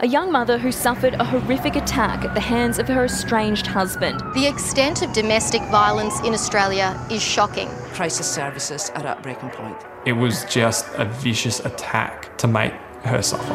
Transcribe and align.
a 0.00 0.06
young 0.06 0.30
mother 0.30 0.58
who 0.58 0.70
suffered 0.70 1.14
a 1.14 1.24
horrific 1.24 1.74
attack 1.74 2.24
at 2.24 2.32
the 2.32 2.40
hands 2.40 2.78
of 2.78 2.86
her 2.86 3.04
estranged 3.04 3.66
husband. 3.66 4.22
The 4.32 4.46
extent 4.46 5.02
of 5.02 5.12
domestic 5.12 5.60
violence 5.62 6.20
in 6.20 6.32
Australia 6.32 6.96
is 7.10 7.20
shocking. 7.20 7.68
Crisis 7.94 8.30
services 8.30 8.90
are 8.90 9.04
at 9.04 9.20
breaking 9.24 9.50
point. 9.50 9.76
It 10.06 10.12
was 10.12 10.44
just 10.44 10.86
a 10.94 11.04
vicious 11.04 11.58
attack 11.58 12.38
to 12.38 12.46
make 12.46 12.74
her 13.02 13.20
suffer. 13.20 13.52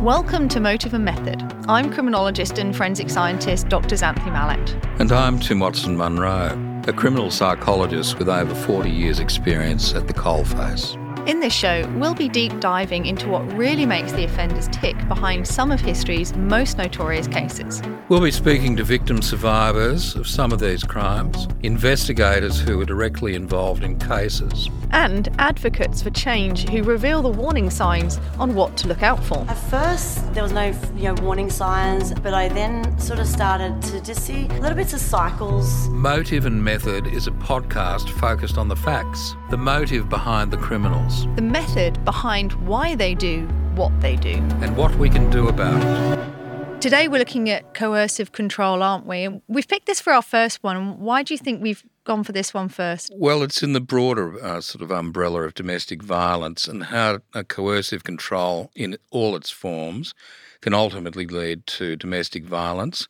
Welcome 0.00 0.48
to 0.50 0.60
Motive 0.60 0.94
and 0.94 1.04
Method. 1.04 1.42
I'm 1.66 1.92
criminologist 1.92 2.56
and 2.56 2.74
forensic 2.74 3.10
scientist 3.10 3.68
Dr. 3.68 3.96
Xanthe 3.96 4.24
Mallett. 4.26 4.76
And 5.00 5.10
I'm 5.10 5.40
Tim 5.40 5.58
Watson 5.58 5.96
Munro, 5.96 6.82
a 6.86 6.92
criminal 6.92 7.32
psychologist 7.32 8.20
with 8.20 8.28
over 8.28 8.54
40 8.54 8.90
years' 8.90 9.18
experience 9.18 9.92
at 9.92 10.06
the 10.06 10.14
coalface. 10.14 10.99
In 11.30 11.38
this 11.38 11.52
show, 11.52 11.88
we'll 11.94 12.16
be 12.16 12.28
deep 12.28 12.58
diving 12.58 13.06
into 13.06 13.28
what 13.28 13.42
really 13.56 13.86
makes 13.86 14.10
the 14.10 14.24
offenders 14.24 14.66
tick 14.72 14.96
behind 15.06 15.46
some 15.46 15.70
of 15.70 15.80
history's 15.80 16.34
most 16.34 16.76
notorious 16.76 17.28
cases. 17.28 17.80
We'll 18.08 18.20
be 18.20 18.32
speaking 18.32 18.76
to 18.78 18.82
victim 18.82 19.22
survivors 19.22 20.16
of 20.16 20.26
some 20.26 20.50
of 20.50 20.58
these 20.58 20.82
crimes, 20.82 21.46
investigators 21.62 22.58
who 22.58 22.78
were 22.78 22.84
directly 22.84 23.36
involved 23.36 23.84
in 23.84 23.96
cases, 23.96 24.68
and 24.90 25.28
advocates 25.38 26.02
for 26.02 26.10
change 26.10 26.68
who 26.68 26.82
reveal 26.82 27.22
the 27.22 27.28
warning 27.28 27.70
signs 27.70 28.18
on 28.40 28.56
what 28.56 28.76
to 28.78 28.88
look 28.88 29.04
out 29.04 29.22
for. 29.22 29.46
At 29.48 29.54
first, 29.54 30.34
there 30.34 30.42
was 30.42 30.50
no 30.50 30.74
you 30.96 31.04
know 31.04 31.14
warning 31.22 31.48
signs, 31.48 32.12
but 32.12 32.34
I 32.34 32.48
then 32.48 32.98
sort 32.98 33.20
of 33.20 33.28
started 33.28 33.80
to 33.82 34.00
just 34.00 34.26
see 34.26 34.48
little 34.58 34.74
bits 34.74 34.94
of 34.94 35.00
cycles. 35.00 35.88
Motive 35.90 36.44
and 36.46 36.64
Method 36.64 37.06
is 37.06 37.28
a 37.28 37.30
podcast 37.30 38.08
focused 38.18 38.58
on 38.58 38.66
the 38.66 38.74
facts, 38.74 39.36
the 39.50 39.56
motive 39.56 40.08
behind 40.08 40.50
the 40.50 40.56
criminals 40.56 41.19
the 41.36 41.42
method 41.42 42.04
behind 42.04 42.52
why 42.66 42.94
they 42.94 43.14
do 43.14 43.46
what 43.74 43.98
they 44.00 44.16
do, 44.16 44.34
and 44.60 44.76
what 44.76 44.94
we 44.96 45.08
can 45.08 45.30
do 45.30 45.48
about 45.48 45.82
it. 45.82 46.80
Today, 46.80 47.08
we're 47.08 47.18
looking 47.18 47.50
at 47.50 47.74
coercive 47.74 48.32
control, 48.32 48.82
aren't 48.82 49.06
we? 49.06 49.28
We've 49.48 49.68
picked 49.68 49.86
this 49.86 50.00
for 50.00 50.12
our 50.12 50.22
first 50.22 50.62
one. 50.62 50.98
Why 50.98 51.22
do 51.22 51.34
you 51.34 51.38
think 51.38 51.62
we've 51.62 51.84
gone 52.04 52.24
for 52.24 52.32
this 52.32 52.54
one 52.54 52.70
first? 52.70 53.12
Well, 53.14 53.42
it's 53.42 53.62
in 53.62 53.74
the 53.74 53.82
broader 53.82 54.42
uh, 54.42 54.62
sort 54.62 54.82
of 54.82 54.90
umbrella 54.90 55.42
of 55.42 55.54
domestic 55.54 56.02
violence 56.02 56.66
and 56.66 56.84
how 56.84 57.18
a 57.34 57.44
coercive 57.44 58.02
control 58.02 58.70
in 58.74 58.96
all 59.10 59.36
its 59.36 59.50
forms 59.50 60.14
can 60.62 60.72
ultimately 60.72 61.26
lead 61.26 61.66
to 61.66 61.96
domestic 61.96 62.44
violence 62.44 63.08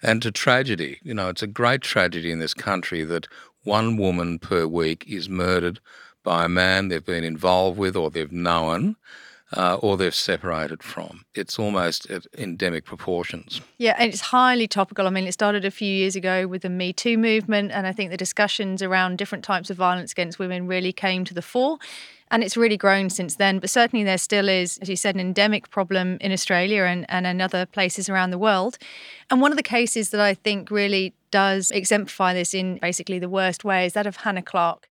and 0.00 0.22
to 0.22 0.30
tragedy. 0.30 0.98
You 1.02 1.14
know, 1.14 1.28
it's 1.28 1.42
a 1.42 1.48
great 1.48 1.80
tragedy 1.80 2.30
in 2.30 2.38
this 2.38 2.54
country 2.54 3.02
that 3.04 3.26
one 3.64 3.96
woman 3.96 4.38
per 4.38 4.66
week 4.66 5.04
is 5.08 5.28
murdered 5.28 5.80
by 6.22 6.44
a 6.44 6.48
man 6.48 6.88
they've 6.88 7.04
been 7.04 7.24
involved 7.24 7.78
with 7.78 7.96
or 7.96 8.10
they've 8.10 8.32
known. 8.32 8.96
Uh, 9.50 9.78
or 9.80 9.96
they've 9.96 10.14
separated 10.14 10.82
from. 10.82 11.24
It's 11.34 11.58
almost 11.58 12.10
at 12.10 12.26
endemic 12.36 12.84
proportions. 12.84 13.62
Yeah, 13.78 13.96
and 13.98 14.12
it's 14.12 14.20
highly 14.20 14.68
topical. 14.68 15.06
I 15.06 15.10
mean, 15.10 15.26
it 15.26 15.32
started 15.32 15.64
a 15.64 15.70
few 15.70 15.90
years 15.90 16.14
ago 16.14 16.46
with 16.46 16.60
the 16.60 16.68
Me 16.68 16.92
Too 16.92 17.16
movement, 17.16 17.72
and 17.72 17.86
I 17.86 17.92
think 17.92 18.10
the 18.10 18.18
discussions 18.18 18.82
around 18.82 19.16
different 19.16 19.44
types 19.44 19.70
of 19.70 19.78
violence 19.78 20.12
against 20.12 20.38
women 20.38 20.66
really 20.66 20.92
came 20.92 21.24
to 21.24 21.32
the 21.32 21.40
fore. 21.40 21.78
And 22.30 22.44
it's 22.44 22.58
really 22.58 22.76
grown 22.76 23.08
since 23.08 23.36
then. 23.36 23.58
But 23.58 23.70
certainly, 23.70 24.04
there 24.04 24.18
still 24.18 24.50
is, 24.50 24.76
as 24.82 24.90
you 24.90 24.96
said, 24.96 25.14
an 25.14 25.20
endemic 25.22 25.70
problem 25.70 26.18
in 26.20 26.30
Australia 26.30 26.82
and, 26.82 27.06
and 27.08 27.26
in 27.26 27.40
other 27.40 27.64
places 27.64 28.10
around 28.10 28.32
the 28.32 28.38
world. 28.38 28.76
And 29.30 29.40
one 29.40 29.50
of 29.50 29.56
the 29.56 29.62
cases 29.62 30.10
that 30.10 30.20
I 30.20 30.34
think 30.34 30.70
really 30.70 31.14
does 31.30 31.70
exemplify 31.70 32.34
this 32.34 32.52
in 32.52 32.78
basically 32.82 33.18
the 33.18 33.30
worst 33.30 33.64
way 33.64 33.86
is 33.86 33.94
that 33.94 34.06
of 34.06 34.16
Hannah 34.16 34.42
Clarke. 34.42 34.87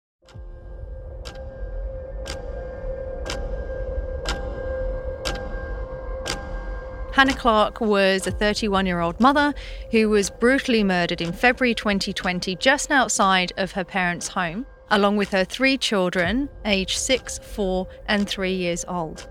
Hannah 7.18 7.34
Clarke 7.34 7.82
was 7.82 8.28
a 8.28 8.32
31 8.32 8.86
year 8.86 9.00
old 9.00 9.20
mother 9.20 9.56
who 9.90 10.08
was 10.08 10.30
brutally 10.30 10.84
murdered 10.84 11.20
in 11.20 11.34
February 11.34 11.74
2020 11.74 12.56
just 12.58 12.92
outside 12.92 13.52
of 13.58 13.72
her 13.72 13.84
parents' 13.84 14.28
home, 14.28 14.68
along 14.92 15.18
with 15.18 15.30
her 15.30 15.44
three 15.44 15.80
children, 15.80 16.48
aged 16.64 17.00
6, 17.00 17.40
4, 17.40 17.88
and 18.08 18.30
3 18.30 18.54
years 18.54 18.86
old. 18.88 19.28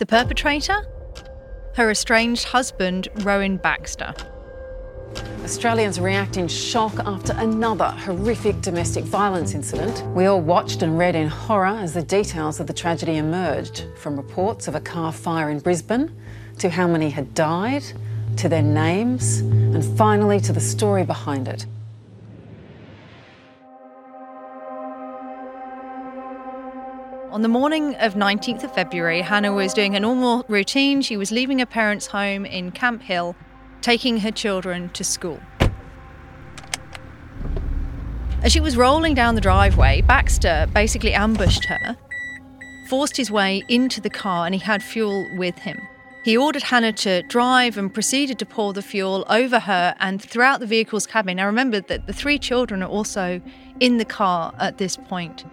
The 0.00 0.06
perpetrator? 0.08 0.84
Her 1.76 1.92
estranged 1.92 2.46
husband, 2.46 3.06
Rowan 3.20 3.56
Baxter. 3.56 4.14
Australians 5.44 6.00
react 6.00 6.36
in 6.36 6.48
shock 6.48 6.94
after 7.00 7.32
another 7.36 7.90
horrific 7.90 8.60
domestic 8.60 9.04
violence 9.04 9.54
incident. 9.54 10.02
We 10.14 10.26
all 10.26 10.40
watched 10.40 10.82
and 10.82 10.98
read 10.98 11.14
in 11.14 11.28
horror 11.28 11.66
as 11.66 11.94
the 11.94 12.02
details 12.02 12.60
of 12.60 12.66
the 12.66 12.72
tragedy 12.72 13.16
emerged, 13.16 13.86
from 13.98 14.16
reports 14.16 14.68
of 14.68 14.74
a 14.74 14.80
car 14.80 15.12
fire 15.12 15.50
in 15.50 15.58
Brisbane 15.58 16.10
to 16.58 16.70
how 16.70 16.86
many 16.86 17.10
had 17.10 17.34
died, 17.34 17.84
to 18.36 18.48
their 18.48 18.62
names, 18.62 19.38
and 19.38 19.84
finally 19.98 20.40
to 20.40 20.52
the 20.52 20.60
story 20.60 21.04
behind 21.04 21.48
it. 21.48 21.66
On 27.30 27.40
the 27.40 27.48
morning 27.48 27.94
of 27.96 28.14
19th 28.14 28.64
of 28.64 28.74
February, 28.74 29.22
Hannah 29.22 29.52
was 29.52 29.72
doing 29.72 29.96
a 29.96 30.00
normal 30.00 30.44
routine. 30.48 31.00
She 31.00 31.16
was 31.16 31.32
leaving 31.32 31.60
her 31.60 31.66
parents' 31.66 32.08
home 32.08 32.44
in 32.44 32.72
Camp 32.72 33.02
Hill 33.02 33.34
taking 33.82 34.18
her 34.18 34.30
children 34.30 34.88
to 34.90 35.04
school. 35.04 35.40
As 38.42 38.50
she 38.50 38.60
was 38.60 38.76
rolling 38.76 39.14
down 39.14 39.34
the 39.34 39.40
driveway, 39.40 40.00
Baxter 40.00 40.66
basically 40.72 41.12
ambushed 41.12 41.64
her, 41.66 41.96
forced 42.88 43.16
his 43.16 43.30
way 43.30 43.62
into 43.68 44.00
the 44.00 44.10
car, 44.10 44.46
and 44.46 44.54
he 44.54 44.60
had 44.60 44.82
fuel 44.82 45.28
with 45.36 45.58
him. 45.58 45.78
He 46.24 46.36
ordered 46.36 46.62
Hannah 46.62 46.92
to 46.92 47.22
drive 47.22 47.76
and 47.76 47.92
proceeded 47.92 48.38
to 48.38 48.46
pour 48.46 48.72
the 48.72 48.82
fuel 48.82 49.24
over 49.28 49.58
her 49.58 49.94
and 49.98 50.22
throughout 50.22 50.60
the 50.60 50.66
vehicle's 50.66 51.06
cabin. 51.06 51.36
Now, 51.36 51.46
remember 51.46 51.80
that 51.80 52.06
the 52.06 52.12
three 52.12 52.38
children 52.38 52.82
are 52.82 52.88
also 52.88 53.40
in 53.80 53.98
the 53.98 54.04
car 54.04 54.54
at 54.58 54.78
this 54.78 54.96
point. 54.96 55.44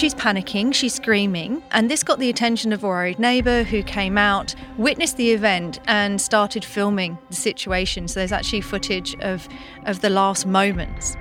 She's 0.00 0.14
panicking, 0.14 0.72
she's 0.72 0.94
screaming, 0.94 1.62
and 1.72 1.90
this 1.90 2.02
got 2.02 2.18
the 2.18 2.30
attention 2.30 2.72
of 2.72 2.82
a 2.82 2.86
worried 2.86 3.18
neighbour 3.18 3.64
who 3.64 3.82
came 3.82 4.16
out, 4.16 4.54
witnessed 4.78 5.18
the 5.18 5.32
event, 5.32 5.78
and 5.84 6.18
started 6.18 6.64
filming 6.64 7.18
the 7.28 7.36
situation. 7.36 8.08
So 8.08 8.18
there's 8.20 8.32
actually 8.32 8.62
footage 8.62 9.14
of, 9.16 9.46
of 9.84 10.00
the 10.00 10.08
last 10.08 10.46
moments. 10.46 11.16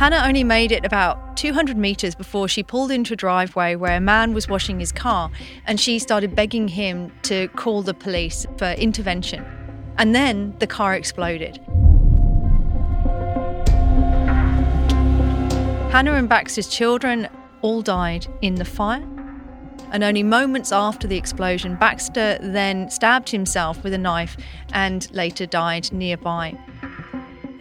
Hannah 0.00 0.24
only 0.26 0.42
made 0.42 0.72
it 0.72 0.84
about 0.84 1.36
200 1.36 1.76
metres 1.76 2.16
before 2.16 2.48
she 2.48 2.64
pulled 2.64 2.90
into 2.90 3.12
a 3.12 3.16
driveway 3.16 3.76
where 3.76 3.98
a 3.98 4.00
man 4.00 4.34
was 4.34 4.48
washing 4.48 4.80
his 4.80 4.90
car, 4.90 5.30
and 5.64 5.78
she 5.78 6.00
started 6.00 6.34
begging 6.34 6.66
him 6.66 7.12
to 7.22 7.46
call 7.50 7.82
the 7.82 7.94
police 7.94 8.46
for 8.56 8.72
intervention. 8.72 9.46
And 9.96 10.12
then 10.12 10.56
the 10.58 10.66
car 10.66 10.94
exploded. 10.94 11.60
Hannah 15.90 16.14
and 16.14 16.28
Baxter's 16.28 16.68
children 16.68 17.28
all 17.62 17.80
died 17.80 18.26
in 18.42 18.56
the 18.56 18.64
fire. 18.64 19.02
And 19.90 20.04
only 20.04 20.22
moments 20.22 20.70
after 20.70 21.08
the 21.08 21.16
explosion, 21.16 21.76
Baxter 21.76 22.38
then 22.42 22.90
stabbed 22.90 23.30
himself 23.30 23.82
with 23.82 23.94
a 23.94 23.98
knife 23.98 24.36
and 24.72 25.10
later 25.12 25.46
died 25.46 25.90
nearby. 25.90 26.56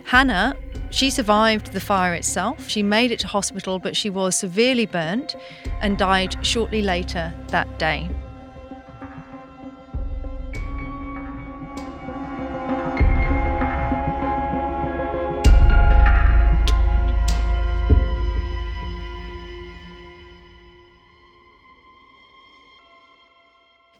Hannah, 0.03 0.55
she 0.89 1.09
survived 1.09 1.71
the 1.71 1.79
fire 1.79 2.13
itself. 2.13 2.67
She 2.69 2.83
made 2.83 3.11
it 3.11 3.19
to 3.19 3.27
hospital, 3.27 3.79
but 3.79 3.95
she 3.95 4.09
was 4.09 4.35
severely 4.35 4.85
burnt 4.85 5.35
and 5.79 5.97
died 5.97 6.45
shortly 6.45 6.81
later 6.81 7.33
that 7.47 7.79
day. 7.79 8.09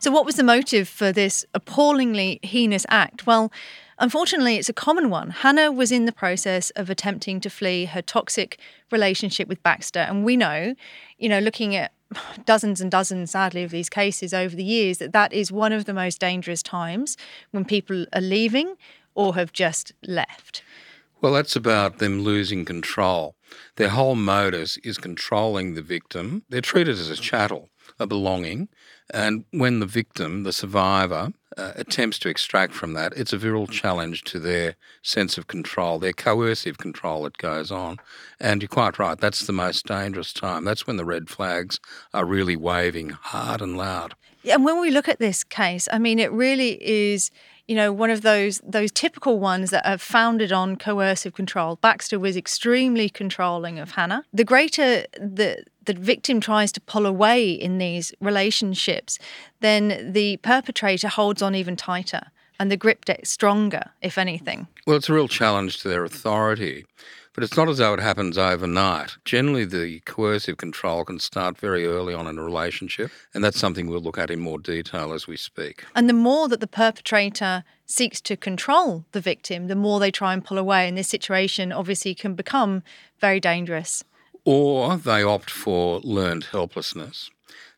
So, 0.08 0.12
what 0.14 0.26
was 0.26 0.36
the 0.36 0.44
motive 0.44 0.88
for 0.88 1.12
this 1.12 1.46
appallingly 1.54 2.40
heinous 2.42 2.86
act? 2.88 3.28
Well, 3.28 3.52
unfortunately, 4.00 4.56
it's 4.56 4.70
a 4.70 4.74
common 4.74 5.10
one. 5.10 5.32
Hannah 5.32 5.70
was 5.70 5.92
in 5.92 6.06
the 6.06 6.14
process 6.14 6.70
of 6.78 6.90
attempting 6.90 7.42
to 7.42 7.50
flee 7.50 7.84
her 7.84 8.02
toxic 8.02 8.58
relationship 8.90 9.50
with 9.50 9.62
Baxter. 9.64 10.00
And 10.00 10.24
we 10.24 10.38
know, 10.38 10.76
you 11.18 11.28
know, 11.28 11.40
looking 11.40 11.76
at 11.76 11.92
dozens 12.46 12.80
and 12.80 12.90
dozens, 12.90 13.32
sadly, 13.32 13.64
of 13.64 13.72
these 13.72 13.90
cases 13.90 14.34
over 14.34 14.56
the 14.56 14.64
years, 14.64 15.00
that 15.00 15.12
that 15.12 15.34
is 15.34 15.52
one 15.52 15.74
of 15.74 15.84
the 15.84 15.94
most 15.94 16.22
dangerous 16.22 16.64
times 16.64 17.18
when 17.52 17.66
people 17.66 18.06
are 18.14 18.22
leaving 18.22 18.76
or 19.14 19.36
have 19.36 19.52
just 19.52 19.92
left. 20.06 20.64
Well, 21.20 21.34
that's 21.34 21.58
about 21.58 21.98
them 21.98 22.22
losing 22.22 22.64
control. 22.64 23.36
Their 23.76 23.90
whole 23.90 24.16
modus 24.16 24.78
is 24.86 24.98
controlling 24.98 25.74
the 25.74 25.82
victim. 25.82 26.44
They're 26.48 26.62
treated 26.62 26.98
as 26.98 27.10
a 27.10 27.18
chattel 27.18 27.68
a 28.00 28.08
belonging. 28.08 28.70
And 29.10 29.46
when 29.52 29.80
the 29.80 29.86
victim, 29.86 30.44
the 30.44 30.54
survivor, 30.54 31.32
uh, 31.58 31.72
attempts 31.76 32.20
to 32.20 32.30
extract 32.30 32.74
from 32.74 32.94
that, 32.94 33.14
it's 33.16 33.34
a 33.34 33.38
virile 33.38 33.68
challenge 33.68 34.24
to 34.26 34.40
their 34.40 34.76
sense 35.02 35.38
of 35.38 35.48
control, 35.48 35.98
their 35.98 36.14
coercive 36.14 36.78
control 36.78 37.24
that 37.24 37.38
goes 37.38 37.72
on. 37.72 37.98
And 38.40 38.62
you're 38.62 38.70
quite 38.70 39.00
right, 39.00 39.18
that's 39.18 39.48
the 39.48 39.54
most 39.54 39.86
dangerous 39.86 40.34
time. 40.34 40.66
That's 40.66 40.86
when 40.86 40.98
the 40.98 41.06
red 41.06 41.30
flags 41.30 41.80
are 42.14 42.26
really 42.26 42.56
waving 42.56 43.10
hard 43.10 43.62
and 43.62 43.78
loud. 43.78 44.14
And 44.50 44.64
when 44.64 44.80
we 44.80 44.92
look 44.92 45.08
at 45.08 45.20
this 45.20 45.44
case, 45.44 45.88
I 45.92 46.00
mean, 46.00 46.20
it 46.20 46.32
really 46.32 46.78
is 46.82 47.32
you 47.68 47.76
know, 47.76 47.92
one 47.92 48.10
of 48.10 48.22
those 48.22 48.62
those 48.66 48.92
typical 48.92 49.40
ones 49.40 49.72
that 49.72 49.86
are 49.86 49.98
founded 49.98 50.54
on 50.54 50.78
coercive 50.78 51.34
control. 51.34 51.76
Baxter 51.76 52.18
was 52.18 52.38
extremely 52.38 53.10
controlling 53.10 53.78
of 53.78 53.92
Hannah. 53.92 54.24
The 54.34 54.46
greater 54.46 55.06
the 55.20 55.64
the 55.88 55.94
victim 55.94 56.40
tries 56.40 56.72
to 56.74 56.82
pull 56.82 57.06
away 57.06 57.50
in 57.50 57.80
these 57.80 58.14
relationships, 58.22 59.18
then 59.60 60.12
the 60.14 60.38
perpetrator 60.38 61.08
holds 61.08 61.42
on 61.42 61.56
even 61.56 61.76
tighter 61.76 62.32
and 62.60 62.72
the 62.72 62.78
grip 62.78 63.06
gets 63.06 63.30
stronger, 63.30 63.92
if 64.02 64.18
anything. 64.18 64.68
Well, 64.86 64.98
it's 64.98 65.10
a 65.10 65.14
real 65.14 65.28
challenge 65.28 65.82
to 65.82 65.90
their 65.90 66.04
authority. 66.04 66.86
But 67.34 67.44
it's 67.44 67.56
not 67.56 67.70
as 67.70 67.78
though 67.78 67.94
it 67.94 68.00
happens 68.00 68.36
overnight. 68.36 69.12
Generally, 69.24 69.66
the 69.66 70.00
coercive 70.08 70.58
control 70.58 71.06
can 71.06 71.20
start 71.20 71.56
very 71.56 71.86
early 71.86 72.16
on 72.16 72.26
in 72.26 72.40
a 72.40 72.44
relationship, 72.44 73.12
and 73.32 73.44
that's 73.44 73.60
something 73.60 73.86
we'll 73.86 74.02
look 74.02 74.18
at 74.18 74.32
in 74.32 74.40
more 74.40 74.58
detail 74.58 75.14
as 75.14 75.28
we 75.28 75.38
speak. 75.38 75.86
And 75.96 76.10
the 76.10 76.14
more 76.14 76.48
that 76.48 76.62
the 76.62 76.66
perpetrator 76.66 77.64
seeks 77.86 78.22
to 78.22 78.38
control 78.38 79.06
the 79.12 79.22
victim, 79.22 79.68
the 79.68 79.76
more 79.76 80.00
they 80.00 80.10
try 80.10 80.34
and 80.34 80.44
pull 80.44 80.58
away. 80.58 80.88
And 80.88 80.98
this 80.98 81.10
situation 81.10 81.72
obviously 81.72 82.16
can 82.16 82.34
become 82.34 82.82
very 83.20 83.40
dangerous. 83.40 84.04
Or 84.50 84.96
they 84.96 85.24
opt 85.24 85.50
for 85.50 86.00
learned 86.06 86.46
helplessness 86.54 87.30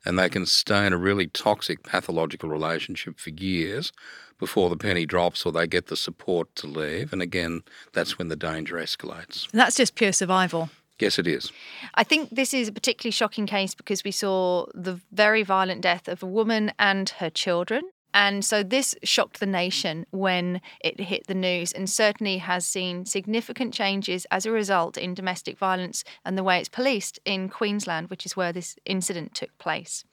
and 0.05 0.19
they 0.19 0.29
can 0.29 0.45
stay 0.45 0.85
in 0.85 0.93
a 0.93 0.99
really 0.99 1.25
toxic 1.25 1.81
pathological 1.81 2.47
relationship 2.47 3.19
for 3.19 3.31
years 3.31 3.91
before 4.37 4.69
the 4.69 4.77
penny 4.77 5.07
drops 5.07 5.47
or 5.47 5.51
they 5.51 5.65
get 5.65 5.87
the 5.87 5.97
support 5.97 6.53
to 6.57 6.67
leave. 6.67 7.11
And 7.11 7.23
again, 7.23 7.63
that's 7.93 8.19
when 8.19 8.27
the 8.27 8.35
danger 8.35 8.75
escalates. 8.75 9.51
And 9.51 9.59
that's 9.59 9.77
just 9.77 9.95
pure 9.95 10.11
survival. 10.11 10.69
Yes, 10.99 11.17
it 11.17 11.25
is. 11.25 11.51
I 11.95 12.03
think 12.03 12.29
this 12.29 12.53
is 12.53 12.67
a 12.67 12.71
particularly 12.71 13.13
shocking 13.13 13.47
case 13.47 13.73
because 13.73 14.03
we 14.03 14.11
saw 14.11 14.67
the 14.75 14.99
very 15.11 15.41
violent 15.41 15.81
death 15.81 16.07
of 16.07 16.21
a 16.21 16.27
woman 16.27 16.71
and 16.77 17.09
her 17.17 17.31
children. 17.31 17.81
And 18.13 18.43
so 18.43 18.63
this 18.63 18.95
shocked 19.03 19.39
the 19.39 19.45
nation 19.45 20.05
when 20.09 20.61
it 20.81 20.99
hit 20.99 21.27
the 21.27 21.35
news 21.35 21.71
and 21.71 21.89
certainly 21.89 22.39
has 22.39 22.65
seen 22.65 23.05
significant 23.05 23.73
changes 23.73 24.25
as 24.31 24.45
a 24.45 24.51
result 24.51 24.97
in 24.97 25.13
domestic 25.13 25.57
violence 25.57 26.03
and 26.25 26.37
the 26.37 26.43
way 26.43 26.59
it's 26.59 26.69
policed 26.69 27.19
in 27.23 27.49
Queensland, 27.49 28.09
which 28.09 28.25
is 28.25 28.35
where 28.35 28.51
this 28.51 28.75
incident 28.85 29.35
took 29.35 29.55
place. 29.57 30.03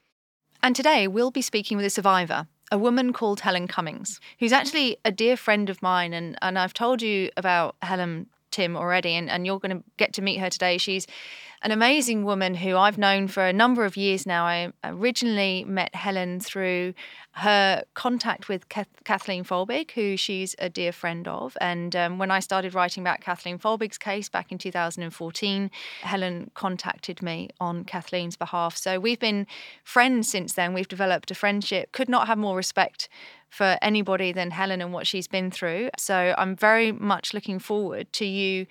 And 0.63 0.77
today 0.77 1.09
we'll 1.09 1.31
be 1.31 1.43
speaking 1.43 1.77
with 1.77 1.87
a 1.87 1.91
survivor 1.91 2.47
a 2.73 2.79
woman 2.79 3.13
called 3.13 3.41
Helen 3.41 3.69
Cummings, 3.69 4.21
who's 4.39 4.53
actually 4.53 4.97
a 5.05 5.13
dear 5.13 5.37
friend 5.37 5.71
of 5.71 5.83
mine. 5.83 6.13
And, 6.13 6.37
and 6.43 6.59
I've 6.59 6.75
told 6.75 7.03
you 7.03 7.31
about 7.37 7.77
Helen, 7.83 8.27
Tim, 8.51 8.77
already, 8.77 9.15
and, 9.15 9.31
and 9.31 9.47
you're 9.47 9.61
going 9.61 9.79
to 9.79 9.85
get 9.97 10.13
to 10.15 10.23
meet 10.23 10.39
her 10.39 10.51
today. 10.51 10.79
She's 10.79 11.07
an 11.67 11.73
amazing 11.73 12.23
woman 12.23 12.55
who 12.55 12.77
I've 12.77 12.97
known 12.97 13.27
for 13.27 13.45
a 13.45 13.53
number 13.53 13.85
of 13.85 13.97
years 13.97 14.25
now. 14.25 14.45
I 14.45 14.71
originally 14.85 15.65
met 15.65 15.97
Helen 15.97 16.39
through 16.39 16.95
her 17.33 17.83
contact 17.95 18.49
with 18.49 18.69
Kathleen 18.69 19.43
Folbig, 19.43 19.91
who 19.91 20.17
she's 20.17 20.55
a 20.61 20.71
dear 20.71 20.93
friend 20.93 21.27
of. 21.27 21.59
And 21.61 21.97
um, 21.97 22.19
when 22.19 22.31
I 22.31 22.39
started 22.39 22.73
writing 22.73 23.03
about 23.03 23.21
Kathleen 23.21 23.59
Folbig's 23.59 23.99
case 23.99 24.29
back 24.29 24.53
in 24.53 24.59
2014, 24.59 25.73
Helen 26.03 26.53
contacted 26.55 27.21
me 27.21 27.51
on 27.59 27.83
Kathleen's 27.83 28.37
behalf. 28.37 28.77
So 28.77 29.01
we've 29.01 29.19
been 29.19 29.49
friends 29.83 30.31
since 30.31 30.53
then. 30.53 30.73
We've 30.73 30.87
developed 30.87 31.33
a 31.33 31.35
friendship. 31.35 31.91
Could 31.91 32.09
not 32.09 32.29
have 32.29 32.39
more 32.39 32.55
respect 32.55 33.09
for 33.49 33.79
anybody 33.81 34.33
than 34.33 34.51
Helen 34.51 34.81
and 34.81 34.93
what 34.93 35.07
she's 35.07 35.29
been 35.29 35.51
through. 35.51 35.91
So 35.99 36.35
I'm 36.37 36.57
very 36.57 36.93
much 36.93 37.33
looking 37.33 37.59
forward 37.59 38.13
to 38.15 38.27
you 38.27 38.67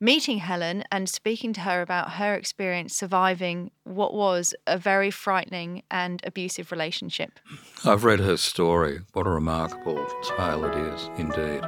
meeting 0.00 0.38
Helen 0.38 0.84
and 0.90 1.08
speaking 1.08 1.52
to 1.54 1.60
her 1.60 1.80
about 1.80 2.12
her 2.12 2.33
experience 2.34 2.94
surviving 2.94 3.70
what 3.84 4.14
was 4.14 4.54
a 4.66 4.78
very 4.78 5.10
frightening 5.10 5.82
and 5.90 6.20
abusive 6.24 6.70
relationship. 6.70 7.38
I've 7.84 8.04
read 8.04 8.20
her 8.20 8.36
story. 8.36 9.00
What 9.12 9.26
a 9.26 9.30
remarkable 9.30 10.04
tale 10.36 10.64
it 10.64 10.74
is, 10.74 11.10
indeed. 11.16 11.62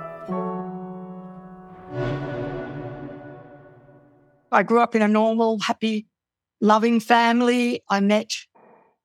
I 4.52 4.62
grew 4.62 4.80
up 4.80 4.94
in 4.94 5.02
a 5.02 5.08
normal, 5.08 5.58
happy, 5.58 6.06
loving 6.60 7.00
family. 7.00 7.82
I 7.88 8.00
met 8.00 8.32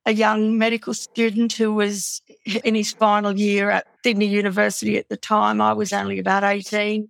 a 0.06 0.14
young 0.14 0.58
medical 0.58 0.94
student 0.94 1.54
who 1.54 1.74
was 1.74 2.22
in 2.64 2.76
his 2.76 2.92
final 2.92 3.38
year 3.38 3.70
at 3.70 3.86
Sydney 4.04 4.28
University 4.28 4.98
at 4.98 5.10
the 5.10 5.18
time. 5.18 5.62
I 5.62 5.74
was 5.74 5.94
only 5.94 6.20
about 6.20 6.44
18. 6.44 7.08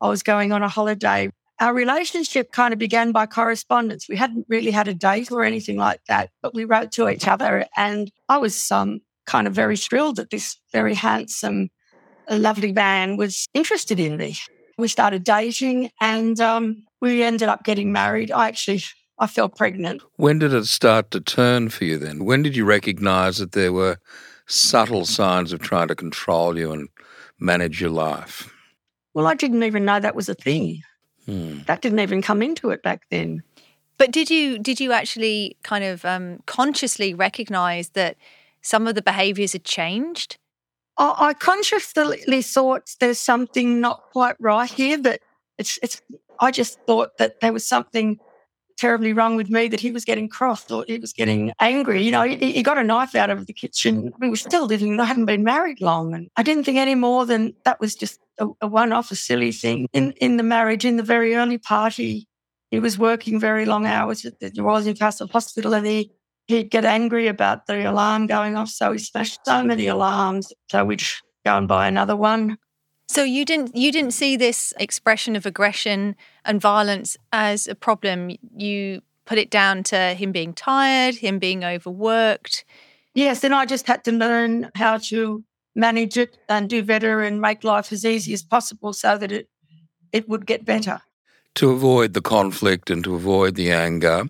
I 0.00 0.08
was 0.08 0.22
going 0.22 0.52
on 0.52 0.62
a 0.62 0.68
holiday. 0.68 1.30
Our 1.58 1.72
relationship 1.72 2.52
kind 2.52 2.72
of 2.72 2.78
began 2.78 3.12
by 3.12 3.26
correspondence. 3.26 4.08
We 4.08 4.16
hadn't 4.16 4.46
really 4.48 4.70
had 4.70 4.88
a 4.88 4.94
date 4.94 5.32
or 5.32 5.42
anything 5.42 5.78
like 5.78 6.00
that, 6.06 6.30
but 6.42 6.54
we 6.54 6.64
wrote 6.64 6.92
to 6.92 7.08
each 7.08 7.26
other. 7.26 7.66
And 7.76 8.10
I 8.28 8.36
was 8.36 8.70
um, 8.70 9.00
kind 9.24 9.46
of 9.46 9.54
very 9.54 9.76
thrilled 9.76 10.16
that 10.16 10.30
this 10.30 10.58
very 10.72 10.94
handsome, 10.94 11.70
lovely 12.30 12.72
man 12.72 13.16
was 13.16 13.46
interested 13.54 13.98
in 13.98 14.18
me. 14.18 14.36
We 14.76 14.88
started 14.88 15.24
dating 15.24 15.90
and 16.00 16.38
um, 16.40 16.84
we 17.00 17.22
ended 17.22 17.48
up 17.48 17.64
getting 17.64 17.90
married. 17.90 18.30
I 18.30 18.48
actually 18.48 18.82
I 19.18 19.26
fell 19.26 19.48
pregnant. 19.48 20.02
When 20.16 20.38
did 20.38 20.52
it 20.52 20.66
start 20.66 21.10
to 21.12 21.20
turn 21.20 21.70
for 21.70 21.84
you 21.84 21.98
then? 21.98 22.24
When 22.24 22.42
did 22.42 22.54
you 22.54 22.66
recognize 22.66 23.38
that 23.38 23.52
there 23.52 23.72
were 23.72 23.98
subtle 24.46 25.06
signs 25.06 25.52
of 25.52 25.60
trying 25.60 25.88
to 25.88 25.94
control 25.94 26.58
you 26.58 26.72
and 26.72 26.88
manage 27.40 27.80
your 27.80 27.90
life? 27.90 28.52
Well, 29.14 29.26
I 29.26 29.34
didn't 29.34 29.62
even 29.62 29.86
know 29.86 29.98
that 29.98 30.14
was 30.14 30.28
a 30.28 30.34
thing. 30.34 30.82
Hmm. 31.26 31.60
That 31.66 31.82
didn't 31.82 32.00
even 32.00 32.22
come 32.22 32.42
into 32.42 32.70
it 32.70 32.82
back 32.82 33.02
then. 33.10 33.42
But 33.98 34.12
did 34.12 34.30
you 34.30 34.58
did 34.58 34.80
you 34.80 34.92
actually 34.92 35.56
kind 35.62 35.84
of 35.84 36.04
um, 36.04 36.40
consciously 36.46 37.14
recognize 37.14 37.90
that 37.90 38.16
some 38.62 38.86
of 38.86 38.94
the 38.94 39.02
behaviours 39.02 39.52
had 39.52 39.64
changed? 39.64 40.38
I, 40.98 41.14
I 41.18 41.34
consciously 41.34 42.42
thought 42.42 42.94
there's 43.00 43.18
something 43.18 43.80
not 43.80 44.02
quite 44.12 44.36
right 44.38 44.70
here, 44.70 44.98
but 44.98 45.20
it's 45.58 45.78
it's. 45.82 46.02
I 46.38 46.50
just 46.50 46.78
thought 46.86 47.16
that 47.16 47.40
there 47.40 47.52
was 47.52 47.66
something 47.66 48.20
terribly 48.76 49.12
wrong 49.12 49.36
with 49.36 49.50
me 49.50 49.68
that 49.68 49.80
he 49.80 49.90
was 49.90 50.04
getting 50.04 50.28
cross 50.28 50.70
or 50.70 50.84
he 50.86 50.98
was 50.98 51.12
getting 51.12 51.52
angry. 51.60 52.02
You 52.02 52.10
know, 52.10 52.22
he, 52.22 52.52
he 52.52 52.62
got 52.62 52.78
a 52.78 52.84
knife 52.84 53.14
out 53.14 53.30
of 53.30 53.46
the 53.46 53.52
kitchen. 53.52 54.12
We 54.18 54.30
were 54.30 54.36
still 54.36 54.66
living, 54.66 54.98
I 55.00 55.04
hadn't 55.04 55.26
been 55.26 55.44
married 55.44 55.80
long. 55.80 56.14
And 56.14 56.28
I 56.36 56.42
didn't 56.42 56.64
think 56.64 56.78
any 56.78 56.94
more 56.94 57.26
than 57.26 57.54
that 57.64 57.80
was 57.80 57.94
just 57.94 58.20
a, 58.38 58.46
a 58.60 58.66
one 58.66 58.92
off, 58.92 59.10
a 59.10 59.16
silly 59.16 59.52
thing. 59.52 59.88
In, 59.92 60.12
in 60.12 60.36
the 60.36 60.42
marriage, 60.42 60.84
in 60.84 60.96
the 60.96 61.02
very 61.02 61.34
early 61.34 61.58
party, 61.58 62.28
he 62.70 62.80
was 62.80 62.98
working 62.98 63.40
very 63.40 63.64
long 63.64 63.86
hours 63.86 64.24
at 64.24 64.38
the 64.40 64.52
Royal 64.62 64.82
Newcastle 64.82 65.28
Hospital 65.28 65.74
and 65.74 65.86
he, 65.86 66.12
he'd 66.46 66.70
get 66.70 66.84
angry 66.84 67.28
about 67.28 67.66
the 67.66 67.88
alarm 67.88 68.26
going 68.26 68.56
off. 68.56 68.68
So 68.68 68.92
he 68.92 68.98
smashed 68.98 69.40
so 69.44 69.62
many 69.62 69.86
alarms. 69.86 70.52
So 70.70 70.84
we'd 70.84 71.02
go 71.44 71.56
and 71.56 71.68
buy 71.68 71.88
another 71.88 72.16
one. 72.16 72.58
So 73.08 73.22
you 73.22 73.44
didn't 73.44 73.76
you 73.76 73.92
didn't 73.92 74.12
see 74.12 74.36
this 74.36 74.72
expression 74.78 75.36
of 75.36 75.46
aggression 75.46 76.16
and 76.44 76.60
violence 76.60 77.16
as 77.32 77.66
a 77.68 77.74
problem. 77.74 78.32
You 78.56 79.02
put 79.24 79.38
it 79.38 79.50
down 79.50 79.82
to 79.84 80.14
him 80.14 80.32
being 80.32 80.52
tired, 80.52 81.16
him 81.16 81.38
being 81.38 81.64
overworked. 81.64 82.64
Yes, 83.14 83.44
and 83.44 83.54
I 83.54 83.64
just 83.64 83.86
had 83.86 84.04
to 84.04 84.12
learn 84.12 84.70
how 84.74 84.98
to 84.98 85.44
manage 85.74 86.16
it 86.16 86.38
and 86.48 86.68
do 86.68 86.82
better 86.82 87.22
and 87.22 87.40
make 87.40 87.62
life 87.62 87.92
as 87.92 88.04
easy 88.04 88.32
as 88.32 88.42
possible 88.42 88.92
so 88.92 89.16
that 89.18 89.30
it 89.30 89.48
it 90.12 90.28
would 90.28 90.46
get 90.46 90.64
better. 90.64 91.00
To 91.56 91.70
avoid 91.70 92.12
the 92.12 92.20
conflict 92.20 92.90
and 92.90 93.02
to 93.04 93.14
avoid 93.14 93.54
the 93.54 93.70
anger. 93.70 94.24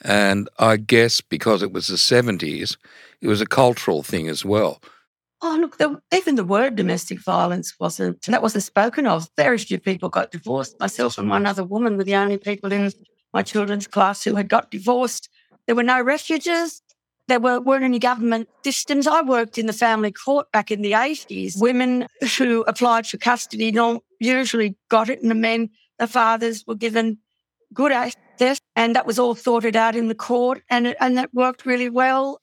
And 0.00 0.48
I 0.58 0.76
guess 0.76 1.20
because 1.20 1.62
it 1.62 1.72
was 1.72 1.86
the 1.86 1.96
70s, 1.96 2.76
it 3.20 3.28
was 3.28 3.40
a 3.40 3.46
cultural 3.46 4.02
thing 4.02 4.28
as 4.28 4.44
well. 4.44 4.80
Oh, 5.46 5.58
look, 5.60 5.76
the, 5.76 6.00
even 6.10 6.36
the 6.36 6.42
word 6.42 6.74
domestic 6.74 7.20
violence 7.20 7.74
wasn't, 7.78 8.22
that 8.22 8.40
wasn't 8.40 8.64
spoken 8.64 9.06
of. 9.06 9.28
Very 9.36 9.58
few 9.58 9.78
people 9.78 10.08
got 10.08 10.30
divorced. 10.32 10.80
Myself 10.80 11.18
and 11.18 11.28
one 11.28 11.44
other 11.44 11.62
woman 11.62 11.98
were 11.98 12.04
the 12.04 12.16
only 12.16 12.38
people 12.38 12.72
in 12.72 12.90
my 13.34 13.42
children's 13.42 13.86
class 13.86 14.24
who 14.24 14.36
had 14.36 14.48
got 14.48 14.70
divorced. 14.70 15.28
There 15.66 15.76
were 15.76 15.82
no 15.82 16.00
refuges. 16.00 16.80
There 17.28 17.40
were, 17.40 17.60
weren't 17.60 17.84
any 17.84 17.98
government 17.98 18.48
systems. 18.64 19.06
I 19.06 19.20
worked 19.20 19.58
in 19.58 19.66
the 19.66 19.74
family 19.74 20.12
court 20.12 20.50
back 20.50 20.70
in 20.70 20.80
the 20.80 20.92
80s. 20.92 21.60
Women 21.60 22.06
who 22.38 22.62
applied 22.62 23.06
for 23.06 23.18
custody 23.18 23.70
don't 23.70 24.02
usually 24.20 24.76
got 24.88 25.10
it, 25.10 25.20
and 25.20 25.30
the 25.30 25.34
men, 25.34 25.68
the 25.98 26.06
fathers, 26.06 26.64
were 26.66 26.74
given 26.74 27.18
good 27.74 27.92
access, 27.92 28.60
and 28.76 28.96
that 28.96 29.04
was 29.04 29.18
all 29.18 29.34
sorted 29.34 29.76
out 29.76 29.94
in 29.94 30.08
the 30.08 30.14
court, 30.14 30.62
and, 30.70 30.96
and 31.00 31.18
that 31.18 31.34
worked 31.34 31.66
really 31.66 31.90
well. 31.90 32.40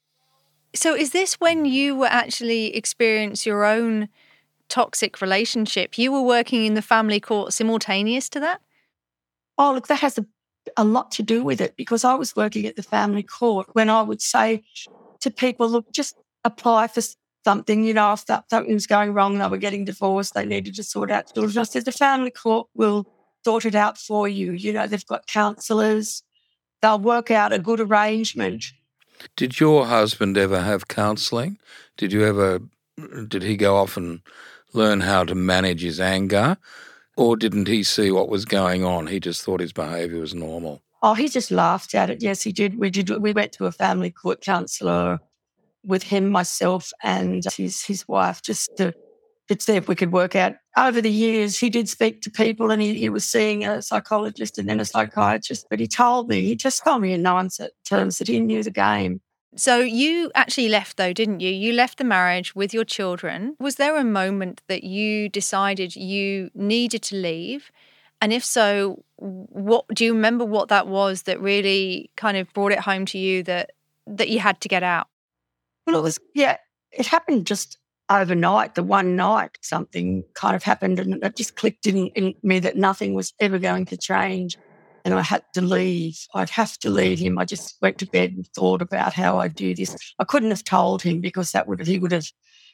So, 0.74 0.96
is 0.96 1.12
this 1.12 1.40
when 1.40 1.66
mm. 1.66 1.70
you 1.70 1.96
were 1.96 2.08
actually 2.08 2.76
experience 2.76 3.46
your 3.46 3.66
own 3.66 4.10
toxic 4.70 5.22
relationship? 5.22 5.98
You 5.98 6.12
were 6.12 6.22
working 6.22 6.66
in 6.66 6.76
the 6.76 6.82
family 6.82 7.20
court 7.20 7.54
simultaneous 7.54 8.30
to 8.30 8.40
that? 8.40 8.62
Oh, 9.58 9.74
look, 9.74 9.88
that 9.88 10.00
has 10.00 10.18
a, 10.18 10.26
a 10.78 10.84
lot 10.84 11.12
to 11.12 11.24
do 11.24 11.44
with 11.44 11.60
it 11.60 11.76
because 11.76 12.04
I 12.04 12.16
was 12.16 12.36
working 12.36 12.66
at 12.66 12.78
the 12.78 12.84
family 12.84 13.24
court 13.24 13.68
when 13.74 13.90
I 13.90 14.02
would 14.02 14.22
say 14.22 14.64
to 15.20 15.30
people, 15.30 15.68
look, 15.68 15.92
just 15.92 16.16
apply 16.44 16.88
for 16.88 17.02
something, 17.44 17.84
you 17.84 17.94
know, 17.94 18.14
if 18.14 18.26
that, 18.28 18.50
something 18.50 18.74
was 18.74 18.88
going 18.88 19.14
wrong, 19.14 19.38
they 19.38 19.48
were 19.48 19.58
getting 19.58 19.86
divorced, 19.86 20.34
they 20.34 20.46
needed 20.46 20.76
to 20.76 20.84
sort 20.84 21.12
out 21.12 21.34
children. 21.34 21.58
I 21.58 21.64
said, 21.64 21.86
the 21.86 21.92
family 21.92 22.32
court 22.32 22.68
will 22.76 23.08
sort 23.44 23.66
it 23.66 23.76
out 23.76 23.98
for 23.98 24.28
you. 24.28 24.54
You 24.54 24.74
know, 24.74 24.88
they've 24.88 25.06
got 25.06 25.28
counsellors, 25.28 26.24
they'll 26.82 27.00
work 27.00 27.32
out 27.32 27.54
a 27.54 27.60
good 27.60 27.80
arrangement. 27.80 28.66
Did 29.36 29.60
your 29.60 29.86
husband 29.86 30.38
ever 30.38 30.62
have 30.62 30.88
counselling? 30.88 31.58
Did 31.98 32.14
you 32.14 32.26
ever, 32.26 32.62
did 33.28 33.44
he 33.44 33.58
go 33.58 33.78
off 33.78 33.98
and 33.98 34.22
learn 34.74 35.02
how 35.02 35.24
to 35.24 35.36
manage 35.36 35.82
his 35.82 36.00
anger? 36.00 36.58
Or 37.18 37.36
didn't 37.36 37.68
he 37.68 37.84
see 37.84 38.12
what 38.12 38.30
was 38.30 38.46
going 38.46 38.84
on? 38.84 39.08
He 39.08 39.20
just 39.20 39.44
thought 39.44 39.60
his 39.60 39.74
behaviour 39.74 40.22
was 40.22 40.34
normal. 40.34 40.82
Oh, 41.04 41.14
he 41.14 41.28
just 41.28 41.52
laughed 41.52 41.96
at 41.96 42.10
it. 42.10 42.22
Yes, 42.22 42.42
he 42.44 42.52
did. 42.52 42.78
We 42.78 42.90
did. 42.90 43.10
We 43.10 43.34
went 43.34 43.52
to 43.54 43.66
a 43.66 43.72
family 43.72 44.12
court 44.12 44.42
counsellor 44.42 45.20
with 45.84 46.04
him, 46.04 46.30
myself, 46.30 46.92
and 47.04 47.44
his 47.58 47.84
his 47.84 48.08
wife, 48.08 48.42
just 48.42 48.70
to, 48.78 48.94
to 49.60 49.66
see 49.66 49.76
if 49.76 49.88
we 49.88 49.96
could 49.96 50.12
work 50.12 50.36
out. 50.36 50.56
Over 50.78 51.02
the 51.02 51.12
years, 51.12 51.58
he 51.58 51.70
did 51.70 51.90
speak 51.90 52.22
to 52.22 52.32
people, 52.32 52.72
and 52.72 52.82
he, 52.82 52.94
he 52.94 53.10
was 53.10 53.26
seeing 53.26 53.66
a 53.66 53.82
psychologist 53.82 54.58
and 54.58 54.70
then 54.70 54.80
a 54.80 54.86
psychiatrist. 54.86 55.68
But 55.70 55.80
he 55.80 55.88
told 55.88 56.30
me, 56.30 56.42
he 56.42 56.56
just 56.56 56.84
told 56.84 57.02
me 57.02 57.14
in 57.14 57.22
no 57.22 57.38
uncertain 57.38 57.76
terms 57.86 58.18
that 58.20 58.28
he 58.28 58.40
knew 58.40 58.64
the 58.64 58.72
game. 58.72 59.22
So 59.56 59.80
you 59.80 60.32
actually 60.34 60.70
left 60.70 60.96
though, 60.96 61.12
didn't 61.12 61.42
you? 61.42 61.50
You 61.50 61.74
left 61.74 61.98
the 61.98 62.06
marriage 62.06 62.56
with 62.56 62.74
your 62.74 62.86
children. 62.86 63.56
Was 63.60 63.76
there 63.76 63.98
a 63.98 64.04
moment 64.04 64.62
that 64.68 64.84
you 64.84 65.28
decided 65.28 65.96
you 65.96 66.50
needed 66.54 67.02
to 67.04 67.16
leave? 67.18 67.70
And 68.22 68.32
if 68.32 68.46
so, 68.46 69.04
what 69.18 69.86
do 69.94 70.06
you 70.06 70.14
remember 70.14 70.46
what 70.46 70.70
that 70.70 70.88
was 70.88 71.24
that 71.24 71.42
really 71.42 72.12
kind 72.16 72.38
of 72.38 72.52
brought 72.54 72.72
it 72.72 72.80
home 72.80 73.06
to 73.08 73.18
you 73.18 73.44
that 73.44 73.72
that 74.08 74.30
you 74.30 74.40
had 74.40 74.62
to 74.62 74.70
get 74.70 74.84
out? 74.84 75.08
Well, 75.86 75.98
it 75.98 76.04
was 76.04 76.20
yeah, 76.34 76.58
it 76.92 77.08
happened 77.08 77.46
just 77.46 77.78
overnight. 78.12 78.76
The 78.76 78.84
one 78.84 79.16
night 79.16 79.58
something 79.62 80.24
kind 80.34 80.56
of 80.56 80.64
happened, 80.64 81.00
and 81.00 81.24
it 81.24 81.36
just 81.36 81.56
clicked 81.56 81.88
in, 81.88 82.08
in 82.08 82.34
me 82.44 82.60
that 82.60 82.78
nothing 82.78 83.14
was 83.14 83.34
ever 83.40 83.60
going 83.60 83.86
to 83.86 83.98
change 83.98 84.58
and 85.04 85.14
I 85.14 85.22
had 85.22 85.44
to 85.54 85.62
leave. 85.62 86.28
I'd 86.34 86.50
have 86.52 86.78
to 86.80 86.90
leave 86.90 87.20
him. 87.20 87.38
I 87.38 87.46
just 87.46 87.78
went 87.82 87.98
to 88.00 88.06
bed 88.06 88.34
and 88.34 88.48
thought 88.48 88.82
about 88.82 89.14
how 89.14 89.40
I'd 89.40 89.56
do 89.56 89.74
this. 89.74 89.96
I 90.20 90.24
couldn't 90.24 90.52
have 90.52 90.64
told 90.64 91.02
him 91.02 91.22
because 91.22 91.52
that 91.52 91.68
would 91.68 91.80
have, 91.80 91.88
he 91.88 92.00
would 92.00 92.12
have 92.12 92.28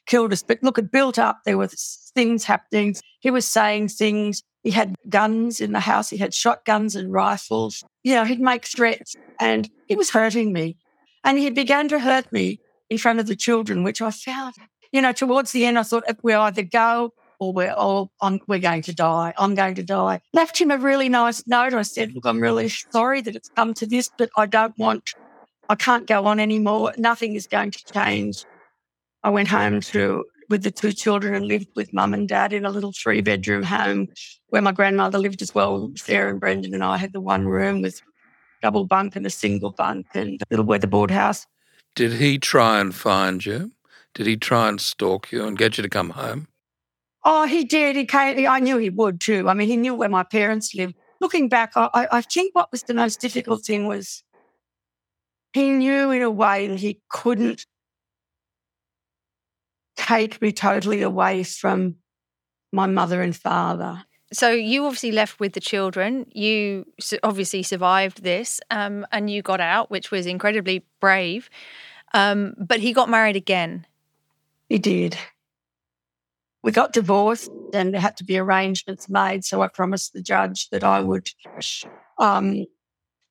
killed 0.06 0.34
us. 0.34 0.44
But 0.44 0.60
look, 0.62 0.78
it 0.78 0.92
built 0.92 1.18
up. 1.20 1.40
There 1.46 1.58
were 1.58 1.70
things 2.16 2.44
happening. 2.44 2.96
He 3.20 3.32
was 3.32 3.46
saying 3.46 3.90
things. 3.90 4.42
He 4.64 4.72
had 4.72 4.96
guns 5.10 5.62
in 5.62 5.72
the 5.72 5.80
house. 5.80 6.10
He 6.10 6.18
had 6.18 6.34
shotguns 6.34 6.96
and 6.96 7.12
rifles. 7.12 7.84
You 8.04 8.16
know, 8.16 8.26
he'd 8.26 8.42
make 8.42 8.66
threats 8.66 9.16
and 9.40 9.70
he 9.88 9.96
was 9.96 10.10
hurting 10.10 10.52
me. 10.52 10.78
And 11.24 11.38
he 11.38 11.50
began 11.50 11.88
to 11.90 12.00
hurt 12.00 12.32
me 12.32 12.60
in 12.90 12.98
front 12.98 13.20
of 13.20 13.28
the 13.28 13.36
children, 13.36 13.84
which 13.84 14.02
I 14.02 14.12
found, 14.12 14.56
you 14.92 15.02
know, 15.02 15.12
towards 15.12 15.52
the 15.52 15.66
end, 15.66 15.78
I 15.78 15.84
thought 15.84 16.04
we 16.24 16.34
either 16.34 16.64
go 16.64 17.14
or 17.40 17.54
we're 17.54 17.72
all 17.72 18.12
I'm, 18.22 18.40
we're 18.48 18.60
going 18.60 18.82
to 18.84 18.94
die. 18.94 19.34
I'm 19.38 19.56
going 19.56 19.76
to 19.76 19.84
die. 19.84 20.22
Left 20.34 20.60
him 20.60 20.72
a 20.72 20.78
really 20.78 21.10
nice 21.10 21.46
note. 21.48 21.74
I 21.74 21.84
said, 21.84 22.14
look, 22.14 22.26
I'm 22.26 22.40
really 22.40 22.70
sorry 22.70 23.22
that 23.22 23.36
it's 23.36 23.50
come 23.50 23.74
to 23.76 23.86
this, 23.86 24.10
but 24.18 24.30
I 24.38 24.46
don't 24.46 24.78
want, 24.78 25.12
I 25.70 25.76
can't 25.76 26.08
go 26.08 26.26
on 26.26 26.40
anymore. 26.40 26.94
Nothing 26.98 27.36
is 27.36 27.48
going 27.48 27.72
to 27.72 27.84
change. 27.94 28.46
I 29.24 29.30
went 29.30 29.50
home 29.50 29.82
to 29.82 30.26
with 30.50 30.64
the 30.64 30.72
two 30.72 30.94
children 30.94 31.34
and 31.34 31.46
lived 31.46 31.68
with 31.76 31.94
mum 31.94 32.14
and 32.14 32.28
dad 32.28 32.54
in 32.54 32.66
a 32.66 32.70
little 32.70 32.94
three 32.94 33.22
bedroom 33.22 33.64
home 33.64 34.08
where 34.50 34.62
my 34.62 34.72
grandmother 34.72 35.18
lived 35.18 35.42
as 35.42 35.54
well. 35.54 35.92
Sarah 35.96 36.32
and 36.32 36.40
Brendan 36.40 36.74
and 36.74 36.84
I 36.84 36.98
had 36.98 37.14
the 37.14 37.20
one 37.20 37.48
room 37.48 37.82
with 37.82 38.02
double 38.62 38.86
bunk 38.86 39.16
and 39.16 39.26
a 39.26 39.30
single 39.30 39.72
bunk 39.72 40.08
and 40.14 40.42
a 40.42 40.46
little 40.50 40.66
weatherboard 40.66 41.12
house. 41.12 41.46
Did 41.96 42.14
he 42.14 42.40
try 42.40 42.80
and 42.80 42.94
find 42.94 43.46
you? 43.46 43.72
Did 44.18 44.26
he 44.26 44.36
try 44.36 44.68
and 44.68 44.82
stalk 44.82 45.32
you 45.32 45.46
and 45.46 45.56
get 45.56 45.78
you 45.78 45.84
to 45.84 45.90
come 45.90 46.10
home? 46.10 46.48
Oh, 47.24 47.46
he 47.46 47.64
did. 47.64 47.96
He 47.96 48.04
came. 48.04 48.48
I 48.50 48.60
knew 48.60 48.80
he 48.80 48.90
would 48.90 49.22
too. 49.22 49.48
I 49.48 49.54
mean, 49.54 49.68
he 49.68 49.78
knew 49.78 49.94
where 49.94 50.10
my 50.10 50.24
parents 50.24 50.74
lived. 50.74 50.96
Looking 51.22 51.50
back, 51.50 51.74
I, 51.76 52.08
I 52.12 52.22
think 52.22 52.56
what 52.56 52.72
was 52.72 52.82
the 52.82 52.96
most 52.96 53.22
difficult 53.22 53.64
thing 53.64 53.86
was 53.86 54.24
he 55.54 55.70
knew 55.70 56.10
in 56.10 56.24
a 56.24 56.32
way 56.32 56.68
that 56.68 56.80
he 56.80 57.00
couldn't 57.12 57.68
take 59.98 60.42
me 60.42 60.52
totally 60.52 61.04
away 61.04 61.44
from 61.44 61.98
my 62.74 62.88
mother 62.88 63.22
and 63.22 63.36
father. 63.36 64.04
So 64.34 64.50
you 64.50 64.86
obviously 64.86 65.12
left 65.12 65.40
with 65.40 65.54
the 65.54 65.60
children. 65.60 66.26
You 66.34 66.88
obviously 67.22 67.62
survived 67.62 68.24
this, 68.24 68.60
um, 68.72 69.06
and 69.12 69.30
you 69.30 69.44
got 69.44 69.62
out, 69.62 69.92
which 69.92 70.10
was 70.10 70.26
incredibly 70.26 70.88
brave. 71.00 71.52
Um, 72.16 72.56
but 72.58 72.80
he 72.80 72.94
got 72.94 73.10
married 73.10 73.36
again. 73.36 73.86
He 74.70 74.80
did 74.80 75.18
we 76.68 76.74
got 76.74 76.92
divorced 76.92 77.50
and 77.74 77.94
there 77.94 78.02
had 78.02 78.18
to 78.18 78.26
be 78.26 78.38
arrangements 78.38 79.08
made. 79.08 79.46
So 79.46 79.62
I 79.62 79.70
promised 79.70 80.12
the 80.12 80.22
judge 80.22 80.68
that 80.72 80.84
I 80.84 81.00
would, 81.00 81.30
um, 82.18 82.66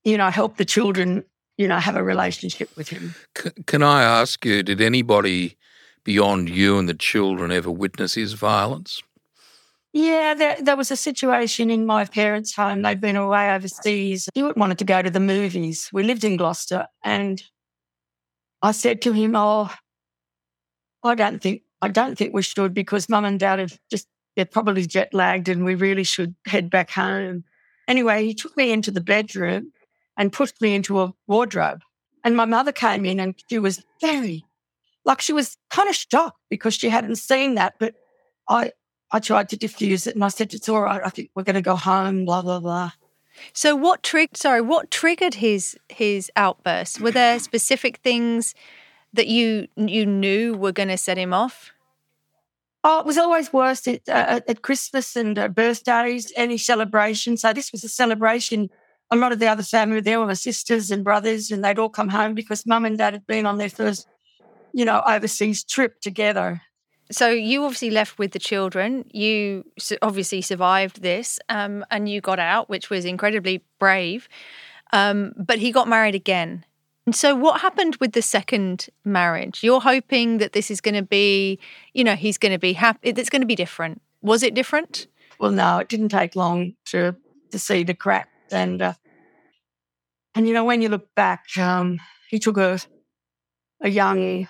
you 0.05 0.17
know, 0.17 0.31
help 0.31 0.57
the 0.57 0.65
children, 0.65 1.23
you 1.59 1.69
know, 1.69 1.77
have 1.77 1.97
a 1.97 2.03
relationship 2.03 2.75
with 2.77 2.89
him. 2.89 3.15
C- 3.37 3.51
can 3.67 3.83
I 3.83 4.03
ask 4.03 4.43
you, 4.47 4.63
did 4.63 4.81
anybody 4.81 5.59
beyond 6.03 6.49
you 6.49 6.79
and 6.79 6.89
the 6.89 6.95
children 6.95 7.53
ever 7.53 7.71
witness 7.71 8.15
his 8.15 8.33
violence? 8.33 9.03
Yeah, 9.93 10.33
there, 10.33 10.57
there 10.59 10.77
was 10.77 10.91
a 10.91 10.97
situation 10.97 11.71
in 11.71 11.85
my 11.85 12.07
parents' 12.07 12.55
home. 12.55 12.81
They'd 12.81 13.03
been 13.03 13.17
away 13.17 13.55
overseas. 13.55 14.31
He 14.35 14.43
wanted 14.43 14.79
to 14.79 14.85
go 14.85 15.03
to 15.03 15.11
the 15.11 15.21
movies. 15.21 15.91
We 15.93 16.05
lived 16.05 16.25
in 16.25 16.39
Gloucester. 16.39 16.87
And 17.05 17.43
I 18.63 18.73
said 18.73 19.03
to 19.03 19.13
him, 19.13 19.35
Oh, 19.37 19.71
I 21.07 21.15
don't 21.15 21.41
think 21.41 21.63
I 21.83 21.89
don't 21.89 22.17
think 22.17 22.35
we 22.35 22.43
should 22.43 22.75
because 22.75 23.09
mum 23.09 23.25
and 23.25 23.39
dad 23.39 23.59
have 23.59 23.79
just, 23.91 24.09
they're 24.35 24.45
probably 24.45 24.87
jet 24.87 25.13
lagged 25.13 25.49
and 25.49 25.65
we 25.65 25.75
really 25.75 26.05
should 26.05 26.35
head 26.47 26.71
back 26.71 26.91
home. 26.91 27.45
Anyway, 27.87 28.25
he 28.25 28.35
took 28.35 28.57
me 28.57 28.73
into 28.73 28.91
the 28.91 29.01
bedroom 29.01 29.73
and 30.17 30.33
pushed 30.33 30.61
me 30.61 30.75
into 30.75 31.01
a 31.01 31.13
wardrobe. 31.27 31.83
And 32.25 32.37
my 32.37 32.45
mother 32.45 32.73
came 32.73 33.05
in 33.05 33.21
and 33.21 33.35
she 33.49 33.59
was 33.59 33.85
very, 34.01 34.45
like 35.05 35.21
she 35.21 35.33
was 35.33 35.57
kind 35.71 35.89
of 35.89 35.95
shocked 35.95 36.41
because 36.51 36.75
she 36.75 36.89
hadn't 36.89 37.17
seen 37.17 37.55
that. 37.55 37.75
But 37.79 37.95
I, 38.49 38.73
I 39.13 39.21
tried 39.21 39.51
to 39.51 39.57
diffuse 39.57 40.07
it 40.07 40.15
and 40.15 40.25
I 40.25 40.29
said, 40.29 40.55
it's 40.55 40.69
all 40.69 40.83
right. 40.83 41.01
I 41.05 41.11
think 41.11 41.31
we're 41.35 41.45
going 41.45 41.55
to 41.55 41.63
go 41.63 41.77
home, 41.77 42.25
blah, 42.25 42.43
blah, 42.43 42.59
blah. 42.59 42.93
So 43.53 43.77
what 43.77 44.03
triggered, 44.03 44.39
sorry, 44.39 44.63
what 44.63 44.91
triggered 44.91 45.35
his, 45.35 45.77
his 45.91 46.33
outburst? 46.37 47.01
Were 47.01 47.11
there 47.11 47.39
specific 47.39 47.99
things 47.99 48.55
that 49.17 49.27
you 49.27 49.69
you 49.77 50.07
knew 50.07 50.55
were 50.55 50.73
going 50.73 50.89
to 50.89 50.97
set 50.97 51.19
him 51.19 51.33
off? 51.33 51.73
Oh, 52.85 53.01
it 53.01 53.07
was 53.07 53.19
always 53.19 53.53
worse 53.53 53.89
at, 53.89 54.09
uh, 54.09 54.41
at 54.47 54.63
Christmas 54.63 55.17
and 55.17 55.37
uh, 55.37 55.49
birthdays, 55.49 56.33
any 56.37 56.57
celebration. 56.57 57.37
So 57.37 57.53
this 57.53 57.73
was 57.73 57.83
a 57.83 57.89
celebration. 57.89 58.71
A 59.11 59.17
lot 59.17 59.33
of 59.33 59.41
the 59.41 59.49
other 59.49 59.65
family 59.65 59.97
were 59.97 60.01
there 60.03 60.21
were 60.21 60.27
my 60.27 60.35
sisters 60.35 60.93
and 60.93 61.03
brothers, 61.03 61.51
and 61.51 61.65
they'd 61.65 61.79
all 61.79 61.89
come 61.89 62.11
home 62.11 62.35
because 62.35 62.65
mum 62.65 62.85
and 62.85 62.97
dad 62.97 63.15
had 63.15 63.27
been 63.27 63.47
on 63.47 63.59
their 63.59 63.71
first, 63.71 64.07
you 64.73 64.85
know, 64.85 65.03
overseas 65.07 65.65
trip 65.65 66.01
together. 66.01 66.63
So 67.11 67.29
you 67.29 67.65
obviously 67.65 67.91
left 67.91 68.19
with 68.19 68.33
the 68.33 68.39
children. 68.39 69.05
You 69.13 69.65
obviously 70.03 70.43
survived 70.43 71.03
this, 71.03 71.39
um, 71.49 71.85
and 71.91 72.09
you 72.09 72.21
got 72.21 72.39
out, 72.39 72.69
which 72.69 72.91
was 72.91 73.05
incredibly 73.05 73.65
brave. 73.79 74.29
Um, 74.93 75.33
but 75.37 75.59
he 75.59 75.73
got 75.73 75.89
married 75.89 76.15
again. 76.15 76.65
And 77.07 77.15
so, 77.15 77.37
what 77.37 77.61
happened 77.61 77.97
with 78.01 78.13
the 78.13 78.23
second 78.23 78.89
marriage? 79.05 79.63
You're 79.63 79.81
hoping 79.81 80.39
that 80.39 80.53
this 80.53 80.73
is 80.73 80.81
going 80.81 80.97
to 80.97 81.03
be, 81.03 81.61
you 81.95 82.03
know, 82.03 82.17
he's 82.17 82.37
going 82.37 82.53
to 82.53 82.59
be 82.59 82.73
happy. 82.73 83.11
It's 83.11 83.31
going 83.31 83.43
to 83.43 83.47
be 83.47 83.55
different. 83.55 84.03
Was 84.23 84.43
it 84.43 84.55
different? 84.55 85.07
Well, 85.39 85.53
no, 85.53 85.79
it 85.79 85.89
didn't 85.89 86.09
take 86.09 86.35
long 86.35 86.75
to 86.87 87.15
to 87.53 87.59
see 87.61 87.85
the 87.85 87.95
cracks, 87.95 88.29
and 88.51 88.83
uh, 88.83 88.95
and 90.35 90.49
you 90.49 90.55
know, 90.55 90.65
when 90.65 90.83
you 90.83 90.89
look 90.89 91.15
back, 91.15 91.45
um, 91.57 92.01
he 92.29 92.41
took 92.41 92.57
a 92.57 92.81
a 93.81 93.89
young 93.89 94.49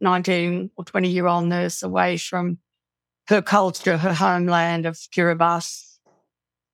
nineteen 0.00 0.70
or 0.76 0.84
twenty 0.84 1.08
year 1.08 1.26
old 1.26 1.46
nurse 1.46 1.82
away 1.82 2.18
from 2.18 2.58
her 3.28 3.42
culture, 3.42 3.96
her 3.96 4.14
homeland 4.14 4.86
of 4.86 4.94
Kiribati, 4.94 5.98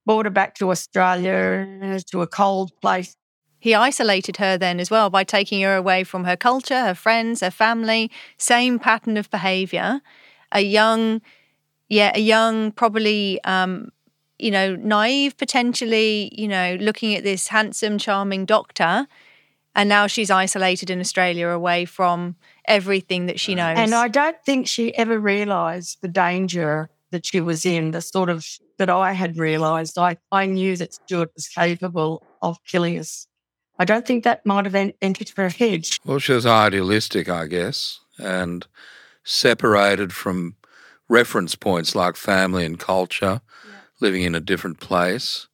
brought 0.05 0.27
her 0.27 0.29
back 0.29 0.53
to 0.55 0.69
Australia 0.69 1.99
to 2.11 2.21
a 2.21 2.27
cold 2.27 2.71
place 2.81 3.15
he 3.63 3.73
isolated 3.73 4.35
her 4.35 4.57
then 4.57 4.77
as 4.81 4.91
well 4.91 5.09
by 5.09 5.23
taking 5.23 5.61
her 5.61 5.77
away 5.77 6.03
from 6.03 6.25
her 6.25 6.35
culture, 6.35 6.81
her 6.81 6.93
friends, 6.93 7.39
her 7.39 7.49
family, 7.49 8.11
same 8.37 8.77
pattern 8.77 9.15
of 9.15 9.31
behavior. 9.31 10.01
A 10.51 10.59
young, 10.59 11.21
yeah, 11.87 12.11
a 12.13 12.19
young, 12.19 12.73
probably, 12.73 13.41
um, 13.45 13.89
you 14.37 14.51
know, 14.51 14.75
naive, 14.75 15.37
potentially, 15.37 16.29
you 16.37 16.45
know, 16.45 16.75
looking 16.81 17.15
at 17.15 17.23
this 17.23 17.47
handsome, 17.47 17.97
charming 17.97 18.43
doctor. 18.43 19.07
And 19.73 19.87
now 19.87 20.07
she's 20.07 20.29
isolated 20.29 20.89
in 20.89 20.99
Australia 20.99 21.47
away 21.47 21.85
from 21.85 22.35
everything 22.67 23.27
that 23.27 23.39
she 23.39 23.55
knows. 23.55 23.77
And 23.77 23.95
I 23.95 24.09
don't 24.09 24.43
think 24.45 24.67
she 24.67 24.93
ever 24.97 25.17
realised 25.17 25.99
the 26.01 26.09
danger 26.09 26.89
that 27.11 27.25
she 27.25 27.39
was 27.39 27.65
in, 27.65 27.91
the 27.91 28.01
sort 28.01 28.29
of 28.29 28.45
that 28.77 28.89
I 28.89 29.13
had 29.13 29.37
realised. 29.37 29.97
I, 29.97 30.17
I 30.33 30.47
knew 30.47 30.75
that 30.75 30.93
Stuart 30.95 31.31
was 31.33 31.47
capable 31.47 32.27
of 32.41 32.57
killing 32.65 32.99
us 32.99 33.25
I 33.79 33.85
don't 33.85 34.05
think 34.05 34.23
that 34.23 34.45
might 34.45 34.65
have 34.65 34.93
entered 35.01 35.29
her 35.35 35.49
head. 35.49 35.85
Well, 36.05 36.19
she 36.19 36.33
was 36.33 36.45
idealistic, 36.45 37.27
I 37.27 37.47
guess, 37.47 37.99
and 38.19 38.65
separated 39.23 40.13
from 40.13 40.55
reference 41.09 41.55
points 41.55 41.95
like 41.95 42.15
family 42.15 42.65
and 42.65 42.79
culture, 42.79 43.41
yeah. 43.67 43.75
living 43.99 44.23
in 44.23 44.35
a 44.35 44.39
different 44.39 44.79
place, 44.79 45.47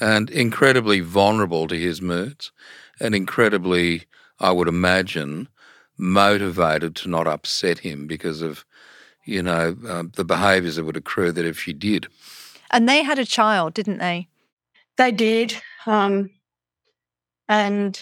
and 0.00 0.30
incredibly 0.30 1.00
vulnerable 1.00 1.66
to 1.68 1.78
his 1.78 2.00
moods, 2.00 2.52
and 3.00 3.14
incredibly, 3.14 4.04
I 4.38 4.52
would 4.52 4.68
imagine, 4.68 5.48
motivated 5.96 6.96
to 6.96 7.08
not 7.08 7.26
upset 7.26 7.80
him 7.80 8.06
because 8.06 8.42
of, 8.42 8.64
you 9.24 9.42
know, 9.42 9.76
uh, 9.86 10.04
the 10.14 10.24
behaviours 10.24 10.76
that 10.76 10.84
would 10.84 10.96
accrue 10.96 11.32
that 11.32 11.44
if 11.44 11.58
she 11.58 11.72
did. 11.72 12.08
And 12.70 12.88
they 12.88 13.02
had 13.02 13.18
a 13.18 13.24
child, 13.24 13.74
didn't 13.74 13.98
they? 13.98 14.28
They 14.96 15.12
did. 15.12 15.60
Um, 15.86 16.30
and, 17.48 18.00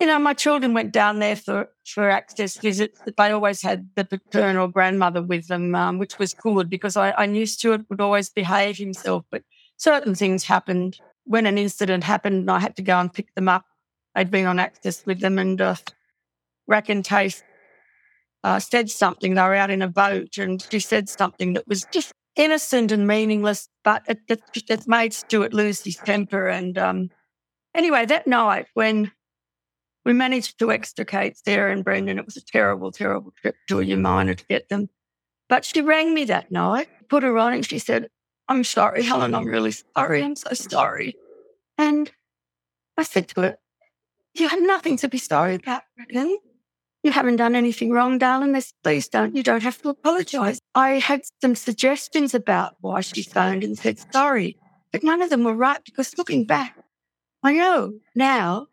you 0.00 0.06
know, 0.06 0.18
my 0.18 0.34
children 0.34 0.74
went 0.74 0.92
down 0.92 1.18
there 1.18 1.36
for, 1.36 1.68
for 1.86 2.08
access 2.10 2.56
visits. 2.56 3.00
They 3.16 3.30
always 3.30 3.62
had 3.62 3.90
the 3.96 4.04
paternal 4.04 4.68
grandmother 4.68 5.22
with 5.22 5.48
them, 5.48 5.74
um, 5.74 5.98
which 5.98 6.18
was 6.18 6.34
good 6.34 6.70
because 6.70 6.96
I, 6.96 7.12
I 7.12 7.26
knew 7.26 7.46
Stuart 7.46 7.82
would 7.88 8.00
always 8.00 8.30
behave 8.30 8.76
himself. 8.78 9.24
But 9.30 9.42
certain 9.76 10.14
things 10.14 10.44
happened. 10.44 10.98
When 11.24 11.46
an 11.46 11.58
incident 11.58 12.02
happened, 12.02 12.36
and 12.36 12.50
I 12.50 12.58
had 12.58 12.74
to 12.76 12.82
go 12.82 12.98
and 12.98 13.12
pick 13.12 13.34
them 13.34 13.48
up. 13.48 13.64
I'd 14.14 14.30
been 14.30 14.46
on 14.46 14.58
access 14.58 15.06
with 15.06 15.20
them 15.20 15.38
and 15.38 15.60
uh, 15.60 15.76
Rackentace 16.68 17.42
uh, 18.42 18.58
said 18.58 18.90
something. 18.90 19.34
They 19.34 19.42
were 19.42 19.54
out 19.54 19.70
in 19.70 19.82
a 19.82 19.88
boat 19.88 20.38
and 20.38 20.64
she 20.70 20.80
said 20.80 21.08
something 21.08 21.52
that 21.52 21.68
was 21.68 21.86
just 21.92 22.12
innocent 22.36 22.90
and 22.90 23.06
meaningless, 23.06 23.68
but 23.84 24.02
it, 24.08 24.18
it, 24.28 24.40
it 24.68 24.88
made 24.88 25.12
Stuart 25.12 25.52
lose 25.52 25.84
his 25.84 25.96
temper. 25.96 26.48
And 26.48 26.78
um, 26.78 27.10
Anyway, 27.74 28.06
that 28.06 28.26
night 28.26 28.66
when 28.74 29.12
we 30.04 30.12
managed 30.12 30.58
to 30.58 30.72
extricate 30.72 31.36
Sarah 31.36 31.72
and 31.72 31.84
Brendan, 31.84 32.18
it 32.18 32.24
was 32.24 32.36
a 32.36 32.44
terrible, 32.44 32.90
terrible 32.90 33.32
trip 33.40 33.56
to 33.68 33.80
a 33.80 33.84
Umina 33.84 34.36
to 34.36 34.44
get 34.46 34.68
them. 34.68 34.88
But 35.48 35.64
she 35.64 35.80
rang 35.80 36.14
me 36.14 36.24
that 36.26 36.50
night, 36.50 36.88
put 37.08 37.22
her 37.22 37.36
on, 37.38 37.52
and 37.52 37.66
she 37.66 37.78
said, 37.78 38.08
I'm 38.48 38.64
sorry, 38.64 39.02
Helen, 39.02 39.34
I'm 39.34 39.46
really 39.46 39.72
sorry. 39.72 40.22
I'm 40.22 40.36
so 40.36 40.52
sorry. 40.54 41.16
And 41.78 42.10
I 42.96 43.02
said 43.02 43.28
to 43.28 43.40
her, 43.42 43.58
You 44.34 44.48
have 44.48 44.62
nothing 44.62 44.96
to 44.98 45.08
be 45.08 45.18
sorry 45.18 45.54
about, 45.56 45.82
Brendan. 45.96 46.38
You 47.02 47.12
haven't 47.12 47.36
done 47.36 47.54
anything 47.54 47.90
wrong, 47.90 48.18
darling. 48.18 48.52
This, 48.52 48.74
please 48.82 49.08
don't. 49.08 49.34
You 49.34 49.42
don't 49.42 49.62
have 49.62 49.80
to 49.82 49.88
apologise. 49.88 50.60
I 50.74 50.98
had 50.98 51.22
some 51.40 51.54
suggestions 51.54 52.34
about 52.34 52.74
why 52.80 53.00
she 53.00 53.22
phoned 53.22 53.64
and 53.64 53.78
said 53.78 53.98
sorry, 54.12 54.58
but 54.92 55.02
none 55.02 55.22
of 55.22 55.30
them 55.30 55.44
were 55.44 55.54
right 55.54 55.82
because 55.84 56.18
looking 56.18 56.44
back, 56.44 56.76
I 57.42 57.52
know 57.52 57.94
now 58.14 58.66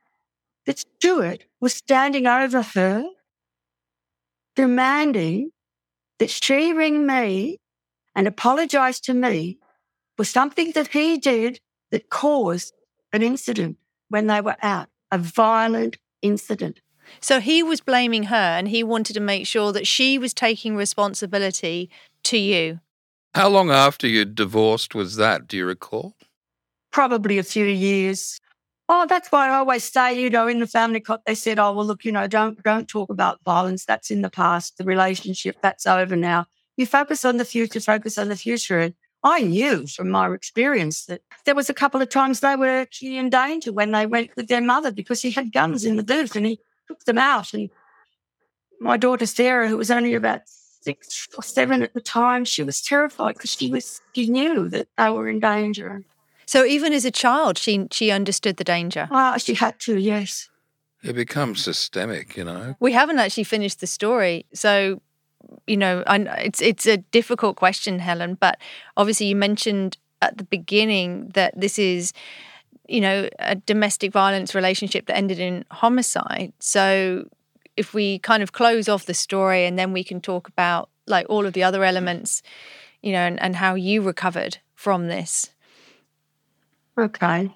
that 0.65 0.79
Stuart 0.79 1.45
was 1.61 1.73
standing 1.73 2.27
over 2.27 2.61
her, 2.61 3.05
demanding 4.55 5.51
that 6.19 6.29
she 6.29 6.73
ring 6.73 7.05
me 7.05 7.59
and 8.15 8.27
apologise 8.27 8.99
to 9.01 9.13
me 9.13 9.57
for 10.17 10.25
something 10.25 10.71
that 10.71 10.89
he 10.89 11.17
did 11.17 11.59
that 11.91 12.09
caused 12.09 12.73
an 13.13 13.21
incident 13.21 13.77
when 14.09 14.27
they 14.27 14.41
were 14.41 14.57
out, 14.61 14.87
a 15.11 15.17
violent 15.17 15.97
incident. 16.21 16.81
So 17.21 17.39
he 17.39 17.63
was 17.63 17.79
blaming 17.79 18.23
her 18.23 18.35
and 18.35 18.67
he 18.67 18.83
wanted 18.83 19.13
to 19.13 19.21
make 19.21 19.47
sure 19.47 19.71
that 19.71 19.87
she 19.87 20.17
was 20.17 20.33
taking 20.33 20.75
responsibility 20.75 21.89
to 22.23 22.37
you. 22.37 22.81
How 23.33 23.47
long 23.47 23.69
after 23.69 24.07
you'd 24.07 24.35
divorced 24.35 24.93
was 24.95 25.15
that? 25.15 25.47
Do 25.47 25.55
you 25.55 25.65
recall? 25.65 26.15
Probably 26.91 27.37
a 27.37 27.43
few 27.43 27.65
years. 27.65 28.41
Oh, 28.89 29.05
that's 29.07 29.29
why 29.31 29.49
I 29.49 29.55
always 29.55 29.83
say, 29.83 30.19
you 30.19 30.29
know, 30.29 30.47
in 30.47 30.59
the 30.59 30.67
family 30.67 31.01
court, 31.01 31.21
they 31.25 31.35
said, 31.35 31.59
oh, 31.59 31.73
well, 31.73 31.85
look, 31.85 32.05
you 32.05 32.11
know, 32.11 32.25
don't, 32.27 32.61
don't 32.63 32.87
talk 32.87 33.09
about 33.09 33.43
violence. 33.43 33.83
That's 33.83 34.09
in 34.09 34.21
the 34.21 34.29
past. 34.29 34.77
The 34.77 34.85
relationship, 34.85 35.57
that's 35.61 35.85
over 35.85 36.15
now. 36.15 36.45
You 36.77 36.85
focus 36.85 37.25
on 37.25 37.37
the 37.37 37.43
future, 37.43 37.81
focus 37.81 38.17
on 38.17 38.29
the 38.29 38.37
future. 38.37 38.79
And 38.79 38.93
I 39.23 39.41
knew 39.41 39.87
from 39.87 40.09
my 40.09 40.31
experience 40.31 41.05
that 41.05 41.21
there 41.45 41.55
was 41.55 41.69
a 41.69 41.73
couple 41.73 42.01
of 42.01 42.09
times 42.09 42.39
they 42.39 42.55
were 42.55 42.67
actually 42.67 43.17
in 43.17 43.29
danger 43.29 43.73
when 43.73 43.91
they 43.91 44.05
went 44.05 44.31
with 44.37 44.47
their 44.47 44.61
mother 44.61 44.91
because 44.91 45.21
he 45.21 45.31
had 45.31 45.51
guns 45.51 45.83
in 45.83 45.97
the 45.97 46.03
booth 46.03 46.35
and 46.35 46.45
he 46.45 46.59
took 46.87 47.03
them 47.03 47.17
out. 47.17 47.53
And 47.53 47.69
my 48.79 48.95
daughter 48.95 49.25
Sarah, 49.25 49.67
who 49.67 49.75
was 49.75 49.91
only 49.91 50.13
about 50.13 50.41
six 50.45 51.27
or 51.35 51.43
seven 51.43 51.81
at 51.81 51.93
the 51.93 51.99
time, 51.99 52.45
she 52.45 52.63
was 52.63 52.81
terrified 52.81 53.35
because 53.35 53.51
she 53.51 53.69
was 53.69 54.01
she 54.13 54.29
knew 54.29 54.69
that 54.69 54.87
they 54.97 55.09
were 55.09 55.27
in 55.27 55.39
danger. 55.39 56.05
So 56.47 56.65
even 56.65 56.93
as 56.93 57.05
a 57.05 57.11
child, 57.11 57.57
she 57.57 57.87
she 57.91 58.09
understood 58.09 58.57
the 58.57 58.63
danger. 58.63 59.07
Ah, 59.11 59.37
she 59.37 59.53
had 59.53 59.79
to. 59.81 59.97
Yes. 59.99 60.49
It 61.03 61.13
becomes 61.13 61.61
systemic, 61.63 62.35
you 62.35 62.43
know. 62.43 62.75
We 62.79 62.93
haven't 62.93 63.19
actually 63.19 63.43
finished 63.43 63.79
the 63.81 63.87
story, 63.87 64.45
so 64.53 65.01
you 65.67 65.77
know, 65.77 66.03
I, 66.07 66.17
it's 66.45 66.61
it's 66.61 66.87
a 66.87 66.97
difficult 66.97 67.57
question, 67.57 67.99
Helen. 67.99 68.35
But 68.35 68.57
obviously, 68.95 69.27
you 69.27 69.35
mentioned 69.35 69.97
at 70.21 70.37
the 70.37 70.43
beginning 70.45 71.29
that 71.33 71.53
this 71.59 71.77
is, 71.77 72.13
you 72.87 73.01
know, 73.01 73.29
a 73.39 73.55
domestic 73.55 74.11
violence 74.11 74.55
relationship 74.55 75.05
that 75.05 75.17
ended 75.17 75.39
in 75.39 75.65
homicide. 75.69 76.53
So 76.59 77.27
if 77.75 77.93
we 77.93 78.19
kind 78.19 78.41
of 78.41 78.51
close 78.51 78.89
off 78.89 79.05
the 79.05 79.13
story 79.13 79.65
and 79.65 79.77
then 79.77 79.93
we 79.93 80.03
can 80.03 80.19
talk 80.19 80.47
about 80.47 80.89
like 81.05 81.27
all 81.29 81.45
of 81.45 81.53
the 81.53 81.63
other 81.63 81.83
elements, 81.83 82.41
you 83.03 83.11
know, 83.11 83.19
and, 83.19 83.39
and 83.41 83.55
how 83.55 83.75
you 83.75 84.01
recovered 84.01 84.57
from 84.73 85.07
this. 85.07 85.51
Okay. 86.97 87.55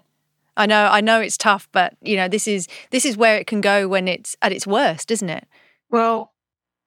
I 0.58 0.66
know 0.66 0.88
I 0.92 1.02
know 1.02 1.22
it's 1.22 1.38
tough, 1.38 1.68
but 1.72 1.96
you 2.02 2.16
know, 2.16 2.28
this 2.28 2.48
is 2.48 2.68
this 2.92 3.06
is 3.06 3.18
where 3.18 3.38
it 3.38 3.48
can 3.48 3.62
go 3.62 3.88
when 3.88 4.08
it's 4.08 4.36
at 4.42 4.52
its 4.52 4.68
worst, 4.68 5.10
isn't 5.12 5.30
it? 5.30 5.48
Well, 5.90 6.34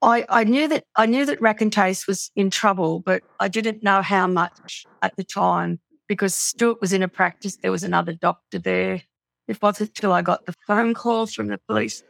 I, 0.02 0.24
I 0.28 0.44
knew 0.44 0.68
that 0.68 0.84
I 0.96 1.06
knew 1.06 1.24
that 1.26 1.40
Rackentace 1.40 2.06
was 2.06 2.30
in 2.36 2.50
trouble, 2.50 3.00
but 3.00 3.22
I 3.40 3.48
didn't 3.48 3.82
know 3.82 4.02
how 4.02 4.26
much 4.26 4.84
at 5.02 5.16
the 5.16 5.24
time 5.24 5.80
because 6.08 6.34
Stuart 6.34 6.80
was 6.80 6.92
in 6.92 7.02
a 7.02 7.08
practice. 7.08 7.56
There 7.56 7.72
was 7.72 7.84
another 7.84 8.12
doctor 8.12 8.58
there. 8.58 9.02
It 9.48 9.60
wasn't 9.62 9.94
till 9.94 10.12
I 10.12 10.22
got 10.22 10.46
the 10.46 10.54
phone 10.66 10.94
call 10.94 11.26
from 11.26 11.48
the 11.48 11.58
police 11.66 12.02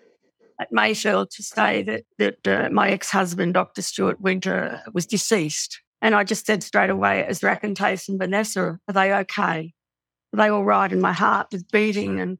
at 0.60 0.72
Mayfield 0.72 1.30
to 1.32 1.42
say 1.42 1.82
that 1.84 2.02
that 2.18 2.46
uh, 2.46 2.68
my 2.70 2.90
ex-husband, 2.90 3.54
Dr. 3.54 3.82
Stuart 3.82 4.20
Winter, 4.20 4.82
was 4.92 5.06
deceased. 5.06 5.80
And 6.02 6.14
I 6.14 6.24
just 6.24 6.46
said 6.46 6.62
straight 6.62 6.90
away, 6.90 7.24
"As 7.24 7.40
Rackentace 7.40 8.08
and 8.08 8.18
Vanessa, 8.18 8.78
are 8.88 8.92
they 8.92 9.14
okay?" 9.14 9.72
They 10.34 10.50
were 10.50 10.64
right, 10.64 10.90
and 10.90 11.00
my 11.00 11.12
heart 11.12 11.48
was 11.52 11.62
beating 11.62 12.20
and 12.20 12.38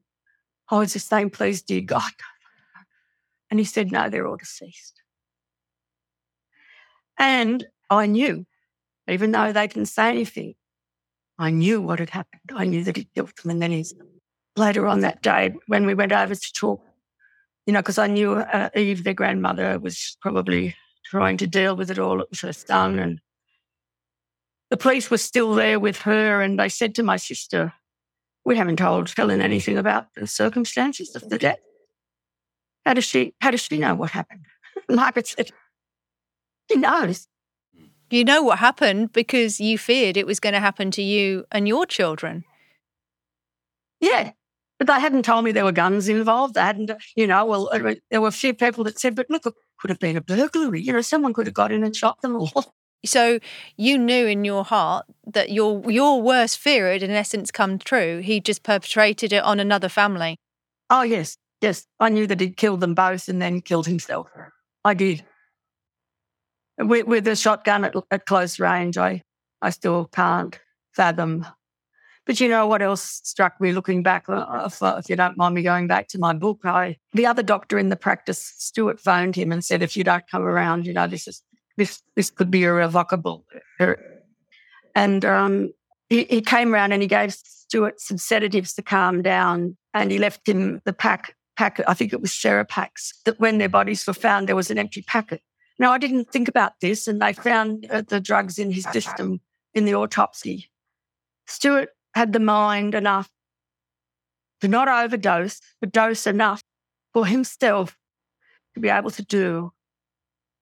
I 0.69 0.79
was 0.79 0.93
just 0.93 1.07
saying, 1.07 1.29
please, 1.29 1.61
dear 1.61 1.81
God. 1.81 2.11
And 3.51 3.59
he 3.59 3.65
said, 3.65 3.91
no, 3.91 4.09
they're 4.09 4.27
all 4.27 4.37
deceased. 4.37 5.01
And 7.17 7.65
I 7.89 8.07
knew, 8.07 8.45
even 9.07 9.31
though 9.31 9.51
they 9.51 9.67
didn't 9.67 9.85
say 9.85 10.09
anything, 10.09 10.55
I 11.37 11.51
knew 11.51 11.81
what 11.81 11.99
had 11.99 12.09
happened. 12.09 12.41
I 12.53 12.65
knew 12.65 12.83
that 12.83 12.95
he'd 12.95 13.13
killed 13.13 13.31
them. 13.41 13.51
And 13.51 13.61
then 13.61 13.71
he's 13.71 13.93
later 14.55 14.87
on 14.87 15.01
that 15.01 15.21
day 15.21 15.53
when 15.67 15.85
we 15.85 15.93
went 15.93 16.11
over 16.11 16.33
to 16.33 16.53
talk, 16.53 16.81
you 17.65 17.73
know, 17.73 17.81
because 17.81 17.97
I 17.97 18.07
knew 18.07 18.33
uh, 18.33 18.69
Eve, 18.75 19.03
their 19.03 19.13
grandmother, 19.13 19.77
was 19.79 20.17
probably 20.21 20.75
trying 21.05 21.37
to 21.37 21.47
deal 21.47 21.75
with 21.75 21.91
it 21.91 21.99
all. 21.99 22.21
It 22.21 22.29
was 22.29 22.41
her 22.41 22.53
son. 22.53 22.97
And 22.97 23.21
the 24.71 24.77
police 24.77 25.11
were 25.11 25.17
still 25.17 25.53
there 25.53 25.79
with 25.79 25.99
her. 25.99 26.41
And 26.41 26.59
they 26.59 26.69
said 26.69 26.95
to 26.95 27.03
my 27.03 27.17
sister, 27.17 27.73
we 28.45 28.55
haven't 28.55 28.77
told 28.77 29.11
Helen 29.15 29.41
anything 29.41 29.77
about 29.77 30.13
the 30.15 30.27
circumstances 30.27 31.15
of 31.15 31.29
the 31.29 31.37
death. 31.37 31.59
How 32.85 32.93
does 32.93 33.03
she 33.03 33.33
how 33.41 33.51
does 33.51 33.61
she 33.61 33.79
know 33.79 33.95
what 33.95 34.11
happened? 34.11 34.45
Margaret 34.89 35.27
said, 35.27 35.51
She 36.71 36.77
knows. 36.77 37.27
You 38.11 38.23
know 38.23 38.43
what 38.43 38.59
happened 38.59 39.13
because 39.13 39.59
you 39.59 39.79
feared 39.79 40.15
it 40.15 40.27
was 40.27 40.39
going 40.39 40.53
to 40.53 40.59
happen 40.59 40.91
to 40.91 41.01
you 41.01 41.45
and 41.51 41.67
your 41.67 41.87
children. 41.87 42.43
Yeah. 43.99 44.31
But 44.77 44.87
they 44.87 44.99
hadn't 44.99 45.23
told 45.23 45.43
me 45.43 45.51
there 45.51 45.63
were 45.63 45.71
guns 45.71 46.07
involved. 46.07 46.53
They 46.53 46.61
hadn't, 46.61 46.91
you 47.15 47.25
know, 47.25 47.45
well, 47.45 47.69
there 48.11 48.21
were 48.21 48.27
a 48.27 48.31
few 48.31 48.53
people 48.53 48.83
that 48.83 48.99
said, 48.99 49.15
but 49.15 49.29
look, 49.29 49.45
it 49.45 49.53
could 49.79 49.89
have 49.89 49.99
been 49.99 50.17
a 50.17 50.21
burglary. 50.21 50.81
You 50.81 50.93
know, 50.93 51.01
someone 51.01 51.33
could 51.33 51.47
have 51.47 51.53
got 51.53 51.71
in 51.71 51.83
and 51.83 51.95
shot 51.95 52.21
them 52.21 52.35
all. 52.35 52.75
So 53.03 53.39
you 53.77 53.97
knew 53.97 54.25
in 54.25 54.45
your 54.45 54.63
heart 54.63 55.05
that 55.25 55.51
your 55.51 55.89
your 55.91 56.21
worst 56.21 56.59
fear 56.59 56.91
had 56.91 57.03
in 57.03 57.11
essence 57.11 57.51
come 57.51 57.77
true. 57.77 58.19
He 58.19 58.39
just 58.39 58.63
perpetrated 58.63 59.33
it 59.33 59.43
on 59.43 59.59
another 59.59 59.89
family. 59.89 60.37
Oh 60.89 61.01
yes, 61.01 61.37
yes. 61.61 61.85
I 61.99 62.09
knew 62.09 62.27
that 62.27 62.39
he'd 62.39 62.57
killed 62.57 62.79
them 62.79 62.95
both 62.95 63.27
and 63.27 63.41
then 63.41 63.61
killed 63.61 63.87
himself. 63.87 64.29
I 64.83 64.93
did. 64.93 65.23
With, 66.77 67.07
with 67.07 67.27
a 67.27 67.35
shotgun 67.35 67.85
at, 67.85 67.95
at 68.11 68.25
close 68.25 68.59
range, 68.59 68.97
I 68.97 69.21
I 69.61 69.69
still 69.69 70.05
can't 70.05 70.59
fathom. 70.93 71.45
But 72.25 72.39
you 72.39 72.49
know 72.49 72.65
what 72.65 72.81
else 72.81 73.21
struck 73.23 73.61
me 73.61 73.71
looking 73.71 74.01
back? 74.01 74.27
Uh, 74.27 74.63
if, 74.65 74.81
uh, 74.81 74.95
if, 74.97 75.09
you 75.09 75.15
don't 75.15 75.37
mind 75.37 75.53
me 75.53 75.61
going 75.61 75.87
back 75.87 76.07
to 76.09 76.17
my 76.17 76.33
book, 76.33 76.61
I 76.63 76.97
the 77.13 77.27
other 77.27 77.43
doctor 77.43 77.77
in 77.77 77.89
the 77.89 77.95
practice, 77.95 78.53
Stuart, 78.57 78.99
phoned 78.99 79.35
him 79.35 79.51
and 79.51 79.63
said, 79.63 79.83
"If 79.83 79.95
you 79.95 80.03
don't 80.03 80.27
come 80.29 80.41
around, 80.41 80.87
you 80.87 80.93
know 80.93 81.07
this 81.07 81.27
is 81.27 81.43
this 81.77 82.01
this 82.15 82.29
could 82.29 82.51
be 82.51 82.63
irrevocable. 82.63 83.45
And 84.93 85.25
um, 85.25 85.73
he, 86.09 86.23
he 86.25 86.41
came 86.41 86.73
around 86.73 86.93
and 86.93 87.01
he 87.01 87.07
gave 87.07 87.33
Stuart 87.33 87.99
some 87.99 88.17
sedatives 88.17 88.73
to 88.75 88.81
calm 88.81 89.21
down, 89.21 89.77
and 89.93 90.11
he 90.11 90.17
left 90.19 90.47
him 90.47 90.81
the 90.85 90.93
pack 90.93 91.35
packet, 91.55 91.85
I 91.87 91.93
think 91.93 92.13
it 92.13 92.21
was 92.21 92.31
Serepax, 92.31 93.13
that 93.25 93.39
when 93.39 93.57
their 93.57 93.69
bodies 93.69 94.05
were 94.05 94.13
found, 94.13 94.47
there 94.47 94.55
was 94.55 94.69
an 94.69 94.77
empty 94.77 95.01
packet. 95.01 95.41
Now, 95.79 95.91
I 95.91 95.97
didn't 95.97 96.31
think 96.31 96.47
about 96.47 96.73
this, 96.81 97.07
and 97.07 97.21
they 97.21 97.33
found 97.33 97.87
uh, 97.89 98.03
the 98.07 98.19
drugs 98.19 98.59
in 98.59 98.71
his 98.71 98.85
system 98.91 99.41
in 99.73 99.85
the 99.85 99.95
autopsy. 99.95 100.69
Stuart 101.47 101.89
had 102.13 102.33
the 102.33 102.39
mind 102.39 102.95
enough 102.95 103.29
to 104.61 104.67
not 104.67 104.87
overdose, 104.87 105.59
but 105.81 105.91
dose 105.91 106.27
enough 106.27 106.61
for 107.13 107.25
himself 107.25 107.97
to 108.73 108.79
be 108.79 108.89
able 108.89 109.11
to 109.11 109.23
do 109.23 109.73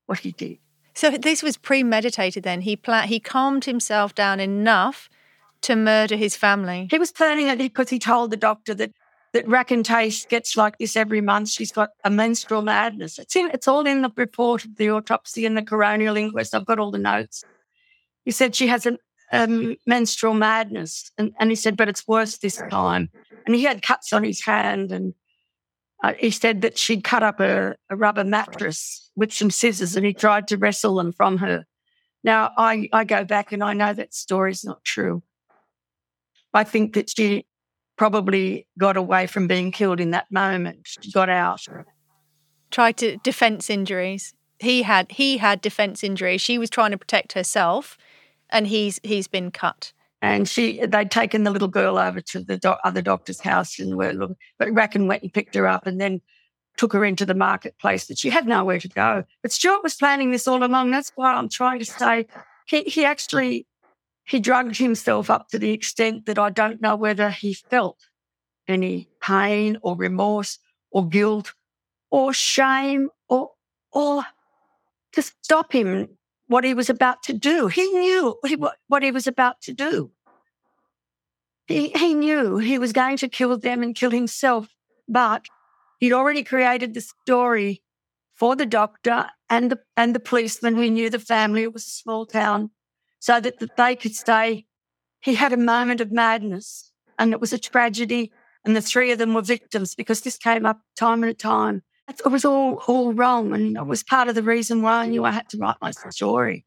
what 0.08 0.20
he 0.20 0.32
did. 0.32 0.58
So 0.96 1.12
this 1.12 1.42
was 1.42 1.58
premeditated 1.58 2.44
then. 2.44 2.62
He 2.62 2.76
pla- 2.76 3.02
he 3.02 3.20
calmed 3.20 3.66
himself 3.66 4.14
down 4.14 4.40
enough 4.40 5.10
to 5.62 5.76
murder 5.76 6.16
his 6.16 6.36
family. 6.36 6.88
He 6.92 7.00
was 7.00 7.12
planning 7.12 7.48
it 7.48 7.58
because 7.58 7.90
he 7.90 8.00
told 8.00 8.32
the 8.32 8.38
doctor 8.38 8.74
that 8.76 8.92
that 9.34 9.48
Racontace 9.48 10.28
gets 10.30 10.56
like 10.56 10.78
this 10.78 10.96
every 10.96 11.20
month. 11.20 11.50
She's 11.50 11.72
got 11.72 11.90
a 12.04 12.10
menstrual 12.12 12.62
madness. 12.62 13.18
It's 13.18 13.36
in, 13.36 13.50
it's 13.52 13.68
all 13.68 13.86
in 13.88 14.04
the 14.04 14.12
report 14.16 14.64
of 14.64 14.76
the 14.76 14.92
autopsy 14.92 15.46
and 15.48 15.58
the 15.58 15.64
coronial 15.64 16.20
inquest. 16.20 16.54
I've 16.54 16.68
got 16.68 16.78
all 16.78 16.92
the 16.92 17.00
notes. 17.00 17.44
He 18.26 18.32
said 18.32 18.56
she 18.56 18.68
has 18.68 18.86
a 18.86 18.98
um, 19.32 19.76
menstrual 19.88 20.36
madness, 20.36 21.12
and, 21.18 21.34
and 21.40 21.50
he 21.50 21.56
said, 21.56 21.76
but 21.76 21.90
it's 21.90 22.08
worse 22.08 22.38
this 22.38 22.62
time. 22.70 23.10
And 23.48 23.56
he 23.56 23.64
had 23.64 23.82
cuts 23.82 24.14
on 24.14 24.24
his 24.24 24.46
hand, 24.46 24.92
and 24.92 25.16
uh, 26.04 26.14
he 26.20 26.30
said 26.30 26.62
that 26.62 26.78
she'd 26.78 27.04
cut 27.04 27.24
up 27.24 27.40
a, 27.40 27.76
a 27.90 27.96
rubber 27.96 28.24
mattress 28.24 29.03
with 29.16 29.34
some 29.34 29.52
scissors, 29.52 29.96
and 29.96 30.06
he 30.06 30.14
tried 30.14 30.48
to 30.48 30.58
wrestle 30.58 30.96
them 30.96 31.12
from 31.12 31.38
her. 31.38 31.66
Now 32.24 32.52
I 32.58 32.88
I 32.94 33.04
go 33.04 33.24
back 33.24 33.52
and 33.52 33.64
I 33.64 33.74
know 33.74 33.94
that 33.94 34.14
story's 34.14 34.64
not 34.64 34.84
true. 34.84 35.24
I 36.54 36.64
think 36.64 36.94
that 36.94 37.10
she 37.10 37.46
probably 37.98 38.68
got 38.78 38.98
away 38.98 39.28
from 39.28 39.48
being 39.48 39.72
killed 39.72 40.00
in 40.00 40.12
that 40.12 40.32
moment. 40.32 40.88
She 41.02 41.12
got 41.12 41.30
out. 41.30 41.66
Tried 42.72 42.98
to 42.98 43.18
defense 43.18 43.70
injuries. 43.70 44.34
He 44.60 44.84
had 44.84 45.12
he 45.12 45.38
had 45.38 45.62
defense 45.62 46.04
injuries. 46.04 46.42
She 46.42 46.58
was 46.58 46.70
trying 46.70 46.92
to 46.92 46.98
protect 46.98 47.34
herself, 47.34 47.98
and 48.50 48.68
he's 48.68 49.00
he's 49.04 49.28
been 49.28 49.52
cut. 49.52 49.94
And 50.22 50.48
she 50.48 50.86
they'd 50.86 51.12
taken 51.12 51.44
the 51.44 51.52
little 51.52 51.68
girl 51.68 51.98
over 51.98 52.22
to 52.22 52.40
the 52.40 52.58
do- 52.58 52.76
other 52.86 53.02
doctor's 53.02 53.42
house 53.42 53.78
and 53.78 53.98
were 53.98 54.14
but 54.58 54.70
Racken 54.70 55.08
went 55.08 55.22
and 55.22 55.34
picked 55.34 55.56
her 55.56 55.68
up 55.68 55.86
and 55.86 56.00
then 56.00 56.22
took 56.78 56.94
her 56.94 57.06
into 57.06 57.26
the 57.26 57.36
marketplace 57.36 58.08
that 58.08 58.18
she 58.18 58.30
had 58.30 58.48
nowhere 58.48 58.80
to 58.80 58.88
go. 58.88 59.24
But 59.42 59.52
Stuart 59.52 59.84
was 59.84 59.96
planning 59.96 60.32
this 60.32 60.48
all 60.48 60.64
along. 60.64 60.92
That's 60.92 61.12
why 61.16 61.34
I'm 61.34 61.50
trying 61.50 61.80
to 61.80 61.86
say 61.86 62.28
he, 62.66 62.84
he 62.84 63.06
actually 63.06 63.68
he 64.26 64.40
drugged 64.40 64.78
himself 64.78 65.30
up 65.30 65.50
to 65.50 65.60
the 65.60 65.72
extent 65.72 66.26
that 66.26 66.40
I 66.40 66.50
don't 66.50 66.82
know 66.82 66.96
whether 66.96 67.30
he 67.30 67.54
felt 67.54 67.98
any 68.68 69.10
pain 69.22 69.78
or 69.82 69.96
remorse 69.96 70.60
or 70.92 71.08
guilt 71.08 71.54
or 72.10 72.34
shame 72.34 73.10
or 73.28 73.52
or 73.92 74.24
to 75.12 75.22
stop 75.22 75.74
him 75.74 76.10
what 76.48 76.64
he 76.64 76.74
was 76.74 76.90
about 76.90 77.24
to 77.24 77.34
do. 77.34 77.68
He 77.68 77.86
knew 77.88 78.38
what 78.42 78.50
he, 78.50 78.58
what 78.88 79.04
he 79.04 79.12
was 79.12 79.28
about 79.28 79.62
to 79.62 79.74
do. 79.74 80.12
He, 81.68 81.90
he 81.90 82.14
knew 82.14 82.58
he 82.58 82.78
was 82.78 82.92
going 82.92 83.18
to 83.18 83.30
kill 83.30 83.58
them 83.58 83.82
and 83.82 83.96
kill 83.96 84.12
himself, 84.12 84.68
but 85.08 85.48
he'd 86.04 86.12
already 86.12 86.44
created 86.44 86.94
the 86.94 87.00
story 87.00 87.82
for 88.36 88.58
the 88.58 88.66
doctor 88.66 89.28
and 89.50 89.72
the, 89.72 89.80
and 89.96 90.14
the 90.14 90.20
policeman 90.20 90.76
who 90.76 90.90
knew 90.90 91.10
the 91.10 91.18
family. 91.18 91.64
It 91.64 91.72
was 91.72 91.86
a 91.86 91.92
small 91.92 92.26
town 92.26 92.72
so 93.20 93.40
that, 93.40 93.60
that 93.60 93.78
they 93.78 93.96
could 93.96 94.14
say 94.14 94.66
he 95.22 95.36
had 95.36 95.54
a 95.54 95.58
moment 95.58 96.02
of 96.02 96.12
madness 96.12 96.92
and 97.18 97.32
it 97.32 97.40
was 97.40 97.54
a 97.54 97.58
tragedy 97.58 98.34
and 98.66 98.76
the 98.76 98.82
three 98.82 99.14
of 99.14 99.18
them 99.18 99.34
were 99.34 99.42
victims 99.42 99.96
because 99.96 100.20
this 100.20 100.38
came 100.38 100.66
up 100.66 100.82
time 100.98 101.24
and 101.24 101.40
time. 101.40 101.84
It 102.10 102.30
was 102.30 102.44
all, 102.44 102.84
all 102.86 103.14
wrong 103.14 103.54
and 103.54 103.78
it 103.78 103.86
was 103.86 104.04
part 104.04 104.28
of 104.28 104.36
the 104.36 104.44
reason 104.44 104.82
why 104.82 105.04
I 105.04 105.08
knew 105.08 105.24
I 105.24 105.32
had 105.32 105.48
to 105.52 105.58
write 105.58 105.78
my 105.82 105.92
story. 105.92 106.66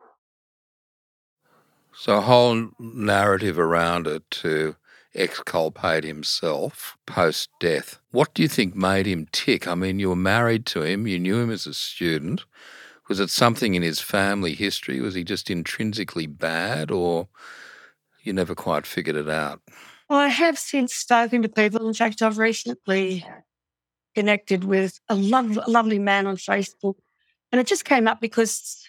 So 1.94 2.16
a 2.16 2.20
whole 2.22 2.70
narrative 2.79 3.59
around 3.59 4.07
it 4.07 4.31
to 4.31 4.77
exculpate 5.16 6.05
himself 6.05 6.96
post 7.07 7.48
death. 7.61 7.98
What 8.11 8.35
do 8.35 8.42
you 8.42 8.48
think 8.48 8.74
made 8.74 9.07
him 9.07 9.26
tick? 9.33 9.66
I 9.66 9.74
mean, 9.74 9.98
you 9.98 10.11
were 10.11 10.16
married 10.16 10.66
to 10.66 10.83
him, 10.83 11.07
you 11.07 11.18
knew 11.18 11.38
him 11.38 11.50
as 11.50 11.66
a 11.66 11.74
student. 11.74 12.44
Was 13.09 13.20
it 13.20 13.31
something 13.31 13.74
in 13.74 13.83
his 13.83 14.00
family 14.00 14.55
history? 14.55 15.00
Was 15.00 15.14
he 15.14 15.22
just 15.24 15.50
intrinsically 15.50 16.26
bad, 16.26 16.90
or 16.90 17.29
you 18.22 18.33
never 18.33 18.55
quite 18.55 18.87
figured 18.87 19.16
it 19.16 19.29
out? 19.29 19.61
Well, 20.09 20.18
I 20.18 20.29
have 20.29 20.59
since 20.59 20.94
spoken 20.94 21.42
to 21.42 21.48
people. 21.48 21.87
In 21.87 21.94
fact, 21.94 22.22
I've 22.22 22.38
recently 22.38 23.24
connected 24.14 24.64
with 24.64 25.00
a, 25.09 25.14
lo- 25.14 25.62
a 25.64 25.70
lovely 25.70 25.98
man 25.98 26.26
on 26.26 26.37
Facebook, 26.37 26.96
and 27.52 27.61
it 27.61 27.66
just 27.66 27.85
came 27.85 28.09
up 28.09 28.20
because 28.20 28.88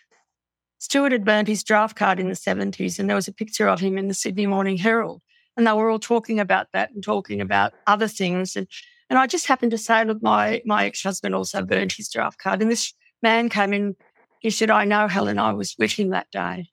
Stuart 0.79 1.11
had 1.11 1.25
burned 1.25 1.47
his 1.47 1.63
draft 1.63 1.95
card 1.95 2.19
in 2.19 2.27
the 2.27 2.35
70s, 2.35 2.97
and 2.97 3.09
there 3.09 3.15
was 3.15 3.27
a 3.27 3.33
picture 3.33 3.67
of 3.67 3.79
him 3.79 3.97
in 3.97 4.07
the 4.07 4.13
Sydney 4.13 4.47
Morning 4.47 4.77
Herald. 4.77 5.21
And 5.57 5.67
they 5.67 5.73
were 5.73 5.89
all 5.89 5.99
talking 5.99 6.39
about 6.39 6.67
that 6.73 6.91
and 6.91 7.03
talking 7.03 7.41
about 7.41 7.73
other 7.87 8.07
things. 8.07 8.55
And, 8.55 8.67
and 9.09 9.17
I 9.17 9.27
just 9.27 9.47
happened 9.47 9.71
to 9.71 9.77
say, 9.77 10.05
look, 10.05 10.21
my, 10.21 10.61
my 10.65 10.85
ex 10.85 11.03
husband 11.03 11.33
also 11.35 11.63
burned 11.63 11.91
his 11.91 12.09
draft 12.09 12.39
card. 12.39 12.61
And 12.61 12.71
this 12.71 12.93
man 13.21 13.49
came 13.49 13.73
in 13.73 13.95
he 14.39 14.49
said, 14.49 14.69
I 14.69 14.85
know 14.85 15.07
Helen, 15.07 15.39
I 15.39 15.53
was 15.53 15.75
with 15.77 15.91
him 15.93 16.09
that 16.09 16.29
day. 16.31 16.69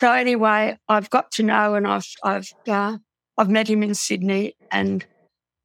So 0.00 0.12
anyway, 0.12 0.78
I've 0.88 1.10
got 1.10 1.30
to 1.32 1.42
know 1.42 1.74
and 1.74 1.86
I've, 1.86 2.06
I've, 2.22 2.52
uh, 2.68 2.98
I've 3.36 3.48
met 3.48 3.68
him 3.68 3.82
in 3.82 3.94
Sydney 3.94 4.54
and 4.70 5.04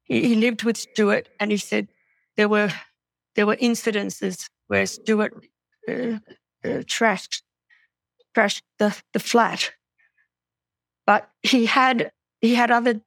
he, 0.04 0.28
he 0.28 0.34
lived 0.36 0.64
with 0.64 0.76
Stuart 0.76 1.28
and 1.38 1.50
he 1.50 1.56
said 1.56 1.88
there 2.36 2.48
were, 2.48 2.70
there 3.36 3.46
were 3.46 3.56
incidences 3.56 4.48
where 4.68 4.86
Stuart 4.86 5.34
uh, 5.88 5.92
uh, 5.92 6.18
trashed, 6.64 7.42
trashed 8.36 8.62
the, 8.78 8.96
the 9.12 9.20
flat. 9.20 9.72
But 11.06 11.28
he 11.42 11.66
had, 11.66 12.10
he 12.44 12.54
had 12.54 12.70
other 12.70 13.00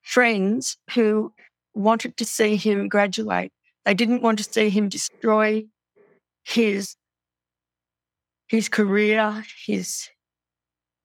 friends 0.00 0.78
who 0.94 1.34
wanted 1.74 2.16
to 2.16 2.24
see 2.24 2.56
him 2.56 2.88
graduate. 2.88 3.52
They 3.84 3.92
didn't 3.92 4.22
want 4.22 4.38
to 4.38 4.44
see 4.44 4.70
him 4.70 4.88
destroy 4.88 5.64
his 6.44 6.96
his 8.48 8.70
career, 8.70 9.44
his, 9.66 10.08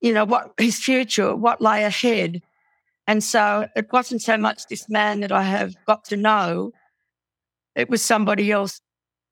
you 0.00 0.14
know, 0.14 0.24
what 0.24 0.52
his 0.58 0.82
future, 0.82 1.36
what 1.36 1.60
lay 1.60 1.84
ahead. 1.84 2.40
And 3.06 3.22
so 3.22 3.68
it 3.76 3.92
wasn't 3.92 4.22
so 4.22 4.38
much 4.38 4.66
this 4.66 4.88
man 4.88 5.20
that 5.20 5.30
I 5.30 5.42
have 5.42 5.74
got 5.84 6.06
to 6.06 6.16
know. 6.16 6.72
It 7.74 7.90
was 7.90 8.00
somebody 8.00 8.50
else 8.50 8.80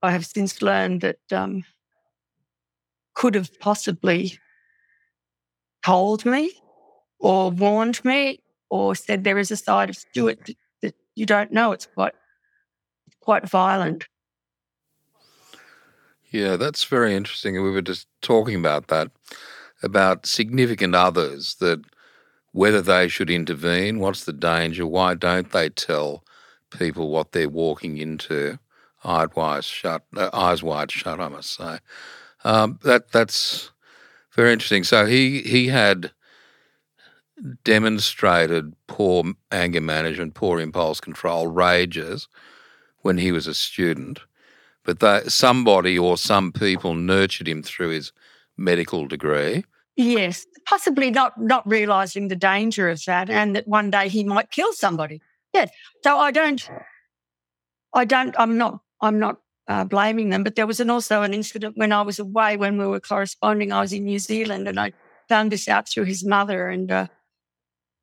I 0.03 0.11
have 0.11 0.27
since 0.27 0.61
learned 0.61 1.01
that 1.01 1.33
um, 1.33 1.65
could 3.15 3.35
have 3.37 3.59
possibly 3.59 4.39
told 5.83 6.27
me 6.27 6.53
or 7.25 7.51
warned 7.51 8.05
me 8.05 8.39
or 8.69 8.95
said 8.95 9.25
there 9.25 9.39
is 9.39 9.51
a 9.51 9.57
side 9.57 9.89
of 9.89 9.97
Stuart 9.97 10.51
that, 10.83 10.95
you 11.15 11.25
don't 11.25 11.51
know. 11.51 11.73
It's 11.73 11.87
quite, 11.87 12.13
quite 13.21 13.49
violent. 13.49 14.07
Yeah, 16.31 16.57
that's 16.57 16.85
very 16.85 17.15
interesting. 17.15 17.55
We 17.55 17.71
were 17.71 17.81
just 17.81 18.07
talking 18.21 18.57
about 18.57 18.89
that, 18.89 19.11
about 19.83 20.27
significant 20.27 20.95
others, 20.95 21.55
that 21.61 21.81
whether 22.53 22.83
they 22.83 23.09
should 23.09 23.31
intervene, 23.31 24.01
what's 24.01 24.25
the 24.25 24.33
danger, 24.35 24.87
why 24.87 25.15
don't 25.15 25.51
they 25.51 25.71
tell 25.71 26.25
people 26.79 27.09
what 27.09 27.33
they're 27.33 27.49
walking 27.49 27.97
into, 27.97 28.59
eyes 29.03 29.29
wide 29.35 29.65
shut, 29.65 30.03
uh, 30.15 30.29
eyes 30.35 30.63
wide 30.63 30.93
shut, 30.93 31.21
I 31.21 31.29
must 31.29 31.55
say. 31.57 31.79
Um, 32.45 32.79
that 32.83 33.13
that's 33.13 33.71
very 34.33 34.53
interesting. 34.53 34.85
So 34.85 35.07
he 35.07 35.41
he 35.41 35.69
had 35.69 36.13
demonstrated 37.65 38.75
poor 38.87 39.25
anger 39.51 39.81
management, 39.81 40.35
poor 40.35 40.61
impulse 40.61 41.01
control, 41.01 41.47
rages 41.47 42.29
when 43.03 43.19
he 43.19 43.33
was 43.33 43.47
a 43.47 43.55
student 43.55 44.21
but 44.85 45.01
they, 45.01 45.23
somebody 45.27 45.99
or 45.99 46.17
some 46.17 46.53
people 46.53 46.95
nurtured 46.95 47.49
him 47.49 47.63
through 47.63 47.89
his 47.89 48.13
medical 48.57 49.07
degree. 49.07 49.65
Yes, 49.97 50.47
possibly 50.67 51.11
not 51.11 51.41
not 51.41 51.67
realizing 51.67 52.29
the 52.29 52.37
danger 52.37 52.89
of 52.89 53.03
that, 53.07 53.31
and 53.31 53.57
that 53.57 53.67
one 53.67 53.91
day 53.91 54.09
he 54.09 54.25
might 54.25 54.51
kill 54.51 54.73
somebody. 54.73 55.21
Yes, 55.53 55.71
so 56.03 56.19
I 56.19 56.31
don't, 56.31 56.69
I 57.95 58.05
don't, 58.05 58.35
I'm 58.39 58.59
not, 58.59 58.81
I'm 59.01 59.21
not 59.21 59.37
uh, 59.69 59.85
blaming 59.85 60.31
them. 60.31 60.43
But 60.43 60.57
there 60.57 60.67
was 60.67 60.81
an, 60.81 60.91
also 60.91 61.23
an 61.23 61.33
incident 61.33 61.77
when 61.77 61.93
I 61.93 62.03
was 62.03 62.19
away 62.19 62.57
when 62.57 62.77
we 62.77 62.87
were 62.87 63.01
corresponding. 63.01 63.73
I 63.73 63.81
was 63.81 63.93
in 63.93 64.05
New 64.05 64.19
Zealand, 64.19 64.67
and 64.67 64.81
I 64.81 64.93
found 65.29 65.53
this 65.53 65.69
out 65.69 65.89
through 65.89 66.05
his 66.05 66.25
mother, 66.25 66.69
and 66.69 66.91
uh, 66.91 67.07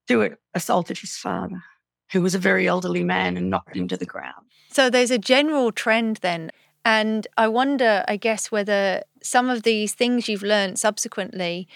Stuart 0.06 0.40
assaulted 0.54 0.98
his 0.98 1.16
father, 1.16 1.64
who 2.12 2.22
was 2.22 2.36
a 2.36 2.40
very 2.40 2.68
elderly 2.68 3.04
man, 3.04 3.38
and 3.38 3.50
knocked 3.50 3.76
him 3.76 3.88
to 3.88 3.98
the 3.98 4.06
ground. 4.06 4.46
So 4.70 4.90
there's 4.90 5.12
a 5.12 5.18
general 5.18 5.72
trend 5.72 6.18
then 6.18 6.52
and 6.84 7.28
I 7.38 7.48
wonder, 7.48 8.04
I 8.08 8.18
guess, 8.18 8.52
whether 8.52 9.04
some 9.22 9.50
of 9.50 9.64
these 9.64 9.94
things 9.94 10.28
you've 10.28 10.44
learned 10.44 10.80
subsequently 10.80 11.68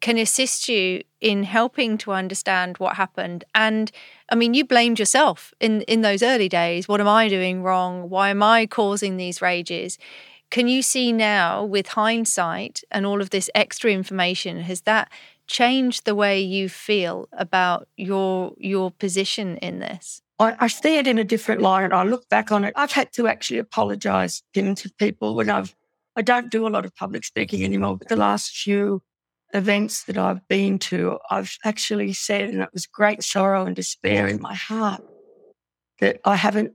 can 0.00 0.18
assist 0.18 0.68
you 0.68 1.02
in 1.20 1.44
helping 1.44 1.96
to 1.98 2.12
understand 2.12 2.78
what 2.78 2.96
happened. 2.96 3.44
And 3.54 3.90
I 4.28 4.34
mean, 4.34 4.54
you 4.54 4.64
blamed 4.64 4.98
yourself 4.98 5.52
in 5.58 5.82
in 5.82 6.02
those 6.02 6.22
early 6.22 6.48
days. 6.48 6.86
What 6.86 7.00
am 7.00 7.08
I 7.08 7.28
doing 7.28 7.62
wrong? 7.62 8.08
Why 8.08 8.28
am 8.28 8.42
I 8.42 8.66
causing 8.66 9.16
these 9.16 9.42
rages? 9.42 9.98
Can 10.50 10.68
you 10.68 10.80
see 10.80 11.12
now, 11.12 11.64
with 11.64 11.88
hindsight 11.88 12.82
and 12.92 13.04
all 13.04 13.20
of 13.20 13.30
this 13.30 13.50
extra 13.52 13.90
information, 13.90 14.60
has 14.60 14.82
that 14.82 15.10
changed 15.46 16.04
the 16.04 16.14
way 16.14 16.40
you 16.40 16.68
feel 16.68 17.28
about 17.32 17.88
your 17.96 18.54
your 18.58 18.90
position 18.90 19.56
in 19.58 19.78
this? 19.78 20.22
I, 20.38 20.54
I 20.60 20.66
see 20.68 20.98
it 20.98 21.06
in 21.06 21.18
a 21.18 21.24
different 21.24 21.62
light. 21.62 21.84
And 21.84 21.94
I 21.94 22.04
look 22.04 22.28
back 22.28 22.52
on 22.52 22.64
it. 22.64 22.74
I've 22.76 22.92
had 22.92 23.12
to 23.14 23.26
actually 23.26 23.58
apologise 23.58 24.42
to 24.54 24.90
people 24.98 25.34
when 25.34 25.50
I've 25.50 25.74
I 26.16 26.22
don't 26.22 26.50
do 26.50 26.66
a 26.66 26.70
lot 26.70 26.86
of 26.86 26.94
public 26.94 27.24
speaking 27.24 27.62
anymore, 27.62 27.98
but 27.98 28.08
the 28.08 28.16
last 28.16 28.56
few 28.56 29.02
events 29.52 30.04
that 30.04 30.16
I've 30.16 30.46
been 30.48 30.78
to, 30.78 31.18
I've 31.30 31.56
actually 31.62 32.14
said, 32.14 32.48
and 32.48 32.62
it 32.62 32.70
was 32.72 32.86
great 32.86 33.22
sorrow 33.22 33.66
and 33.66 33.76
despair 33.76 34.26
in 34.26 34.40
my 34.40 34.54
heart, 34.54 35.02
that 36.00 36.20
I 36.24 36.36
haven't, 36.36 36.72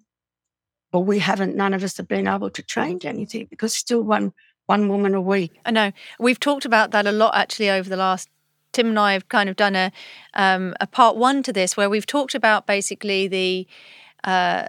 or 0.93 1.03
we 1.03 1.19
haven't, 1.19 1.55
none 1.55 1.73
of 1.73 1.83
us 1.83 1.97
have 1.97 2.07
been 2.07 2.27
able 2.27 2.51
to 2.51 2.61
change 2.61 3.05
anything 3.05 3.47
because 3.49 3.73
still 3.73 4.03
one 4.03 4.33
one 4.67 4.87
woman 4.87 5.15
a 5.15 5.21
week. 5.21 5.59
I 5.65 5.71
know 5.71 5.91
we've 6.19 6.39
talked 6.39 6.65
about 6.65 6.91
that 6.91 7.07
a 7.07 7.11
lot 7.11 7.35
actually 7.35 7.69
over 7.69 7.89
the 7.89 7.97
last. 7.97 8.29
Tim 8.71 8.87
and 8.87 8.99
I 8.99 9.13
have 9.13 9.29
kind 9.29 9.49
of 9.49 9.55
done 9.55 9.75
a 9.75 9.91
um, 10.33 10.75
a 10.79 10.87
part 10.87 11.15
one 11.15 11.43
to 11.43 11.53
this 11.53 11.75
where 11.77 11.89
we've 11.89 12.05
talked 12.05 12.35
about 12.35 12.67
basically 12.67 13.27
the. 13.27 13.67
Uh, 14.23 14.67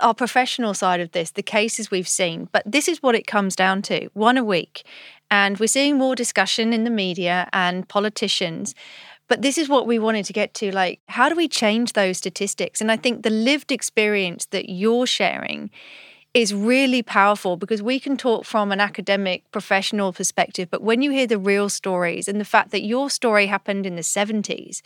our 0.00 0.14
professional 0.14 0.74
side 0.74 1.00
of 1.00 1.10
this, 1.10 1.32
the 1.32 1.42
cases 1.42 1.90
we've 1.90 2.08
seen, 2.08 2.48
but 2.52 2.62
this 2.64 2.86
is 2.86 3.02
what 3.02 3.16
it 3.16 3.26
comes 3.26 3.56
down 3.56 3.82
to 3.82 4.08
one 4.14 4.36
a 4.36 4.44
week. 4.44 4.84
And 5.30 5.58
we're 5.58 5.66
seeing 5.66 5.98
more 5.98 6.14
discussion 6.14 6.72
in 6.72 6.84
the 6.84 6.90
media 6.90 7.48
and 7.52 7.88
politicians. 7.88 8.74
But 9.28 9.42
this 9.42 9.58
is 9.58 9.68
what 9.68 9.86
we 9.86 9.98
wanted 9.98 10.24
to 10.26 10.32
get 10.32 10.54
to 10.54 10.72
like, 10.74 11.00
how 11.08 11.28
do 11.28 11.34
we 11.34 11.48
change 11.48 11.92
those 11.92 12.16
statistics? 12.16 12.80
And 12.80 12.90
I 12.90 12.96
think 12.96 13.22
the 13.22 13.30
lived 13.30 13.70
experience 13.70 14.46
that 14.46 14.70
you're 14.70 15.06
sharing 15.06 15.70
is 16.34 16.54
really 16.54 17.02
powerful 17.02 17.56
because 17.56 17.82
we 17.82 17.98
can 17.98 18.16
talk 18.16 18.44
from 18.44 18.70
an 18.70 18.80
academic 18.80 19.50
professional 19.50 20.12
perspective 20.12 20.68
but 20.70 20.82
when 20.82 21.02
you 21.02 21.10
hear 21.10 21.26
the 21.26 21.38
real 21.38 21.68
stories 21.68 22.28
and 22.28 22.40
the 22.40 22.44
fact 22.44 22.70
that 22.70 22.82
your 22.82 23.10
story 23.10 23.46
happened 23.46 23.86
in 23.86 23.96
the 23.96 24.02
70s 24.02 24.82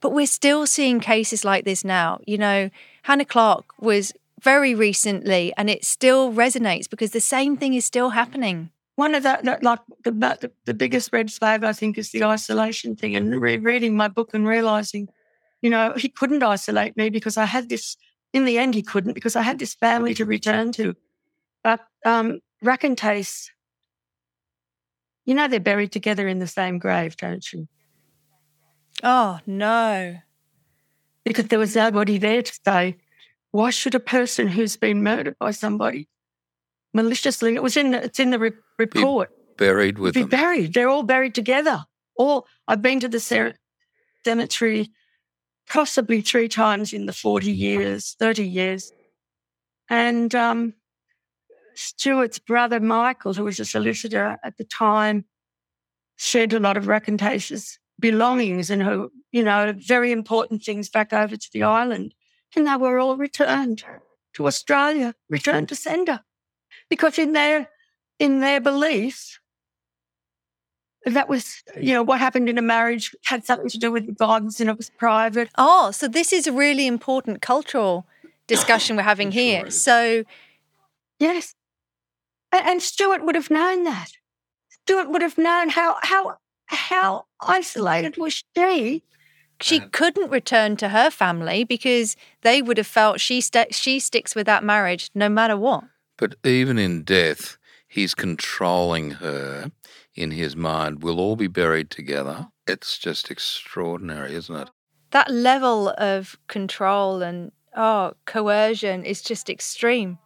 but 0.00 0.12
we're 0.12 0.26
still 0.26 0.66
seeing 0.66 1.00
cases 1.00 1.44
like 1.44 1.64
this 1.64 1.84
now 1.84 2.18
you 2.26 2.38
know 2.38 2.70
hannah 3.02 3.24
Clarke 3.24 3.80
was 3.80 4.12
very 4.40 4.74
recently 4.74 5.52
and 5.56 5.68
it 5.70 5.84
still 5.84 6.32
resonates 6.32 6.88
because 6.88 7.10
the 7.10 7.20
same 7.20 7.56
thing 7.56 7.74
is 7.74 7.84
still 7.84 8.10
happening 8.10 8.70
one 8.96 9.14
of 9.14 9.22
the, 9.22 9.58
like 9.62 9.80
the, 10.04 10.10
the, 10.10 10.50
the 10.64 10.74
biggest 10.74 11.12
red 11.12 11.30
flag 11.30 11.62
I 11.62 11.72
think 11.72 11.98
is 11.98 12.10
the 12.10 12.24
isolation 12.24 12.96
thing 12.96 13.14
and 13.14 13.40
re- 13.40 13.58
reading 13.58 13.94
my 13.94 14.08
book 14.08 14.30
and 14.32 14.46
realizing, 14.48 15.08
you 15.60 15.68
know, 15.68 15.92
he 15.96 16.08
couldn't 16.08 16.42
isolate 16.42 16.96
me 16.96 17.10
because 17.10 17.36
I 17.36 17.44
had 17.44 17.68
this. 17.68 17.96
In 18.36 18.44
the 18.44 18.58
end, 18.58 18.74
he 18.74 18.82
couldn't 18.82 19.14
because 19.14 19.34
I 19.34 19.40
had 19.40 19.58
this 19.58 19.74
family 19.74 20.12
to 20.12 20.26
return 20.26 20.70
to. 20.72 20.94
But 21.64 21.80
um, 22.04 22.40
Rackentace, 22.62 23.48
you 25.24 25.34
know, 25.34 25.48
they're 25.48 25.58
buried 25.58 25.90
together 25.90 26.28
in 26.28 26.38
the 26.38 26.46
same 26.46 26.78
grave, 26.78 27.16
don't 27.16 27.50
you? 27.50 27.66
Oh 29.02 29.40
no! 29.46 30.18
Because 31.24 31.46
there 31.46 31.58
was 31.58 31.74
nobody 31.74 32.18
there 32.18 32.42
to 32.42 32.60
say, 32.62 32.98
why 33.52 33.70
should 33.70 33.94
a 33.94 34.00
person 34.00 34.48
who's 34.48 34.76
been 34.76 35.02
murdered 35.02 35.38
by 35.38 35.52
somebody 35.52 36.06
maliciously. 36.92 37.54
It 37.54 37.62
was 37.62 37.78
in 37.78 37.92
the, 37.92 38.04
it's 38.04 38.20
in 38.20 38.30
the 38.30 38.38
re- 38.38 38.52
report. 38.78 39.30
Be 39.56 39.64
buried 39.64 39.98
with 39.98 40.12
be 40.12 40.20
them. 40.20 40.28
buried. 40.28 40.74
They're 40.74 40.90
all 40.90 41.04
buried 41.04 41.34
together. 41.34 41.86
All 42.16 42.46
I've 42.68 42.82
been 42.82 43.00
to 43.00 43.08
the 43.08 43.54
cemetery 44.24 44.90
possibly 45.68 46.20
three 46.20 46.48
times 46.48 46.92
in 46.92 47.06
the 47.06 47.12
forty 47.12 47.52
years, 47.52 48.16
thirty 48.18 48.46
years, 48.46 48.92
and 49.88 50.34
um, 50.34 50.74
Stuart's 51.74 52.38
brother 52.38 52.80
Michael, 52.80 53.34
who 53.34 53.44
was 53.44 53.60
a 53.60 53.64
solicitor 53.64 54.38
at 54.42 54.56
the 54.56 54.64
time, 54.64 55.24
shed 56.16 56.52
a 56.52 56.60
lot 56.60 56.76
of 56.76 56.84
Rackentace's 56.86 57.78
belongings 57.98 58.70
and 58.70 58.82
her, 58.82 59.08
you 59.32 59.42
know, 59.42 59.74
very 59.76 60.12
important 60.12 60.62
things 60.62 60.88
back 60.88 61.12
over 61.12 61.36
to 61.36 61.50
the 61.52 61.62
island, 61.62 62.14
and 62.54 62.66
they 62.66 62.76
were 62.76 62.98
all 62.98 63.16
returned 63.16 63.84
to 64.34 64.46
Australia, 64.46 65.14
returned 65.28 65.68
to 65.68 65.74
sender. 65.74 66.20
Because 66.88 67.18
in 67.18 67.32
their 67.32 67.68
in 68.18 68.40
their 68.40 68.60
beliefs 68.60 69.38
that 71.14 71.28
was 71.28 71.62
you 71.80 71.92
know 71.92 72.02
what 72.02 72.18
happened 72.18 72.48
in 72.48 72.58
a 72.58 72.62
marriage 72.62 73.14
had 73.24 73.44
something 73.44 73.68
to 73.68 73.78
do 73.78 73.92
with 73.92 74.06
the 74.06 74.12
gods 74.12 74.60
and 74.60 74.68
it 74.68 74.76
was 74.76 74.90
private. 74.90 75.48
Oh 75.56 75.90
so 75.90 76.08
this 76.08 76.32
is 76.32 76.46
a 76.46 76.52
really 76.52 76.86
important 76.86 77.42
cultural 77.42 78.06
discussion 78.46 78.96
we're 78.96 79.02
having 79.02 79.32
here. 79.32 79.70
so 79.70 80.24
yes. 81.18 81.54
And, 82.52 82.66
and 82.66 82.82
stuart 82.82 83.24
would 83.24 83.34
have 83.34 83.50
known 83.50 83.84
that. 83.84 84.12
Stuart 84.68 85.10
would 85.10 85.22
have 85.22 85.38
known 85.38 85.70
how 85.70 85.96
how 86.02 86.38
how 86.66 87.26
isolated 87.40 88.16
was 88.16 88.42
she? 88.56 89.02
She 89.60 89.78
uh-huh. 89.78 89.88
couldn't 89.92 90.30
return 90.30 90.76
to 90.76 90.90
her 90.90 91.10
family 91.10 91.64
because 91.64 92.16
they 92.42 92.60
would 92.60 92.76
have 92.76 92.86
felt 92.86 93.20
she 93.20 93.40
st- 93.40 93.74
she 93.74 94.00
sticks 94.00 94.34
with 94.34 94.46
that 94.46 94.64
marriage 94.64 95.10
no 95.14 95.28
matter 95.28 95.56
what. 95.56 95.84
But 96.18 96.34
even 96.44 96.78
in 96.78 97.02
death, 97.02 97.56
he's 97.88 98.14
controlling 98.14 99.12
her 99.12 99.70
in 100.16 100.30
his 100.30 100.56
mind. 100.56 101.02
We'll 101.02 101.20
all 101.20 101.36
be 101.36 101.46
buried 101.46 101.90
together. 101.90 102.48
It's 102.66 102.98
just 102.98 103.30
extraordinary, 103.30 104.34
isn't 104.34 104.56
it? 104.56 104.70
That 105.10 105.30
level 105.30 105.94
of 105.98 106.36
control 106.48 107.22
and 107.22 107.52
oh, 107.76 108.14
coercion 108.24 109.04
is 109.04 109.22
just 109.22 109.48
extreme. 109.48 110.18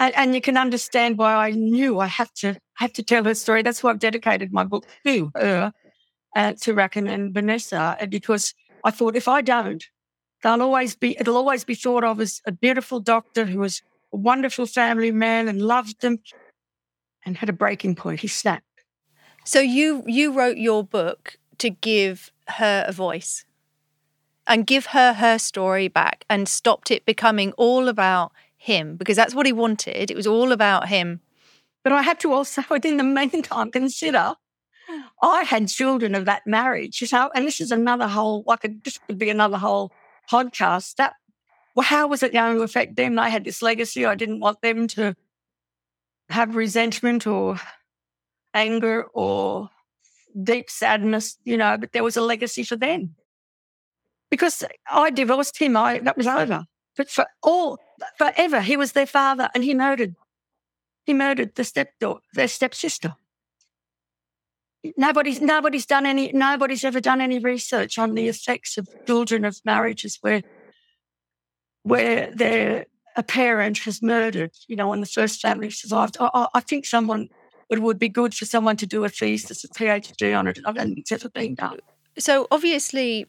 And, 0.00 0.14
and 0.16 0.34
you 0.34 0.40
can 0.40 0.56
understand 0.56 1.18
why 1.18 1.34
I 1.34 1.50
knew 1.50 2.00
I 2.00 2.06
have 2.06 2.32
to 2.34 2.56
have 2.74 2.92
to 2.94 3.02
tell 3.02 3.24
her 3.24 3.34
story. 3.34 3.62
That's 3.62 3.82
why 3.82 3.90
I've 3.90 4.00
dedicated 4.00 4.52
my 4.52 4.64
book 4.64 4.86
to 5.06 5.30
her, 5.36 5.72
uh, 6.34 6.54
to 6.62 6.74
Racken 6.74 7.08
and 7.08 7.32
Vanessa, 7.32 7.96
because 8.08 8.54
I 8.82 8.90
thought 8.90 9.14
if 9.14 9.28
I 9.28 9.40
don't, 9.40 9.84
they'll 10.42 10.62
always 10.62 10.96
be 10.96 11.16
it'll 11.20 11.36
always 11.36 11.64
be 11.64 11.76
thought 11.76 12.02
of 12.02 12.20
as 12.20 12.40
a 12.46 12.52
beautiful 12.52 12.98
doctor 12.98 13.44
who 13.44 13.60
was 13.60 13.82
a 14.12 14.16
wonderful 14.16 14.66
family 14.66 15.12
man 15.12 15.46
and 15.46 15.62
loved 15.62 16.00
them 16.00 16.18
and 17.24 17.36
had 17.36 17.48
a 17.48 17.52
breaking 17.52 17.94
point. 17.94 18.20
He 18.20 18.28
snapped. 18.28 18.64
So 19.44 19.60
you 19.60 20.02
you 20.06 20.32
wrote 20.32 20.56
your 20.56 20.82
book 20.82 21.36
to 21.58 21.70
give 21.70 22.32
her 22.48 22.84
a 22.86 22.92
voice 22.92 23.44
and 24.46 24.66
give 24.66 24.86
her 24.86 25.14
her 25.14 25.38
story 25.38 25.88
back 25.88 26.24
and 26.28 26.48
stopped 26.48 26.90
it 26.90 27.06
becoming 27.06 27.52
all 27.52 27.88
about 27.88 28.32
him 28.56 28.96
because 28.96 29.16
that's 29.16 29.34
what 29.34 29.46
he 29.46 29.52
wanted. 29.52 30.10
It 30.10 30.16
was 30.16 30.26
all 30.26 30.52
about 30.52 30.88
him. 30.88 31.20
But 31.82 31.92
I 31.92 32.02
had 32.02 32.18
to 32.20 32.32
also, 32.32 32.62
in 32.84 32.96
the 32.96 33.04
meantime, 33.04 33.70
consider 33.70 34.34
I 35.22 35.44
had 35.44 35.68
children 35.68 36.14
of 36.14 36.24
that 36.26 36.46
marriage, 36.46 37.00
you 37.00 37.08
know, 37.10 37.30
and 37.34 37.46
this 37.46 37.60
is 37.60 37.72
another 37.72 38.06
whole, 38.06 38.44
like, 38.46 38.64
a, 38.64 38.68
this 38.84 38.98
could 38.98 39.18
be 39.18 39.30
another 39.30 39.56
whole 39.56 39.92
podcast. 40.30 40.96
That 40.96 41.14
well, 41.74 41.84
how 41.84 42.06
was 42.06 42.22
it 42.22 42.32
going 42.32 42.56
to 42.56 42.62
affect 42.62 42.96
them? 42.96 43.16
They 43.16 43.30
had 43.30 43.44
this 43.44 43.62
legacy. 43.62 44.06
I 44.06 44.14
didn't 44.14 44.40
want 44.40 44.60
them 44.62 44.86
to 44.88 45.16
have 46.28 46.56
resentment 46.56 47.26
or 47.26 47.58
anger 48.54 49.04
or 49.12 49.70
deep 50.42 50.70
sadness, 50.70 51.38
you 51.44 51.56
know, 51.56 51.76
but 51.76 51.92
there 51.92 52.04
was 52.04 52.16
a 52.16 52.22
legacy 52.22 52.62
for 52.62 52.76
them. 52.76 53.14
Because 54.30 54.64
I 54.90 55.10
divorced 55.10 55.58
him, 55.58 55.76
I 55.76 55.98
that 56.00 56.16
was 56.16 56.26
over. 56.26 56.64
But 56.96 57.10
for 57.10 57.26
all 57.42 57.78
forever, 58.18 58.60
he 58.60 58.76
was 58.76 58.92
their 58.92 59.06
father 59.06 59.48
and 59.54 59.64
he 59.64 59.74
murdered 59.74 60.14
he 61.04 61.12
murdered 61.12 61.54
the 61.54 61.64
stepdaughter, 61.64 62.22
their 62.32 62.48
stepsister. 62.48 63.14
Nobody's 64.96 65.40
nobody's 65.40 65.86
done 65.86 66.06
any 66.06 66.30
nobody's 66.32 66.84
ever 66.84 67.00
done 67.00 67.20
any 67.20 67.38
research 67.38 67.98
on 67.98 68.14
the 68.14 68.28
effects 68.28 68.76
of 68.76 68.88
children 69.06 69.44
of 69.44 69.60
marriages 69.64 70.18
where 70.20 70.42
where 71.82 72.30
their 72.32 72.86
a 73.16 73.22
parent 73.22 73.78
has 73.78 74.02
murdered, 74.02 74.50
you 74.66 74.76
know, 74.76 74.92
and 74.92 75.02
the 75.02 75.06
first 75.06 75.40
family 75.40 75.70
survived. 75.70 76.16
I, 76.18 76.48
I 76.52 76.60
think 76.60 76.84
someone 76.84 77.28
it 77.70 77.80
would 77.80 77.98
be 77.98 78.08
good 78.08 78.34
for 78.34 78.44
someone 78.44 78.76
to 78.76 78.86
do 78.86 79.04
a 79.04 79.08
thesis, 79.08 79.64
a 79.64 79.68
PhD 79.68 80.38
on 80.38 80.46
it. 80.46 80.58
I 80.64 80.72
don't 80.72 80.94
think 80.94 81.10
it's 81.10 81.24
been 81.28 81.54
done. 81.54 81.78
So 82.18 82.46
obviously, 82.50 83.26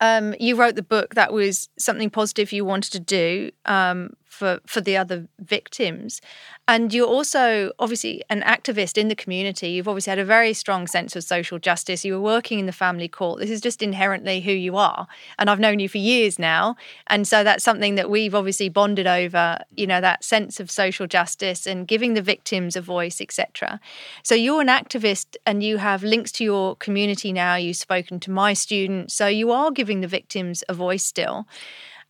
um, 0.00 0.34
you 0.40 0.56
wrote 0.56 0.74
the 0.74 0.82
book. 0.82 1.14
That 1.14 1.32
was 1.32 1.68
something 1.78 2.10
positive 2.10 2.52
you 2.52 2.64
wanted 2.64 2.92
to 2.92 3.00
do 3.00 3.50
um, 3.64 4.14
for 4.28 4.60
for 4.66 4.80
the 4.80 4.96
other 4.96 5.26
victims. 5.38 6.20
And 6.66 6.92
you're 6.92 7.06
also 7.06 7.72
obviously 7.78 8.22
an 8.28 8.42
activist 8.42 8.98
in 8.98 9.08
the 9.08 9.14
community. 9.14 9.70
You've 9.70 9.88
obviously 9.88 10.10
had 10.10 10.18
a 10.18 10.24
very 10.24 10.52
strong 10.52 10.86
sense 10.86 11.16
of 11.16 11.24
social 11.24 11.58
justice. 11.58 12.04
You 12.04 12.14
were 12.14 12.20
working 12.20 12.58
in 12.58 12.66
the 12.66 12.72
family 12.72 13.08
court. 13.08 13.40
This 13.40 13.50
is 13.50 13.60
just 13.60 13.82
inherently 13.82 14.40
who 14.40 14.52
you 14.52 14.76
are. 14.76 15.06
And 15.38 15.48
I've 15.48 15.60
known 15.60 15.78
you 15.78 15.88
for 15.88 15.98
years 15.98 16.38
now. 16.38 16.76
And 17.06 17.26
so 17.26 17.42
that's 17.42 17.64
something 17.64 17.94
that 17.94 18.10
we've 18.10 18.34
obviously 18.34 18.68
bonded 18.68 19.06
over 19.06 19.58
you 19.76 19.86
know 19.86 20.00
that 20.00 20.24
sense 20.24 20.60
of 20.60 20.70
social 20.70 21.06
justice 21.06 21.66
and 21.66 21.88
giving 21.88 22.14
the 22.14 22.22
victims 22.22 22.76
a 22.76 22.80
voice 22.80 23.20
etc 23.20 23.80
so 24.22 24.34
you're 24.34 24.60
an 24.60 24.68
activist 24.68 25.36
and 25.46 25.62
you 25.62 25.78
have 25.78 26.02
links 26.02 26.32
to 26.32 26.44
your 26.44 26.76
community 26.76 27.32
now. 27.32 27.56
You've 27.56 27.76
spoken 27.76 28.20
to 28.20 28.30
my 28.30 28.52
students. 28.52 29.14
So 29.14 29.26
you 29.26 29.50
are 29.50 29.70
giving 29.70 30.00
the 30.00 30.08
victims 30.08 30.64
a 30.68 30.74
voice 30.74 31.04
still. 31.04 31.46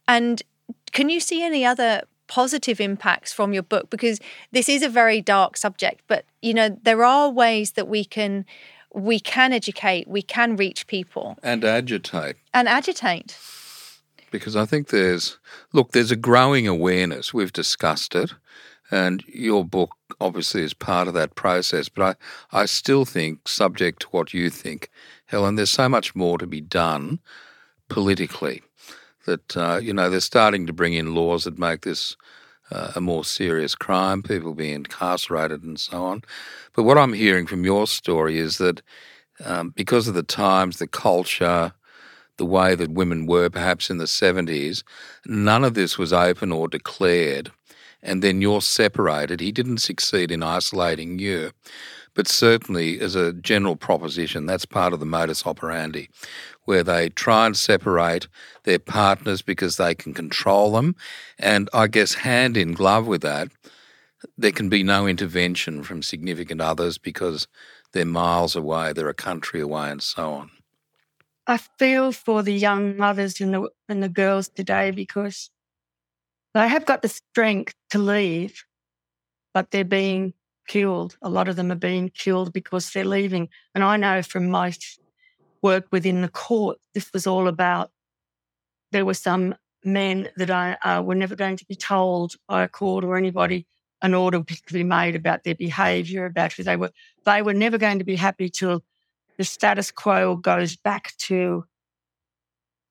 And 0.06 0.42
can 0.92 1.08
you 1.08 1.20
see 1.20 1.42
any 1.42 1.64
other 1.64 2.02
positive 2.26 2.80
impacts 2.80 3.32
from 3.32 3.52
your 3.52 3.62
book? 3.62 3.90
Because 3.90 4.20
this 4.52 4.68
is 4.68 4.82
a 4.82 4.88
very 4.88 5.20
dark 5.20 5.56
subject, 5.56 6.02
but 6.06 6.24
you 6.42 6.54
know 6.54 6.78
there 6.82 7.04
are 7.04 7.30
ways 7.30 7.72
that 7.72 7.88
we 7.88 8.04
can 8.04 8.44
we 8.94 9.20
can 9.20 9.52
educate, 9.52 10.08
we 10.08 10.22
can 10.22 10.56
reach 10.56 10.86
people 10.86 11.36
and 11.42 11.64
agitate 11.64 12.36
and 12.54 12.68
agitate. 12.68 13.36
Because 14.30 14.56
I 14.56 14.66
think 14.66 14.88
there's 14.88 15.38
look, 15.72 15.92
there's 15.92 16.10
a 16.10 16.16
growing 16.16 16.68
awareness. 16.68 17.32
We've 17.32 17.52
discussed 17.52 18.14
it, 18.14 18.34
and 18.90 19.24
your 19.26 19.64
book 19.64 19.90
obviously 20.20 20.62
is 20.62 20.74
part 20.74 21.08
of 21.08 21.14
that 21.14 21.34
process. 21.34 21.88
But 21.88 22.18
I, 22.52 22.62
I 22.62 22.64
still 22.66 23.04
think, 23.04 23.48
subject 23.48 24.02
to 24.02 24.08
what 24.08 24.34
you 24.34 24.50
think, 24.50 24.90
Helen, 25.26 25.54
there's 25.54 25.70
so 25.70 25.88
much 25.88 26.14
more 26.14 26.38
to 26.38 26.46
be 26.46 26.60
done 26.60 27.20
politically 27.88 28.62
that 29.28 29.56
uh, 29.56 29.78
you 29.82 29.92
know 29.92 30.10
they're 30.10 30.20
starting 30.20 30.66
to 30.66 30.72
bring 30.72 30.94
in 30.94 31.14
laws 31.14 31.44
that 31.44 31.58
make 31.58 31.82
this 31.82 32.16
uh, 32.70 32.92
a 32.96 33.00
more 33.00 33.24
serious 33.24 33.74
crime, 33.74 34.22
people 34.22 34.54
being 34.54 34.74
incarcerated 34.74 35.62
and 35.62 35.78
so 35.78 36.04
on. 36.04 36.22
But 36.74 36.82
what 36.82 36.98
I'm 36.98 37.12
hearing 37.12 37.46
from 37.46 37.64
your 37.64 37.86
story 37.86 38.38
is 38.38 38.58
that 38.58 38.82
um, 39.44 39.70
because 39.70 40.08
of 40.08 40.14
the 40.14 40.22
times, 40.22 40.78
the 40.78 40.86
culture, 40.86 41.72
the 42.36 42.46
way 42.46 42.74
that 42.74 42.90
women 42.90 43.26
were 43.26 43.48
perhaps 43.50 43.90
in 43.90 43.98
the 43.98 44.04
70s, 44.04 44.82
none 45.26 45.64
of 45.64 45.74
this 45.74 45.98
was 45.98 46.12
open 46.12 46.52
or 46.52 46.68
declared. 46.68 47.52
And 48.02 48.22
then 48.22 48.40
you're 48.40 48.62
separated. 48.62 49.40
He 49.40 49.50
didn't 49.50 49.78
succeed 49.78 50.30
in 50.30 50.42
isolating 50.42 51.18
you. 51.18 51.50
But 52.18 52.26
certainly, 52.26 52.98
as 52.98 53.14
a 53.14 53.32
general 53.32 53.76
proposition, 53.76 54.44
that's 54.44 54.64
part 54.64 54.92
of 54.92 54.98
the 54.98 55.06
modus 55.06 55.46
operandi, 55.46 56.10
where 56.64 56.82
they 56.82 57.10
try 57.10 57.46
and 57.46 57.56
separate 57.56 58.26
their 58.64 58.80
partners 58.80 59.40
because 59.40 59.76
they 59.76 59.94
can 59.94 60.14
control 60.14 60.72
them. 60.72 60.96
And 61.38 61.70
I 61.72 61.86
guess, 61.86 62.14
hand 62.14 62.56
in 62.56 62.72
glove 62.72 63.06
with 63.06 63.22
that, 63.22 63.50
there 64.36 64.50
can 64.50 64.68
be 64.68 64.82
no 64.82 65.06
intervention 65.06 65.84
from 65.84 66.02
significant 66.02 66.60
others 66.60 66.98
because 66.98 67.46
they're 67.92 68.04
miles 68.04 68.56
away, 68.56 68.92
they're 68.92 69.08
a 69.08 69.14
country 69.14 69.60
away, 69.60 69.88
and 69.88 70.02
so 70.02 70.32
on. 70.32 70.50
I 71.46 71.58
feel 71.58 72.10
for 72.10 72.42
the 72.42 72.52
young 72.52 72.96
mothers 72.96 73.40
and 73.40 73.54
the, 73.54 73.70
and 73.88 74.02
the 74.02 74.08
girls 74.08 74.48
today 74.48 74.90
because 74.90 75.50
they 76.52 76.66
have 76.66 76.84
got 76.84 77.02
the 77.02 77.08
strength 77.08 77.76
to 77.90 78.00
leave, 78.00 78.64
but 79.54 79.70
they're 79.70 79.84
being 79.84 80.34
killed. 80.68 81.16
A 81.22 81.28
lot 81.28 81.48
of 81.48 81.56
them 81.56 81.72
are 81.72 81.76
being 81.76 82.10
killed 82.10 82.52
because 82.52 82.90
they're 82.90 83.04
leaving. 83.04 83.48
And 83.74 83.82
I 83.82 83.96
know 83.96 84.22
from 84.22 84.48
my 84.48 84.72
work 85.62 85.86
within 85.90 86.22
the 86.22 86.28
court, 86.28 86.78
this 86.94 87.12
was 87.12 87.26
all 87.26 87.48
about 87.48 87.90
there 88.92 89.04
were 89.04 89.14
some 89.14 89.54
men 89.84 90.28
that 90.36 90.50
I 90.50 90.74
uh, 90.84 91.02
were 91.02 91.14
never 91.14 91.34
going 91.34 91.56
to 91.56 91.64
be 91.64 91.74
told 91.74 92.34
by 92.46 92.62
a 92.62 92.68
court 92.68 93.04
or 93.04 93.16
anybody 93.16 93.66
an 94.00 94.14
order 94.14 94.42
to 94.42 94.72
be 94.72 94.84
made 94.84 95.16
about 95.16 95.42
their 95.42 95.56
behaviour, 95.56 96.24
about 96.24 96.52
who 96.52 96.62
they 96.62 96.76
were. 96.76 96.90
They 97.24 97.42
were 97.42 97.54
never 97.54 97.78
going 97.78 97.98
to 97.98 98.04
be 98.04 98.16
happy 98.16 98.48
till 98.48 98.84
the 99.36 99.44
status 99.44 99.90
quo 99.90 100.36
goes 100.36 100.76
back 100.76 101.14
to 101.18 101.64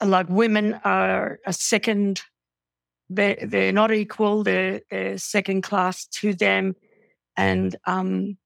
like 0.03 0.27
women 0.29 0.79
are 0.83 1.39
a 1.45 1.53
second. 1.53 2.21
They're, 3.09 3.37
they're 3.41 3.71
not 3.71 3.91
equal. 3.93 4.43
They're, 4.43 4.81
they're 4.91 5.17
second 5.17 5.61
class 5.61 6.05
to 6.07 6.33
them 6.33 6.75
and 7.38 7.76
um, 7.86 8.38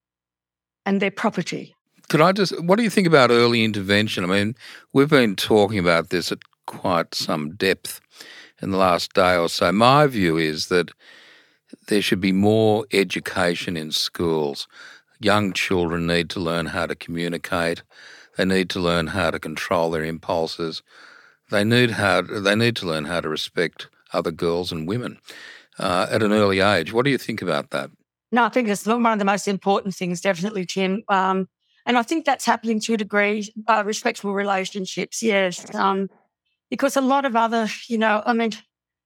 and 0.86 1.02
their 1.02 1.12
property. 1.12 1.76
Could 2.10 2.22
I 2.22 2.34
just? 2.34 2.62
What 2.64 2.76
do 2.76 2.84
you 2.84 2.90
think 2.90 3.08
about 3.08 3.32
early 3.32 3.64
intervention? 3.64 4.24
I 4.24 4.28
mean, 4.28 4.56
we've 4.94 5.10
been 5.10 5.36
talking 5.36 5.80
about 5.80 6.10
this 6.10 6.32
at 6.32 6.40
quite 6.68 7.16
some 7.16 7.56
depth 7.56 8.02
in 8.62 8.72
the 8.72 8.78
last 8.78 9.14
day 9.14 9.36
or 9.36 9.50
so. 9.50 9.72
My 9.72 10.08
view 10.08 10.38
is 10.38 10.68
that 10.68 10.92
there 11.88 12.02
should 12.02 12.22
be 12.22 12.34
more 12.34 12.86
education 12.92 13.78
in 13.78 13.92
schools. 13.92 14.68
Young 15.20 15.54
children 15.54 16.06
need 16.06 16.30
to 16.32 16.40
learn 16.40 16.68
how 16.68 16.86
to 16.86 16.96
communicate. 16.96 17.84
They 18.38 18.46
need 18.46 18.70
to 18.72 18.80
learn 18.80 19.08
how 19.08 19.32
to 19.32 19.40
control 19.40 19.92
their 19.92 20.04
impulses. 20.04 20.82
They 21.50 21.64
need 21.64 21.92
how 21.92 22.22
they 22.22 22.56
need 22.56 22.76
to 22.78 22.86
learn 22.86 23.06
how 23.06 23.22
to 23.22 23.30
respect 23.30 23.88
other 24.14 24.32
girls 24.32 24.72
and 24.72 24.88
women 24.88 25.20
uh, 25.80 26.08
at 26.10 26.24
an 26.24 26.32
early 26.32 26.60
age. 26.60 26.92
What 26.92 27.06
do 27.06 27.12
you 27.12 27.18
think 27.18 27.42
about 27.42 27.70
that? 27.72 27.92
No, 28.32 28.46
I 28.46 28.50
think 28.50 28.70
it's 28.70 28.86
one 28.86 29.06
of 29.06 29.20
the 29.20 29.26
most 29.26 29.48
important 29.48 29.96
things, 29.96 30.22
definitely, 30.22 30.66
Tim. 30.66 31.04
Um, 31.10 31.50
and 31.86 31.98
I 31.98 32.04
think 32.04 32.26
that's 32.26 32.46
happening 32.46 32.80
to 32.82 32.94
a 32.94 32.98
degree. 32.98 33.52
Uh, 33.68 33.84
respectful 33.86 34.34
relationships, 34.34 35.22
yes. 35.22 35.74
Um, 35.76 36.10
because 36.70 36.96
a 36.96 37.02
lot 37.02 37.26
of 37.26 37.36
other, 37.36 37.68
you 37.88 37.98
know, 37.98 38.24
I 38.26 38.34
mean, 38.34 38.52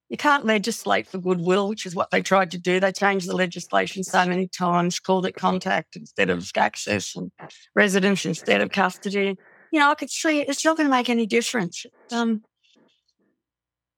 you 0.09 0.17
can't 0.17 0.45
legislate 0.45 1.07
for 1.07 1.17
goodwill, 1.17 1.67
which 1.67 1.85
is 1.85 1.95
what 1.95 2.11
they 2.11 2.21
tried 2.21 2.51
to 2.51 2.59
do. 2.59 2.79
They 2.79 2.91
changed 2.91 3.27
the 3.27 3.35
legislation 3.35 4.03
so 4.03 4.25
many 4.25 4.47
times, 4.47 4.99
called 4.99 5.25
it 5.25 5.33
contact 5.33 5.95
instead 5.95 6.29
of 6.29 6.51
access 6.55 7.15
and 7.15 7.31
residence 7.73 8.25
instead 8.25 8.61
of 8.61 8.69
custody. 8.69 9.35
You 9.71 9.79
know, 9.79 9.89
I 9.89 9.95
could 9.95 10.11
see 10.11 10.41
it's 10.41 10.63
not 10.63 10.77
going 10.77 10.88
to 10.88 10.95
make 10.95 11.09
any 11.09 11.25
difference. 11.25 11.85
Um, 12.11 12.43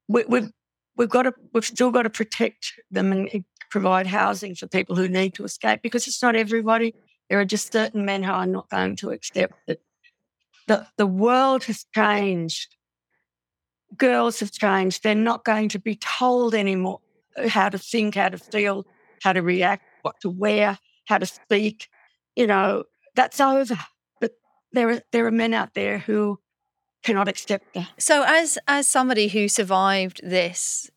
we, 0.08 0.24
we've 0.30 0.50
we've 0.96 1.10
got 1.10 1.24
to 1.24 1.34
we've 1.54 1.66
still 1.66 1.92
got 1.92 2.04
to 2.04 2.10
protect 2.10 2.72
them 2.90 3.12
and 3.12 3.44
provide 3.70 4.08
housing 4.08 4.56
for 4.56 4.68
people 4.68 4.96
who 4.96 5.08
need 5.08 5.34
to 5.36 5.44
escape 5.44 5.82
because 5.82 6.08
it's 6.08 6.22
not 6.22 6.36
everybody. 6.36 6.94
There 7.30 7.40
are 7.40 7.46
just 7.46 7.74
certain 7.74 8.06
men 8.06 8.24
who 8.24 8.32
are 8.32 8.46
not 8.46 8.70
going 8.70 8.96
to 8.98 9.12
accept 9.12 9.54
it. 9.68 9.82
The, 10.68 10.88
the 10.98 11.08
world 11.08 11.66
has 11.66 11.86
changed. 11.94 12.76
Girls 13.98 14.40
have 14.40 14.52
changed. 14.52 15.04
They're 15.04 15.16
not 15.16 15.46
going 15.46 15.70
to 15.70 15.80
be 15.80 15.96
told 15.96 16.54
anymore 16.54 17.00
how 17.48 17.70
to 17.70 17.78
think, 17.78 18.16
how 18.16 18.30
to 18.30 18.38
feel, 18.38 18.86
how 19.22 19.34
to 19.34 19.42
react, 19.42 19.84
what 20.02 20.20
to 20.22 20.30
wear, 20.30 20.78
how 21.06 21.18
to 21.18 21.26
speak. 21.26 21.88
You 22.36 22.48
know, 22.48 22.84
that's 23.16 23.40
over. 23.40 23.78
But 24.20 24.34
there 24.72 24.90
are, 24.90 25.02
there 25.12 25.26
are 25.26 25.32
men 25.32 25.54
out 25.54 25.74
there 25.74 26.00
who 26.00 26.40
cannot 27.04 27.28
accept 27.28 27.74
that. 27.74 27.90
So, 27.98 28.24
as 28.28 28.58
as 28.68 28.88
somebody 28.88 29.30
who 29.30 29.48
survived 29.48 30.20
this, 30.24 30.90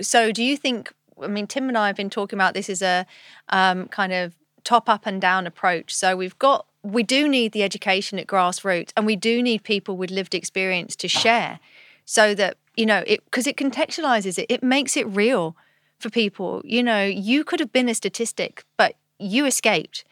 so 0.00 0.32
do 0.32 0.42
you 0.42 0.56
think 0.56 0.92
I 1.22 1.26
mean, 1.26 1.46
Tim 1.46 1.68
and 1.68 1.78
I 1.78 1.86
have 1.86 1.96
been 1.96 2.10
talking 2.10 2.36
about 2.36 2.54
this 2.54 2.68
as 2.68 2.82
a 2.82 3.06
um, 3.48 3.88
kind 3.88 4.12
of 4.12 4.34
top 4.64 4.88
up 4.88 5.06
and 5.06 5.20
down 5.20 5.46
approach. 5.46 5.94
So 5.94 6.16
we've 6.16 6.38
got 6.38 6.66
we 6.82 7.02
do 7.02 7.28
need 7.28 7.52
the 7.52 7.62
education 7.62 8.18
at 8.18 8.26
grassroots, 8.26 8.92
and 8.96 9.04
we 9.04 9.16
do 9.16 9.42
need 9.42 9.62
people 9.62 9.96
with 9.96 10.10
lived 10.10 10.34
experience 10.34 10.94
to 10.96 11.08
share, 11.08 11.58
so 12.04 12.34
that 12.34 12.56
you 12.76 12.86
know 12.86 13.02
it 13.06 13.24
because 13.24 13.46
it 13.46 13.56
contextualizes 13.56 14.38
it. 14.38 14.46
It 14.48 14.62
makes 14.62 14.96
it 14.96 15.06
real 15.06 15.56
for 15.98 16.10
people. 16.10 16.62
You 16.64 16.82
know, 16.82 17.04
you 17.04 17.44
could 17.44 17.60
have 17.60 17.72
been 17.72 17.88
a 17.88 17.94
statistic, 17.94 18.64
but 18.76 18.94
you 19.18 19.46
escaped. 19.46 20.04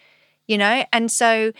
You 0.47 0.59
know, 0.59 0.85
and 0.93 1.11
so 1.11 1.53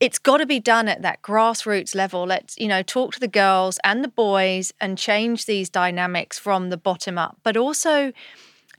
it's 0.00 0.18
got 0.18 0.38
to 0.38 0.46
be 0.46 0.60
done 0.60 0.88
at 0.88 1.02
that 1.02 1.22
grassroots 1.22 1.94
level. 1.94 2.24
Let's, 2.24 2.58
you 2.58 2.68
know, 2.68 2.82
talk 2.82 3.14
to 3.14 3.20
the 3.20 3.28
girls 3.28 3.78
and 3.84 4.02
the 4.02 4.08
boys 4.08 4.72
and 4.80 4.98
change 4.98 5.46
these 5.46 5.68
dynamics 5.70 6.38
from 6.38 6.70
the 6.70 6.76
bottom 6.76 7.16
up. 7.16 7.38
But 7.42 7.56
also, 7.56 8.12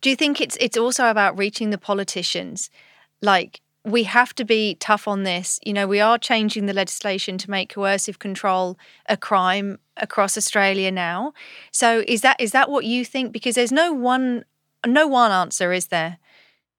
do 0.01 0.09
you 0.09 0.15
think 0.15 0.41
it's 0.41 0.57
it's 0.59 0.77
also 0.77 1.09
about 1.09 1.37
reaching 1.37 1.69
the 1.69 1.77
politicians? 1.77 2.69
Like 3.21 3.61
we 3.83 4.03
have 4.03 4.33
to 4.35 4.43
be 4.45 4.75
tough 4.75 5.07
on 5.07 5.23
this. 5.23 5.59
You 5.63 5.73
know, 5.73 5.87
we 5.87 5.99
are 5.99 6.17
changing 6.17 6.65
the 6.65 6.73
legislation 6.73 7.37
to 7.37 7.51
make 7.51 7.73
coercive 7.73 8.19
control 8.19 8.77
a 9.07 9.15
crime 9.15 9.77
across 9.97 10.37
Australia 10.37 10.91
now. 10.91 11.33
So 11.71 12.03
is 12.07 12.21
that 12.21 12.39
is 12.39 12.51
that 12.51 12.69
what 12.69 12.85
you 12.85 13.05
think? 13.05 13.31
Because 13.31 13.55
there's 13.55 13.71
no 13.71 13.93
one 13.93 14.43
no 14.85 15.07
one 15.07 15.31
answer, 15.31 15.71
is 15.71 15.87
there? 15.87 16.17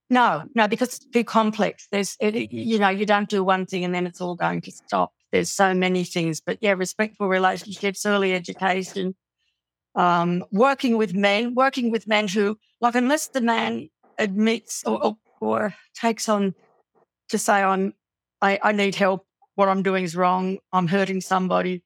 No, 0.09 0.45
no, 0.55 0.69
because 0.69 0.89
it's 0.89 0.99
too 1.07 1.25
complex. 1.25 1.89
There's, 1.91 2.17
it, 2.21 2.53
you 2.53 2.79
know, 2.79 2.89
you 2.89 3.07
don't 3.07 3.29
do 3.29 3.43
one 3.43 3.67
thing 3.67 3.85
and 3.85 3.93
then 3.93 4.07
it's 4.07 4.21
all 4.21 4.37
going 4.37 4.61
to 4.63 4.71
stop. 4.71 5.13
There's 5.33 5.51
so 5.51 5.75
many 5.75 6.05
things, 6.05 6.41
but 6.41 6.59
yeah, 6.61 6.73
respectful 6.73 7.27
relationships, 7.27 8.07
early 8.07 8.33
education, 8.33 9.17
um, 9.97 10.45
working 10.53 10.97
with 10.97 11.15
men, 11.15 11.55
working 11.55 11.91
with 11.91 12.07
men 12.07 12.29
who, 12.29 12.59
like, 12.81 12.95
unless 12.95 13.29
the 13.29 13.41
man 13.41 13.89
admits 14.19 14.85
or, 14.87 15.05
or, 15.05 15.17
or 15.41 15.75
takes 15.95 16.29
on 16.29 16.55
to 17.31 17.39
say, 17.39 17.55
I'm, 17.55 17.95
I, 18.41 18.59
I 18.63 18.73
need 18.73 18.95
help, 18.95 19.27
what 19.55 19.69
I'm 19.69 19.83
doing 19.83 20.05
is 20.05 20.15
wrong, 20.15 20.59
I'm 20.73 20.87
hurting 20.87 21.23
somebody, 21.23 21.83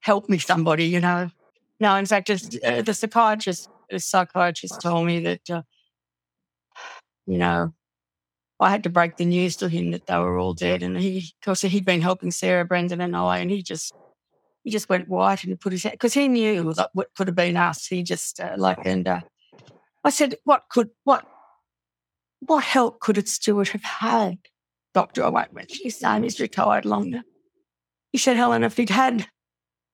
help 0.00 0.28
me, 0.28 0.38
somebody, 0.38 0.84
you 0.84 1.00
know. 1.00 1.30
No, 1.80 1.96
in 1.96 2.06
fact, 2.06 2.28
just, 2.28 2.56
uh, 2.64 2.82
the 2.82 2.94
psychiatrist 2.94 3.68
the 3.90 3.98
psychiatrist 3.98 4.80
told 4.80 5.06
me 5.06 5.20
that, 5.20 5.50
uh, 5.50 5.62
you 7.26 7.38
know, 7.38 7.72
I 8.60 8.70
had 8.70 8.82
to 8.84 8.90
break 8.90 9.16
the 9.16 9.24
news 9.24 9.56
to 9.56 9.68
him 9.68 9.92
that 9.92 10.06
they 10.06 10.18
were 10.18 10.38
all 10.38 10.54
dead. 10.54 10.82
And 10.82 10.96
he, 10.96 11.18
of 11.18 11.44
course, 11.44 11.62
he'd 11.62 11.84
been 11.84 12.00
helping 12.00 12.30
Sarah, 12.30 12.64
Brendan, 12.64 13.00
and 13.00 13.16
I, 13.16 13.38
and 13.38 13.50
he 13.50 13.62
just, 13.62 13.94
he 14.68 14.72
just 14.72 14.90
went 14.90 15.08
white 15.08 15.44
and 15.44 15.58
put 15.58 15.72
his 15.72 15.82
head 15.82 15.92
because 15.92 16.12
he 16.12 16.28
knew 16.28 16.74
that 16.74 16.90
what 16.92 17.08
could 17.16 17.26
have 17.26 17.34
been 17.34 17.56
us. 17.56 17.86
He 17.86 18.02
just 18.02 18.38
uh, 18.38 18.52
like, 18.58 18.84
and 18.84 19.08
uh, 19.08 19.20
I 20.04 20.10
said, 20.10 20.34
what 20.44 20.64
could, 20.68 20.90
what, 21.04 21.24
what 22.40 22.62
help 22.62 23.00
could 23.00 23.16
it 23.16 23.30
Stuart 23.30 23.70
have 23.70 23.82
had? 23.82 24.36
Doctor, 24.92 25.24
I 25.24 25.30
won't 25.30 25.54
mention 25.54 25.78
his 25.84 26.02
name. 26.02 26.22
He's 26.22 26.38
retired 26.38 26.84
longer. 26.84 27.22
He 28.12 28.18
said, 28.18 28.36
Helen, 28.36 28.62
if 28.62 28.76
he'd 28.76 28.90
had, 28.90 29.26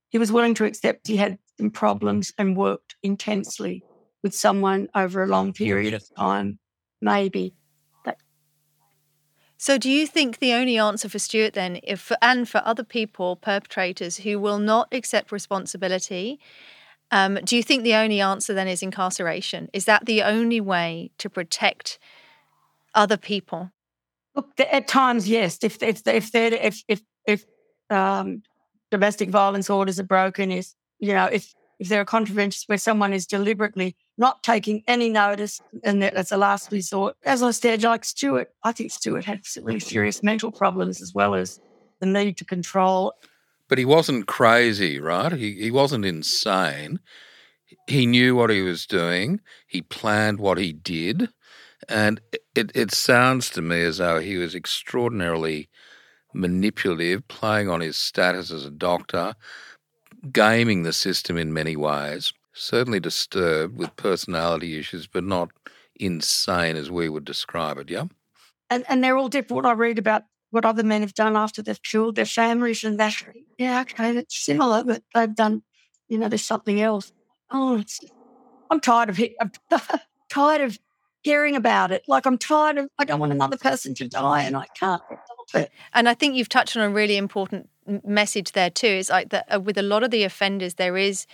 he 0.09 0.18
was 0.18 0.33
willing 0.33 0.55
to 0.55 0.64
accept 0.64 1.07
he 1.07 1.18
had 1.18 1.39
some 1.57 1.70
problems 1.70 2.33
and 2.37 2.57
worked 2.57 2.97
intensely 3.01 3.85
with 4.25 4.35
someone 4.35 4.89
over 4.93 5.22
a 5.22 5.29
long 5.29 5.53
period 5.53 5.95
of 5.95 6.03
time, 6.16 6.59
maybe. 7.01 7.55
So, 9.64 9.78
do 9.78 9.90
you 9.90 10.06
think 10.06 10.40
the 10.40 10.52
only 10.52 10.76
answer 10.76 11.08
for 11.08 11.18
Stuart 11.18 11.54
then, 11.54 11.80
if 11.82 12.12
and 12.20 12.46
for 12.46 12.60
other 12.66 12.84
people, 12.84 13.34
perpetrators 13.34 14.18
who 14.18 14.38
will 14.38 14.58
not 14.58 14.88
accept 14.92 15.32
responsibility, 15.32 16.38
um, 17.10 17.38
do 17.42 17.56
you 17.56 17.62
think 17.62 17.82
the 17.82 17.94
only 17.94 18.20
answer 18.20 18.52
then 18.52 18.68
is 18.68 18.82
incarceration? 18.82 19.70
Is 19.72 19.86
that 19.86 20.04
the 20.04 20.22
only 20.22 20.60
way 20.60 21.12
to 21.16 21.30
protect 21.30 21.98
other 22.94 23.16
people? 23.16 23.70
Look, 24.34 24.48
at 24.60 24.86
times, 24.86 25.26
yes. 25.26 25.56
If 25.62 25.82
if 25.82 26.02
if 26.06 26.34
if 26.34 26.84
if 26.86 27.00
if 27.26 27.46
um, 27.88 28.42
domestic 28.90 29.30
violence 29.30 29.70
orders 29.70 29.98
are 29.98 30.04
broken, 30.04 30.52
is 30.52 30.74
you 30.98 31.14
know 31.14 31.24
if 31.24 31.54
if 31.79 31.89
there 31.89 32.01
are 32.01 32.05
contraventions 32.05 32.64
where 32.66 32.79
someone 32.79 33.12
is 33.12 33.27
deliberately 33.27 33.97
not 34.16 34.43
taking 34.43 34.83
any 34.87 35.09
notice 35.09 35.61
and 35.83 36.03
that 36.03 36.14
that's 36.14 36.33
a 36.33 36.37
last 36.37 36.70
resort. 36.70 37.16
As 37.25 37.43
I 37.43 37.51
said, 37.51 37.83
like 37.83 38.05
Stuart, 38.05 38.51
I 38.62 38.72
think 38.72 38.93
Stuart 38.93 39.25
had 39.25 39.45
some 39.45 39.64
really 39.64 39.81
serious 39.81 40.22
mental 40.22 40.53
problems 40.53 41.01
as 41.03 41.12
well 41.14 41.35
as 41.35 41.61
the 42.01 42.07
need 42.07 42.37
to 42.39 42.45
control. 42.45 43.12
But 43.68 43.79
he 43.79 43.85
wasn't 43.85 44.27
crazy, 44.27 45.01
right? 45.01 45.33
He 45.33 45.55
he 45.55 45.70
wasn't 45.70 46.05
insane. 46.05 47.01
He 47.87 48.07
knew 48.07 48.35
what 48.35 48.51
he 48.51 48.62
was 48.62 48.87
doing. 48.87 49.41
He 49.66 49.83
planned 49.83 50.39
what 50.39 50.59
he 50.59 50.72
did. 50.72 51.29
And 51.89 52.20
it, 52.55 52.70
it 52.75 52.93
sounds 52.93 53.51
to 53.51 53.62
me 53.62 53.83
as 53.83 53.99
though 53.99 54.20
he 54.20 54.37
was 54.37 54.55
extraordinarily 54.55 55.68
manipulative, 56.33 57.27
playing 57.29 57.68
on 57.68 57.81
his 57.81 57.97
status 57.97 58.51
as 58.51 58.64
a 58.64 58.70
doctor, 58.70 59.35
gaming 60.33 60.83
the 60.83 60.93
system 60.93 61.37
in 61.37 61.53
many 61.53 61.77
ways. 61.77 62.33
Certainly 62.53 63.01
disturbed 63.01 63.77
with 63.77 63.97
personality 63.97 64.79
issues, 64.79 65.07
but 65.07 65.25
not 65.25 65.51
insane 65.97 66.77
as 66.77 66.91
we 66.91 67.09
would 67.09 67.25
describe 67.25 67.79
it, 67.79 67.91
yeah? 67.91 68.05
And, 68.70 68.85
and 68.89 69.03
they're 69.03 69.16
all 69.16 69.29
different. 69.29 69.62
What 69.62 69.66
I 69.66 69.72
read 69.72 69.99
about 69.99 70.22
what 70.51 70.64
other 70.64 70.85
men 70.85 71.01
have 71.01 71.14
done 71.14 71.37
after 71.37 71.62
they've 71.62 71.83
killed 71.83 72.14
their 72.14 72.25
families 72.25 72.85
and 72.85 72.99
that, 73.01 73.14
yeah, 73.59 73.81
okay, 73.81 74.12
that's 74.12 74.37
similar, 74.37 74.85
but 74.85 75.03
they've 75.14 75.35
done, 75.35 75.62
you 76.09 76.18
know, 76.18 76.29
there's 76.29 76.45
something 76.45 76.81
else. 76.81 77.12
Oh, 77.51 77.83
I'm 78.70 78.81
tired 78.81 79.09
of 79.09 79.18
it. 79.18 79.35
I'm 79.41 79.51
tired 80.31 80.61
of 80.61 80.79
hearing 81.22 81.57
about 81.57 81.91
it. 81.91 82.05
Like 82.07 82.27
I'm 82.27 82.39
tired 82.39 82.79
of, 82.79 82.89
I 82.99 83.05
don't 83.05 83.18
want 83.18 83.33
another 83.33 83.57
person 83.57 83.95
to 83.95 84.09
die 84.09 84.43
and 84.43 84.57
I 84.57 84.66
can't 84.79 85.03
And 85.92 86.09
I 86.09 86.14
think 86.14 86.34
you've 86.34 86.48
touched 86.48 86.76
on 86.76 86.82
a 86.82 86.90
really 86.90 87.16
important 87.16 87.68
message 88.05 88.52
there 88.52 88.70
too. 88.70 88.86
It's 88.86 89.11
like 89.11 89.30
that 89.30 89.46
uh, 89.55 89.61
with 89.61 89.78
a 89.78 89.82
lot 89.82 90.02
of 90.02 90.11
the 90.11 90.24
offenders, 90.24 90.74
there 90.74 90.96
is 90.96 91.26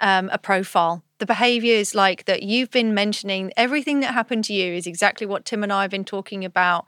um, 0.00 0.28
a 0.32 0.38
profile. 0.38 1.02
The 1.18 1.26
behaviours 1.26 1.94
like 1.94 2.24
that 2.26 2.42
you've 2.42 2.70
been 2.70 2.94
mentioning, 2.94 3.52
everything 3.56 4.00
that 4.00 4.12
happened 4.12 4.44
to 4.44 4.52
you 4.52 4.74
is 4.74 4.86
exactly 4.86 5.26
what 5.26 5.44
Tim 5.44 5.62
and 5.62 5.72
I 5.72 5.82
have 5.82 5.90
been 5.90 6.04
talking 6.04 6.44
about 6.44 6.86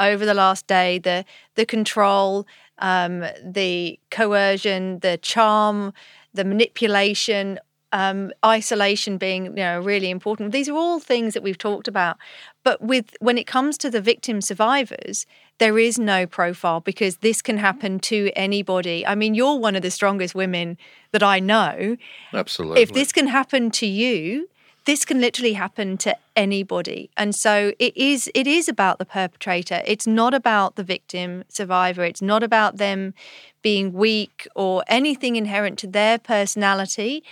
over 0.00 0.26
the 0.26 0.34
last 0.34 0.66
day. 0.66 0.98
The 0.98 1.24
the 1.54 1.64
control, 1.64 2.46
um, 2.78 3.24
the 3.42 3.98
coercion, 4.10 4.98
the 5.00 5.18
charm, 5.18 5.92
the 6.34 6.44
manipulation, 6.44 7.58
um, 7.92 8.32
isolation 8.44 9.16
being 9.16 9.46
you 9.46 9.52
know 9.52 9.80
really 9.80 10.10
important. 10.10 10.52
These 10.52 10.68
are 10.68 10.76
all 10.76 11.00
things 11.00 11.34
that 11.34 11.42
we've 11.42 11.58
talked 11.58 11.88
about, 11.88 12.18
but 12.64 12.82
with 12.82 13.16
when 13.20 13.38
it 13.38 13.46
comes 13.46 13.78
to 13.78 13.90
the 13.90 14.00
victim 14.00 14.40
survivors, 14.40 15.26
there 15.58 15.78
is 15.78 15.98
no 15.98 16.26
profile 16.26 16.80
because 16.80 17.18
this 17.18 17.42
can 17.42 17.58
happen 17.58 17.98
to 18.00 18.30
anybody. 18.36 19.06
I 19.06 19.14
mean, 19.14 19.34
you're 19.34 19.56
one 19.56 19.76
of 19.76 19.82
the 19.82 19.90
strongest 19.90 20.34
women 20.34 20.78
that 21.12 21.22
I 21.22 21.40
know. 21.40 21.96
Absolutely. 22.32 22.82
If 22.82 22.92
this 22.92 23.12
can 23.12 23.26
happen 23.26 23.70
to 23.72 23.86
you, 23.86 24.48
this 24.88 25.04
can 25.04 25.20
literally 25.20 25.52
happen 25.52 25.98
to 25.98 26.16
anybody 26.34 27.10
and 27.14 27.34
so 27.34 27.72
it 27.78 27.94
is 27.94 28.30
it 28.34 28.46
is 28.46 28.70
about 28.70 28.98
the 28.98 29.04
perpetrator 29.04 29.82
it's 29.86 30.06
not 30.06 30.32
about 30.32 30.76
the 30.76 30.82
victim 30.82 31.44
survivor 31.50 32.04
it's 32.04 32.22
not 32.22 32.42
about 32.42 32.78
them 32.78 33.12
being 33.60 33.92
weak 33.92 34.48
or 34.54 34.82
anything 34.88 35.36
inherent 35.36 35.78
to 35.78 35.86
their 35.86 36.16
personality 36.18 37.22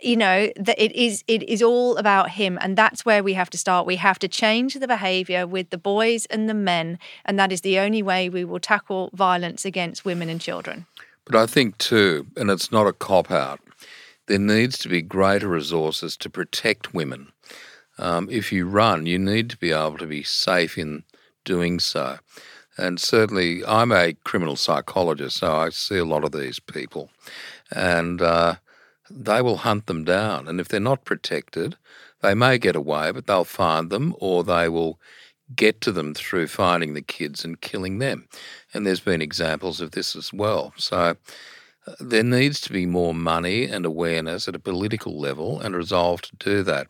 you 0.00 0.16
know 0.16 0.50
that 0.56 0.78
it 0.82 0.92
is 0.92 1.24
it 1.26 1.42
is 1.44 1.62
all 1.62 1.96
about 1.96 2.30
him 2.30 2.58
and 2.60 2.76
that's 2.76 3.04
where 3.04 3.22
we 3.22 3.34
have 3.34 3.50
to 3.50 3.58
start. 3.58 3.86
We 3.86 3.96
have 3.96 4.18
to 4.20 4.28
change 4.28 4.74
the 4.74 4.88
behavior 4.88 5.46
with 5.46 5.70
the 5.70 5.78
boys 5.78 6.26
and 6.26 6.48
the 6.48 6.54
men 6.54 6.98
and 7.24 7.38
that 7.38 7.52
is 7.52 7.62
the 7.62 7.78
only 7.78 8.02
way 8.02 8.28
we 8.28 8.44
will 8.44 8.60
tackle 8.60 9.10
violence 9.12 9.64
against 9.64 10.04
women 10.04 10.28
and 10.28 10.40
children. 10.40 10.86
But 11.24 11.36
i 11.36 11.46
think 11.46 11.78
too 11.78 12.26
and 12.36 12.50
it's 12.50 12.72
not 12.72 12.86
a 12.86 12.92
cop 12.92 13.30
out 13.30 13.60
there 14.26 14.38
needs 14.38 14.76
to 14.78 14.88
be 14.88 15.00
greater 15.00 15.48
resources 15.48 16.14
to 16.18 16.28
protect 16.28 16.92
women. 16.92 17.32
Um, 17.98 18.28
if 18.30 18.52
you 18.52 18.66
run 18.66 19.06
you 19.06 19.18
need 19.18 19.50
to 19.50 19.56
be 19.56 19.72
able 19.72 19.98
to 19.98 20.06
be 20.06 20.22
safe 20.22 20.78
in 20.78 21.04
doing 21.44 21.80
so. 21.80 22.18
And 22.76 23.00
certainly 23.00 23.64
i'm 23.66 23.90
a 23.90 24.14
criminal 24.24 24.56
psychologist 24.56 25.38
so 25.38 25.52
i 25.52 25.70
see 25.70 25.98
a 25.98 26.04
lot 26.04 26.24
of 26.24 26.32
these 26.32 26.60
people. 26.60 27.10
And 27.72 28.22
uh, 28.22 28.56
they 29.10 29.42
will 29.42 29.58
hunt 29.58 29.86
them 29.86 30.04
down. 30.04 30.48
And 30.48 30.60
if 30.60 30.68
they're 30.68 30.80
not 30.80 31.04
protected, 31.04 31.76
they 32.20 32.34
may 32.34 32.58
get 32.58 32.76
away, 32.76 33.10
but 33.12 33.26
they'll 33.26 33.44
find 33.44 33.90
them 33.90 34.14
or 34.18 34.44
they 34.44 34.68
will 34.68 34.98
get 35.54 35.80
to 35.80 35.92
them 35.92 36.14
through 36.14 36.46
finding 36.46 36.94
the 36.94 37.02
kids 37.02 37.44
and 37.44 37.60
killing 37.60 37.98
them. 37.98 38.28
And 38.74 38.86
there's 38.86 39.00
been 39.00 39.22
examples 39.22 39.80
of 39.80 39.92
this 39.92 40.14
as 40.14 40.32
well. 40.32 40.74
So 40.76 41.16
uh, 41.86 41.94
there 42.00 42.22
needs 42.22 42.60
to 42.62 42.72
be 42.72 42.86
more 42.86 43.14
money 43.14 43.64
and 43.64 43.86
awareness 43.86 44.48
at 44.48 44.56
a 44.56 44.60
political 44.60 45.18
level 45.18 45.60
and 45.60 45.74
resolve 45.74 46.22
to 46.22 46.36
do 46.36 46.62
that. 46.64 46.88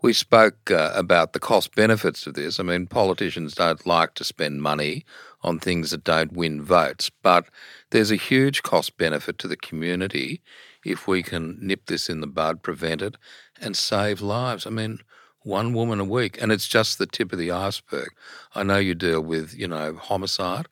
We 0.00 0.12
spoke 0.12 0.70
uh, 0.70 0.90
about 0.94 1.32
the 1.32 1.38
cost 1.38 1.76
benefits 1.76 2.26
of 2.26 2.34
this. 2.34 2.58
I 2.58 2.64
mean, 2.64 2.86
politicians 2.86 3.54
don't 3.54 3.86
like 3.86 4.14
to 4.14 4.24
spend 4.24 4.62
money 4.62 5.04
on 5.42 5.58
things 5.58 5.90
that 5.90 6.02
don't 6.02 6.32
win 6.32 6.62
votes, 6.62 7.10
but 7.22 7.44
there's 7.90 8.10
a 8.10 8.16
huge 8.16 8.62
cost 8.62 8.96
benefit 8.96 9.38
to 9.38 9.48
the 9.48 9.56
community 9.56 10.40
if 10.84 11.06
we 11.06 11.22
can 11.22 11.58
nip 11.60 11.86
this 11.86 12.08
in 12.08 12.20
the 12.20 12.26
bud, 12.26 12.62
prevent 12.62 13.02
it, 13.02 13.16
and 13.60 13.76
save 13.76 14.20
lives. 14.20 14.66
I 14.66 14.70
mean, 14.70 14.98
one 15.42 15.74
woman 15.74 16.00
a 16.00 16.04
week, 16.04 16.40
and 16.40 16.52
it's 16.52 16.68
just 16.68 16.98
the 16.98 17.06
tip 17.06 17.32
of 17.32 17.38
the 17.38 17.50
iceberg. 17.50 18.10
I 18.54 18.62
know 18.62 18.78
you 18.78 18.94
deal 18.94 19.20
with, 19.20 19.54
you 19.54 19.68
know, 19.68 19.94
homicide, 19.94 20.66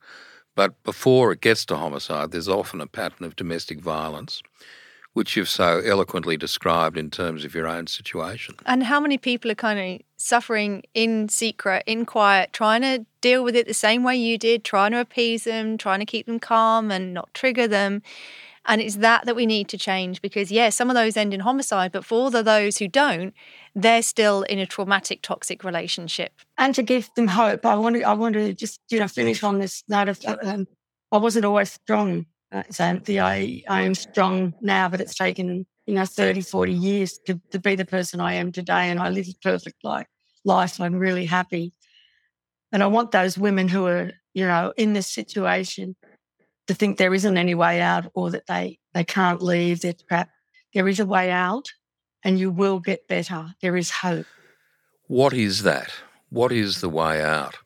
but 0.54 0.80
before 0.82 1.32
it 1.32 1.40
gets 1.40 1.64
to 1.66 1.76
homicide, 1.76 2.30
there's 2.30 2.48
often 2.48 2.80
a 2.80 2.86
pattern 2.86 3.26
of 3.26 3.36
domestic 3.36 3.80
violence, 3.80 4.42
which 5.12 5.36
you've 5.36 5.48
so 5.48 5.80
eloquently 5.84 6.36
described 6.36 6.96
in 6.96 7.11
terms 7.11 7.44
of 7.44 7.54
your 7.54 7.66
own 7.66 7.86
situation. 7.86 8.54
And 8.66 8.84
how 8.84 9.00
many 9.00 9.18
people 9.18 9.50
are 9.50 9.56
kind 9.56 9.78
of 9.78 10.06
suffering 10.16 10.84
in 10.94 11.28
secret, 11.28 11.82
in 11.86 12.06
quiet, 12.06 12.52
trying 12.52 12.82
to 12.82 13.04
deal 13.20 13.42
with 13.42 13.56
it 13.56 13.66
the 13.66 13.74
same 13.74 14.04
way 14.04 14.16
you 14.16 14.38
did, 14.38 14.62
trying 14.64 14.92
to 14.92 15.00
appease 15.00 15.44
them, 15.44 15.78
trying 15.78 16.00
to 16.00 16.06
keep 16.06 16.26
them 16.26 16.38
calm 16.38 16.90
and 16.90 17.12
not 17.12 17.32
trigger 17.34 17.66
them. 17.66 18.02
And 18.66 18.80
it's 18.80 18.96
that 18.96 19.24
that 19.26 19.34
we 19.34 19.46
need 19.46 19.68
to 19.68 19.78
change 19.78 20.20
because, 20.20 20.52
yes, 20.52 20.64
yeah, 20.64 20.70
some 20.70 20.90
of 20.90 20.94
those 20.94 21.16
end 21.16 21.32
in 21.32 21.40
homicide, 21.40 21.92
but 21.92 22.04
for 22.04 22.16
all 22.16 22.30
those 22.30 22.78
who 22.78 22.88
don't, 22.88 23.34
they're 23.74 24.02
still 24.02 24.42
in 24.42 24.58
a 24.58 24.66
traumatic, 24.66 25.22
toxic 25.22 25.64
relationship. 25.64 26.32
And 26.58 26.74
to 26.74 26.82
give 26.82 27.08
them 27.16 27.28
hope, 27.28 27.64
I 27.64 27.76
want 27.76 27.96
to, 27.96 28.02
I 28.02 28.12
want 28.12 28.34
to 28.34 28.52
just, 28.52 28.80
you 28.90 28.98
know, 28.98 29.08
finish 29.08 29.42
on 29.42 29.58
this 29.58 29.82
note 29.88 30.08
of 30.08 30.20
um, 30.42 30.66
I 31.11 31.16
wasn't 31.16 31.44
always 31.46 31.72
strong, 31.72 32.26
uh. 32.52 32.62
I, 32.78 33.62
I 33.68 33.82
am 33.82 33.94
strong 33.94 34.54
now, 34.61 34.88
but 34.88 35.00
it's 35.00 35.14
taken, 35.14 35.66
you 35.86 35.94
know, 35.94 36.04
30, 36.04 36.42
40 36.42 36.72
years 36.72 37.18
to, 37.26 37.40
to 37.52 37.58
be 37.58 37.76
the 37.76 37.84
person 37.84 38.20
I 38.20 38.34
am 38.34 38.52
today. 38.52 38.90
And 38.90 39.00
I 39.00 39.08
live 39.08 39.26
a 39.26 39.34
perfect 39.42 39.82
life. 39.82 40.06
life. 40.44 40.80
I'm 40.80 40.96
really 40.96 41.26
happy. 41.26 41.72
And 42.72 42.82
I 42.82 42.86
want 42.88 43.11
those 43.11 43.38
women 43.38 43.68
who 43.68 43.86
are, 43.86 44.12
you 44.34 44.46
know, 44.46 44.72
in 44.76 44.92
this 44.92 45.08
situation 45.08 45.96
to 46.70 46.74
think 46.76 46.98
there 46.98 47.12
isn't 47.12 47.36
any 47.36 47.56
way 47.56 47.80
out 47.80 48.06
or 48.14 48.30
that 48.30 48.46
they, 48.46 48.78
they 48.94 49.02
can't 49.02 49.42
leave, 49.42 49.80
they're 49.80 49.92
trapped. 49.92 50.30
There 50.72 50.86
is 50.86 51.00
a 51.00 51.04
way 51.04 51.28
out 51.32 51.66
and 52.22 52.38
you 52.38 52.48
will 52.48 52.78
get 52.78 53.08
better. 53.08 53.56
There 53.60 53.76
is 53.76 53.90
hope. 53.90 54.26
What 55.08 55.32
is 55.32 55.64
that? 55.64 55.90
What 56.28 56.52
is 56.52 56.80
the 56.80 56.88
way 56.88 57.22
out? 57.22 57.56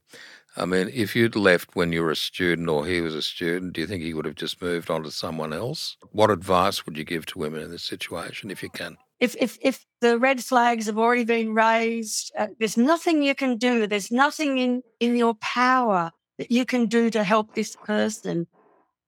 I 0.56 0.64
mean, 0.64 0.90
if 0.90 1.14
you'd 1.14 1.36
left 1.36 1.76
when 1.76 1.92
you 1.92 2.00
were 2.02 2.12
a 2.12 2.16
student 2.16 2.70
or 2.70 2.86
he 2.86 3.02
was 3.02 3.14
a 3.14 3.20
student, 3.20 3.74
do 3.74 3.82
you 3.82 3.86
think 3.86 4.02
he 4.02 4.14
would 4.14 4.24
have 4.24 4.36
just 4.36 4.62
moved 4.62 4.88
on 4.88 5.02
to 5.02 5.10
someone 5.10 5.52
else? 5.52 5.98
What 6.12 6.30
advice 6.30 6.86
would 6.86 6.96
you 6.96 7.04
give 7.04 7.26
to 7.26 7.38
women 7.38 7.60
in 7.60 7.70
this 7.70 7.84
situation 7.84 8.50
if 8.50 8.62
you 8.62 8.70
can? 8.70 8.96
if 9.20 9.36
if 9.38 9.58
if 9.60 9.84
the 10.00 10.18
red 10.18 10.42
flags 10.42 10.86
have 10.86 10.98
already 10.98 11.24
been 11.24 11.54
raised, 11.54 12.32
uh, 12.38 12.48
there's 12.58 12.76
nothing 12.76 13.22
you 13.22 13.34
can 13.34 13.56
do. 13.58 13.86
There's 13.86 14.10
nothing 14.10 14.58
in 14.58 14.82
in 14.98 15.14
your 15.16 15.34
power 15.34 16.10
that 16.38 16.50
you 16.50 16.64
can 16.64 16.86
do 16.86 17.10
to 17.10 17.22
help 17.22 17.54
this 17.54 17.76
person. 17.76 18.46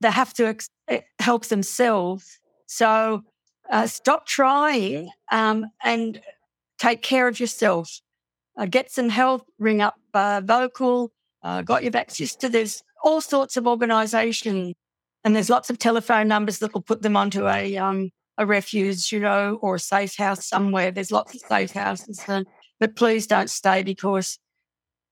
They 0.00 0.10
have 0.10 0.34
to 0.34 0.46
ex- 0.48 0.70
eh, 0.88 1.00
help 1.18 1.46
themselves. 1.46 2.38
So 2.66 3.22
uh, 3.70 3.86
stop 3.86 4.26
trying 4.26 5.10
um, 5.30 5.66
and 5.82 6.20
take 6.78 7.02
care 7.02 7.28
of 7.28 7.40
yourself. 7.40 8.00
Uh, 8.56 8.66
get 8.66 8.90
some 8.90 9.08
help. 9.08 9.46
Ring 9.58 9.80
up 9.80 9.96
uh, 10.14 10.40
Vocal. 10.44 11.12
Uh, 11.42 11.62
got 11.62 11.82
your 11.82 11.92
back 11.92 12.10
sister. 12.10 12.48
There's 12.48 12.82
all 13.04 13.20
sorts 13.20 13.56
of 13.56 13.66
organisations, 13.66 14.74
and 15.24 15.36
there's 15.36 15.50
lots 15.50 15.70
of 15.70 15.78
telephone 15.78 16.28
numbers 16.28 16.58
that 16.58 16.74
will 16.74 16.82
put 16.82 17.02
them 17.02 17.16
onto 17.16 17.46
a 17.46 17.76
um, 17.76 18.10
a 18.38 18.46
refuge, 18.46 19.12
you 19.12 19.20
know, 19.20 19.58
or 19.62 19.76
a 19.76 19.80
safe 19.80 20.16
house 20.16 20.46
somewhere. 20.46 20.90
There's 20.90 21.12
lots 21.12 21.34
of 21.34 21.40
safe 21.40 21.72
houses, 21.72 22.22
and, 22.28 22.46
but 22.78 22.96
please 22.96 23.26
don't 23.26 23.50
stay 23.50 23.82
because, 23.82 24.38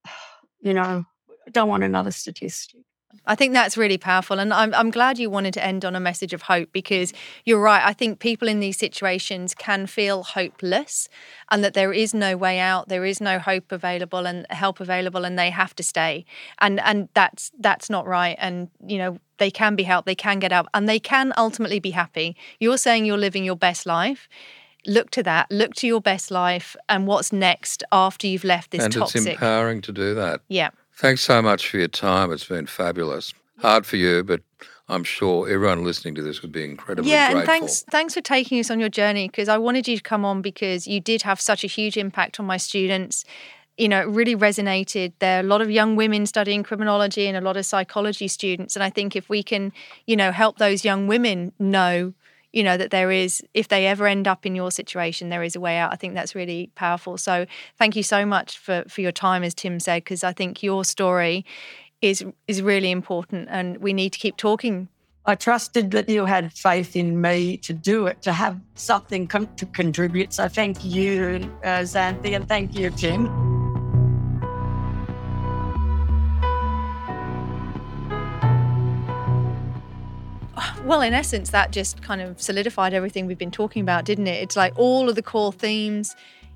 you 0.61 0.74
know, 0.74 1.05
I 1.47 1.51
don't 1.51 1.68
want 1.68 1.85
another 1.85 2.11
statistic. 2.11 2.80
I 3.27 3.35
think 3.35 3.53
that's 3.53 3.77
really 3.77 3.99
powerful. 3.99 4.39
And 4.39 4.53
I'm, 4.53 4.75
I'm 4.75 4.91
glad 4.91 5.19
you 5.19 5.31
wanted 5.31 5.55
to 5.55 5.65
end 5.65 5.85
on 5.85 5.97
a 5.97 6.01
message 6.01 6.33
of 6.33 6.43
hope 6.43 6.71
because 6.73 7.12
you're 7.45 7.61
right. 7.61 7.83
I 7.85 7.93
think 7.93 8.19
people 8.19 8.49
in 8.49 8.61
these 8.61 8.79
situations 8.79 9.55
can 9.55 9.87
feel 9.87 10.23
hopeless 10.23 11.09
and 11.51 11.65
that 11.65 11.75
there 11.75 11.93
is 11.93 12.15
no 12.15 12.37
way 12.37 12.59
out, 12.59 12.89
there 12.89 13.05
is 13.05 13.21
no 13.21 13.39
hope 13.39 13.73
available 13.73 14.27
and 14.27 14.47
help 14.51 14.81
available 14.81 15.25
and 15.25 15.39
they 15.39 15.51
have 15.51 15.75
to 15.77 15.83
stay. 15.83 16.25
And 16.59 16.81
and 16.81 17.09
that's 17.15 17.51
that's 17.59 17.89
not 17.89 18.07
right. 18.07 18.37
And 18.39 18.69
you 18.87 18.99
know, 18.99 19.19
they 19.39 19.51
can 19.51 19.77
be 19.77 19.83
helped, 19.83 20.07
they 20.07 20.15
can 20.15 20.39
get 20.39 20.53
out, 20.53 20.69
and 20.75 20.89
they 20.89 21.01
can 21.01 21.33
ultimately 21.37 21.81
be 21.81 21.91
happy. 21.91 22.37
You're 22.61 22.79
saying 22.79 23.05
you're 23.05 23.19
living 23.19 23.45
your 23.45 23.57
best 23.57 23.87
life 23.87 24.29
look 24.87 25.11
to 25.11 25.23
that 25.23 25.51
look 25.51 25.75
to 25.75 25.87
your 25.87 26.01
best 26.01 26.31
life 26.31 26.77
and 26.91 27.07
what's 27.07 27.33
next 27.33 27.83
after 27.91 28.27
you've 28.27 28.45
left 28.45 28.71
this 28.71 28.85
and 28.85 28.93
toxic 28.93 29.23
it's 29.23 29.27
empowering 29.29 29.81
to 29.81 29.93
do 29.93 30.15
that 30.15 30.43
yeah 30.49 30.69
Thanks 30.97 31.22
so 31.22 31.42
much 31.42 31.68
for 31.68 31.78
your 31.78 31.88
time. 31.88 32.32
It's 32.32 32.45
been 32.45 32.66
fabulous. 32.66 33.34
Hard 33.59 33.84
for 33.84 33.97
you, 33.97 34.22
but 34.22 34.42
I'm 34.88 35.05
sure 35.05 35.49
everyone 35.49 35.84
listening 35.84 36.14
to 36.16 36.22
this 36.22 36.42
would 36.42 36.53
be 36.53 36.64
incredibly 36.64 37.11
yeah, 37.11 37.32
grateful. 37.32 37.40
and 37.40 37.47
thanks 37.47 37.84
thanks 37.90 38.14
for 38.14 38.20
taking 38.20 38.61
us 38.61 38.70
on 38.70 38.78
your 38.78 38.88
journey 38.88 39.28
because 39.28 39.49
I 39.49 39.57
wanted 39.59 39.88
you 39.88 39.97
to 39.97 40.03
come 40.03 40.24
on 40.24 40.42
because 40.42 40.86
you 40.86 41.01
did 41.01 41.22
have 41.22 41.40
such 41.40 41.64
a 41.64 41.66
huge 41.66 41.97
impact 41.97 42.38
on 42.38 42.47
my 42.47 42.59
students. 42.59 43.24
You 43.78 43.88
know, 43.88 44.03
it 44.03 44.09
really 44.09 44.36
resonated. 44.36 45.14
There 45.18 45.38
are 45.38 45.40
a 45.40 45.47
lot 45.47 45.61
of 45.61 45.70
young 45.70 45.97
women 45.97 46.26
studying 46.26 46.62
criminology 46.62 47.26
and 47.26 47.36
a 47.36 47.40
lot 47.40 47.57
of 47.57 47.66
psychology 47.66 48.28
students. 48.28 48.76
And 48.76 48.84
I 48.84 48.90
think 48.90 49.16
if 49.16 49.28
we 49.28 49.42
can, 49.42 49.72
you 50.07 50.16
know, 50.16 50.30
help 50.30 50.59
those 50.59 50.84
young 50.84 51.09
women 51.09 51.53
know 51.59 52.12
you 52.55 52.63
know 52.63 52.77
that 52.77 52.91
there 52.91 53.11
is 53.11 53.43
if 53.53 53.69
they 53.69 53.87
ever 53.87 54.07
end 54.07 54.29
up 54.29 54.47
in 54.47 54.55
your 54.55 54.71
situation 54.71 55.29
there 55.29 55.43
is 55.43 55.57
a 55.57 55.61
way 55.61 55.77
out 55.77 55.93
i 55.93 55.97
think 55.97 56.15
that's 56.15 56.35
really 56.35 56.71
powerful 56.75 57.19
so 57.19 57.47
thank 57.77 57.97
you 57.97 58.03
so 58.03 58.25
much 58.25 58.59
for 58.59 58.85
for 58.89 59.01
your 59.01 59.13
time 59.13 59.43
as 59.43 59.55
tim 59.55 59.81
said 59.81 60.05
because 60.05 60.25
i 60.25 60.33
think 60.33 60.63
your 60.63 60.85
story 60.85 61.45
is 62.01 62.25
is 62.47 62.63
really 62.63 62.91
important 62.91 63.49
and 63.51 63.79
we 63.79 63.93
need 63.93 64.13
to 64.13 64.19
keep 64.19 64.37
talking 64.37 64.89
I 65.27 65.37
trusted 65.37 65.91
that 65.93 66.07
you 66.07 66.27
had 66.27 66.53
faith 66.53 66.97
in 66.97 67.19
me 67.19 67.57
to 67.59 67.73
do 67.73 68.07
it, 68.07 68.21
to 68.21 68.33
have 68.35 68.61
something 68.75 69.27
con- 69.27 69.49
to 69.57 69.65
contribute. 69.65 70.35
So 70.35 70.49
thank 70.49 70.85
you, 70.85 71.51
uh, 71.65 71.81
Xanthe, 71.81 72.37
and 72.37 72.47
thank 72.47 72.75
you, 72.75 72.91
Tim. 72.91 73.54
Well, 80.85 81.01
in 81.01 81.15
essence, 81.15 81.51
that 81.51 81.71
just 81.71 82.03
kind 82.03 82.21
of 82.21 82.41
solidified 82.41 82.95
everything 82.95 83.27
we've 83.27 83.39
been 83.39 83.51
talking 83.51 83.83
about, 83.83 84.05
didn't 84.05 84.27
it? 84.27 84.43
It's 84.43 84.57
like 84.57 84.73
all 84.77 85.09
of 85.09 85.15
the 85.15 85.23
core 85.23 85.53
themes, 85.53 86.15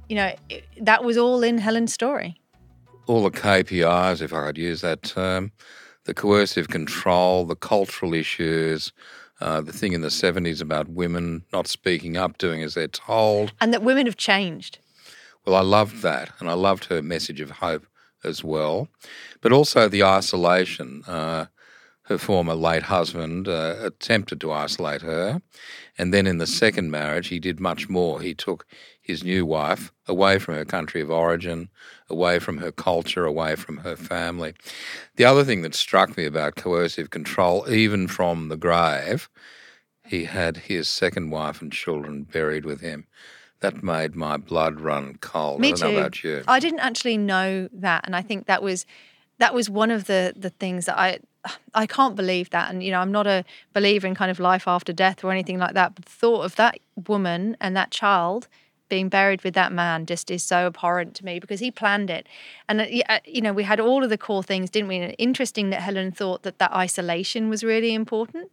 you 0.09 0.17
know, 0.17 0.35
it, 0.49 0.65
that 0.81 1.05
was 1.05 1.17
all 1.17 1.43
in 1.43 1.59
Helen's 1.59 1.93
story. 1.93 2.41
All 3.07 3.23
the 3.23 3.31
KPIs, 3.31 4.21
if 4.21 4.33
I 4.33 4.47
could 4.47 4.59
use 4.59 4.81
that 4.83 5.03
term, 5.03 5.53
the 6.05 6.15
coercive 6.15 6.69
control, 6.69 7.45
the 7.45 7.57
cultural 7.57 8.15
issues, 8.15 8.93
uh, 9.41 9.61
the 9.61 9.73
thing 9.73 9.93
in 9.93 10.01
the 10.01 10.09
70s 10.09 10.61
about 10.61 10.89
women 10.89 11.45
not 11.53 11.67
speaking 11.67 12.17
up, 12.17 12.39
doing 12.39 12.63
as 12.63 12.75
they're 12.75 12.89
told. 12.89 13.53
And 13.61 13.73
that 13.73 13.83
women 13.83 14.07
have 14.07 14.17
changed. 14.17 14.79
Well, 15.47 15.55
I 15.55 15.61
loved 15.61 16.03
that. 16.03 16.31
And 16.41 16.51
I 16.51 16.55
loved 16.55 16.87
her 16.87 17.01
message 17.03 17.41
of 17.41 17.51
hope 17.51 17.87
as 18.25 18.43
well. 18.43 18.89
But 19.41 19.53
also 19.53 19.89
the 19.89 20.05
isolation. 20.05 21.05
Uh, 21.07 21.47
her 22.09 22.17
former 22.17 22.55
late 22.55 22.85
husband 22.85 23.47
uh, 23.47 23.77
attempted 23.81 24.41
to 24.41 24.51
isolate 24.51 25.03
her. 25.03 25.43
And 25.99 26.13
then 26.15 26.27
in 26.27 26.39
the 26.39 26.47
second 26.47 26.91
marriage, 26.91 27.29
he 27.29 27.39
did 27.39 27.61
much 27.61 27.91
more. 27.91 28.23
He 28.23 28.35
took 28.35 28.67
his 29.03 29.23
new 29.23 29.45
wife 29.45 29.93
away 30.07 30.39
from 30.39 30.55
her 30.55 30.65
country 30.65 31.03
of 31.03 31.11
origin, 31.11 31.69
away 32.09 32.39
from 32.39 32.59
her 32.59 32.73
culture, 32.73 33.27
away 33.27 33.57
from 33.57 33.79
her 33.79 33.95
family. 33.95 34.55
The 35.17 35.27
other 35.27 35.45
thing 35.45 35.61
that 35.63 35.75
struck 35.75 36.17
me 36.17 36.25
about 36.25 36.57
coercive 36.57 37.11
control, 37.11 37.71
even 37.71 38.09
from 38.09 38.49
the 38.49 38.57
grave, 38.57 39.29
he 40.07 40.25
had 40.25 40.57
his 40.57 40.89
second 40.89 41.29
wife 41.29 41.61
and 41.61 41.71
children 41.71 42.23
buried 42.23 42.65
with 42.65 42.81
him. 42.81 43.07
That 43.61 43.83
made 43.83 44.15
my 44.15 44.39
blood 44.39 44.81
run 44.81 45.19
cold. 45.21 45.61
Me 45.61 45.69
I 45.69 45.71
don't 45.73 45.79
too. 45.81 45.93
know 45.93 45.99
about 45.99 46.25
you. 46.25 46.45
I 46.49 46.61
didn't 46.61 46.81
actually 46.81 47.19
know 47.19 47.69
that, 47.73 48.07
and 48.07 48.17
I 48.17 48.23
think 48.23 48.47
that 48.47 48.63
was 48.63 48.87
that 49.39 49.53
was 49.53 49.69
one 49.69 49.91
of 49.91 50.05
the 50.05 50.33
the 50.37 50.51
things 50.51 50.87
that 50.87 50.97
I 50.99 51.19
I 51.75 51.87
can't 51.87 52.17
believe 52.17 52.51
that. 52.51 52.71
And 52.71 52.83
you 52.83 52.91
know, 52.91 53.01
I'm 53.01 53.13
not 53.13 53.27
a 53.27 53.45
believer 53.73 54.07
in 54.07 54.15
kind 54.15 54.31
of 54.31 54.41
life 54.41 54.67
after 54.67 54.93
death 54.93 55.25
or 55.25 55.31
anything 55.31 55.59
like 55.59 55.75
that. 55.75 55.95
But 55.95 56.05
the 56.05 56.11
thought 56.11 56.45
of 56.45 56.57
that 56.57 56.79
woman 57.07 57.57
and 57.61 57.77
that 57.77 57.91
child 57.91 58.49
being 58.89 59.09
buried 59.09 59.43
with 59.45 59.55
that 59.55 59.73
man 59.73 60.07
just 60.07 60.31
is 60.31 60.43
so 60.43 60.67
abhorrent 60.67 61.15
to 61.15 61.25
me 61.25 61.39
because 61.39 61.61
he 61.61 61.71
planned 61.71 62.11
it. 62.11 62.27
And 62.69 62.81
uh, 62.81 62.87
uh, 63.09 63.19
you 63.25 63.41
know, 63.41 63.53
we 63.53 63.65
had 63.65 63.81
all 63.81 64.03
of 64.03 64.11
the 64.11 64.19
core 64.19 64.43
things, 64.43 64.71
didn't 64.71 64.89
we? 64.89 64.97
And 64.97 65.15
interesting 65.19 65.71
that 65.71 65.83
Helen 65.83 66.13
thought 66.13 66.43
that 66.43 66.59
that 66.59 66.73
isolation 66.73 67.49
was 67.49 67.63
really 67.63 67.95
important. 67.95 68.51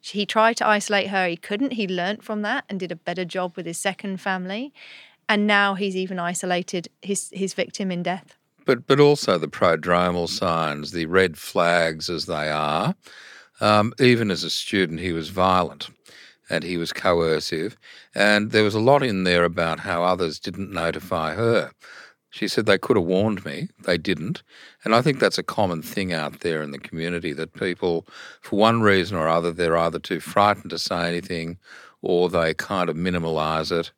He 0.00 0.24
tried 0.24 0.56
to 0.58 0.66
isolate 0.66 1.08
her, 1.08 1.28
he 1.28 1.36
couldn't. 1.36 1.74
He 1.74 1.86
learnt 1.86 2.24
from 2.24 2.42
that 2.42 2.64
and 2.68 2.80
did 2.80 2.90
a 2.90 2.96
better 2.96 3.24
job 3.24 3.54
with 3.56 3.66
his 3.66 3.78
second 3.78 4.20
family. 4.20 4.72
And 5.28 5.46
now 5.46 5.74
he's 5.74 5.94
even 5.94 6.18
isolated 6.18 6.88
his 7.02 7.30
his 7.32 7.54
victim 7.54 7.92
in 7.92 8.02
death. 8.02 8.36
But 8.64 8.86
but 8.86 9.00
also 9.00 9.38
the 9.38 9.48
prodromal 9.48 10.28
signs, 10.28 10.92
the 10.92 11.06
red 11.06 11.36
flags 11.36 12.08
as 12.10 12.26
they 12.26 12.50
are. 12.50 12.94
Um, 13.60 13.92
even 13.98 14.30
as 14.30 14.42
a 14.42 14.50
student, 14.50 15.00
he 15.00 15.12
was 15.12 15.28
violent 15.28 15.90
and 16.48 16.64
he 16.64 16.76
was 16.76 16.92
coercive. 16.92 17.76
And 18.14 18.50
there 18.50 18.64
was 18.64 18.74
a 18.74 18.80
lot 18.80 19.02
in 19.02 19.24
there 19.24 19.44
about 19.44 19.80
how 19.80 20.02
others 20.02 20.40
didn't 20.40 20.72
notify 20.72 21.34
her. 21.34 21.70
She 22.30 22.46
said 22.48 22.66
they 22.66 22.78
could 22.78 22.96
have 22.96 23.06
warned 23.06 23.44
me, 23.44 23.68
they 23.84 23.98
didn't. 23.98 24.42
And 24.84 24.94
I 24.94 25.02
think 25.02 25.18
that's 25.18 25.38
a 25.38 25.42
common 25.42 25.82
thing 25.82 26.12
out 26.12 26.40
there 26.40 26.62
in 26.62 26.70
the 26.70 26.78
community 26.78 27.32
that 27.32 27.54
people, 27.54 28.06
for 28.40 28.56
one 28.56 28.82
reason 28.82 29.16
or 29.16 29.28
other, 29.28 29.52
they're 29.52 29.76
either 29.76 29.98
too 29.98 30.20
frightened 30.20 30.70
to 30.70 30.78
say 30.78 31.08
anything 31.08 31.58
or 32.02 32.28
they 32.28 32.54
kind 32.54 32.88
of 32.88 32.96
minimalize 32.96 33.72
it. 33.72 33.90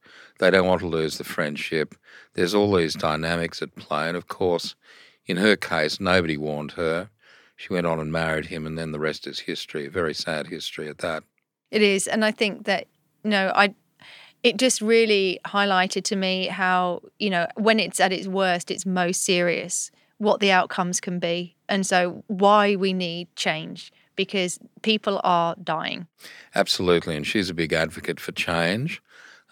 They 0.42 0.50
don't 0.50 0.66
want 0.66 0.80
to 0.80 0.88
lose 0.88 1.18
the 1.18 1.24
friendship. 1.24 1.94
There's 2.34 2.52
all 2.52 2.74
these 2.74 2.94
dynamics 2.94 3.62
at 3.62 3.76
play. 3.76 4.08
And 4.08 4.16
of 4.16 4.26
course, 4.26 4.74
in 5.24 5.36
her 5.36 5.54
case, 5.54 6.00
nobody 6.00 6.36
warned 6.36 6.72
her. 6.72 7.10
She 7.54 7.72
went 7.72 7.86
on 7.86 8.00
and 8.00 8.10
married 8.10 8.46
him, 8.46 8.66
and 8.66 8.76
then 8.76 8.90
the 8.90 8.98
rest 8.98 9.28
is 9.28 9.38
history. 9.38 9.86
A 9.86 9.90
very 9.90 10.12
sad 10.12 10.48
history 10.48 10.88
at 10.88 10.98
that. 10.98 11.22
It 11.70 11.80
is, 11.80 12.08
and 12.08 12.24
I 12.24 12.32
think 12.32 12.64
that 12.64 12.88
you 13.22 13.30
know, 13.30 13.52
I 13.54 13.76
it 14.42 14.56
just 14.56 14.80
really 14.80 15.38
highlighted 15.46 16.02
to 16.06 16.16
me 16.16 16.48
how 16.48 17.02
you 17.20 17.30
know 17.30 17.46
when 17.54 17.78
it's 17.78 18.00
at 18.00 18.12
its 18.12 18.26
worst, 18.26 18.72
it's 18.72 18.84
most 18.84 19.24
serious. 19.24 19.92
What 20.18 20.40
the 20.40 20.50
outcomes 20.50 21.00
can 21.00 21.20
be, 21.20 21.54
and 21.68 21.86
so 21.86 22.24
why 22.26 22.74
we 22.74 22.92
need 22.92 23.28
change 23.36 23.92
because 24.16 24.58
people 24.82 25.20
are 25.22 25.54
dying. 25.62 26.08
Absolutely, 26.56 27.14
and 27.14 27.24
she's 27.24 27.48
a 27.48 27.54
big 27.54 27.72
advocate 27.72 28.18
for 28.18 28.32
change. 28.32 29.00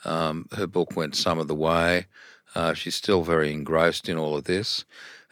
Um, 0.05 0.47
her 0.57 0.67
book 0.67 0.97
went 0.97 1.15
some 1.15 1.39
of 1.39 1.49
the 1.49 1.55
way. 1.55 2.07
Uh, 2.55 2.75
she's 2.75 2.97
still 2.97 3.23
very 3.23 3.53
engrossed 3.53 4.09
in 4.09 4.17
all 4.17 4.37
of 4.37 4.45
this. 4.45 4.85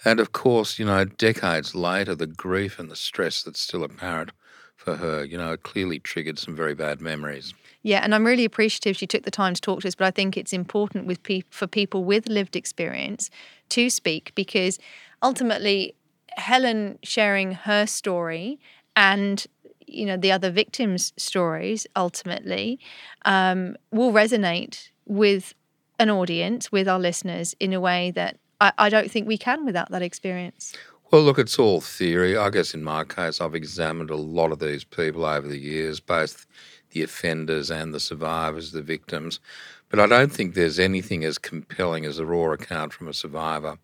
And 0.04 0.20
of 0.20 0.32
course, 0.32 0.78
you 0.78 0.84
know, 0.84 1.04
decades 1.04 1.74
later, 1.74 2.14
the 2.14 2.26
grief 2.26 2.78
and 2.78 2.90
the 2.90 2.96
stress 2.96 3.42
that's 3.42 3.60
still 3.60 3.82
apparent 3.82 4.30
for 4.76 4.96
her, 4.96 5.24
you 5.24 5.36
know, 5.36 5.52
it 5.52 5.64
clearly 5.64 5.98
triggered 5.98 6.38
some 6.38 6.54
very 6.54 6.74
bad 6.74 7.00
memories. 7.00 7.52
Yeah, 7.82 8.00
and 8.02 8.14
I'm 8.14 8.24
really 8.24 8.44
appreciative 8.44 8.96
she 8.96 9.06
took 9.06 9.24
the 9.24 9.30
time 9.30 9.54
to 9.54 9.60
talk 9.60 9.80
to 9.80 9.88
us. 9.88 9.94
But 9.94 10.06
I 10.06 10.10
think 10.10 10.36
it's 10.36 10.52
important 10.52 11.06
with 11.06 11.22
pe- 11.22 11.42
for 11.50 11.66
people 11.66 12.04
with 12.04 12.28
lived 12.28 12.54
experience 12.54 13.30
to 13.70 13.90
speak 13.90 14.32
because 14.34 14.78
ultimately, 15.22 15.94
Helen 16.36 16.98
sharing 17.02 17.52
her 17.52 17.86
story 17.86 18.60
and 18.94 19.46
you 19.88 20.06
know 20.06 20.16
the 20.16 20.32
other 20.32 20.50
victims' 20.50 21.12
stories 21.16 21.86
ultimately 21.96 22.78
um, 23.24 23.76
will 23.90 24.12
resonate 24.12 24.90
with 25.06 25.54
an 25.98 26.10
audience, 26.10 26.70
with 26.70 26.88
our 26.88 26.98
listeners, 26.98 27.54
in 27.58 27.72
a 27.72 27.80
way 27.80 28.10
that 28.12 28.38
I, 28.60 28.72
I 28.78 28.88
don't 28.88 29.10
think 29.10 29.26
we 29.26 29.38
can 29.38 29.64
without 29.64 29.90
that 29.90 30.02
experience. 30.02 30.74
Well, 31.10 31.22
look, 31.22 31.38
it's 31.38 31.58
all 31.58 31.80
theory. 31.80 32.36
I 32.36 32.50
guess 32.50 32.74
in 32.74 32.84
my 32.84 33.04
case, 33.04 33.40
I've 33.40 33.54
examined 33.54 34.10
a 34.10 34.16
lot 34.16 34.52
of 34.52 34.58
these 34.58 34.84
people 34.84 35.24
over 35.24 35.48
the 35.48 35.58
years, 35.58 36.00
both 36.00 36.46
the 36.90 37.02
offenders 37.02 37.70
and 37.70 37.94
the 37.94 38.00
survivors, 38.00 38.72
the 38.72 38.82
victims. 38.82 39.40
But 39.88 40.00
I 40.00 40.06
don't 40.06 40.30
think 40.30 40.54
there's 40.54 40.78
anything 40.78 41.24
as 41.24 41.38
compelling 41.38 42.04
as 42.04 42.18
a 42.18 42.26
raw 42.26 42.52
account 42.52 42.92
from 42.92 43.08
a 43.08 43.14
survivor 43.14 43.78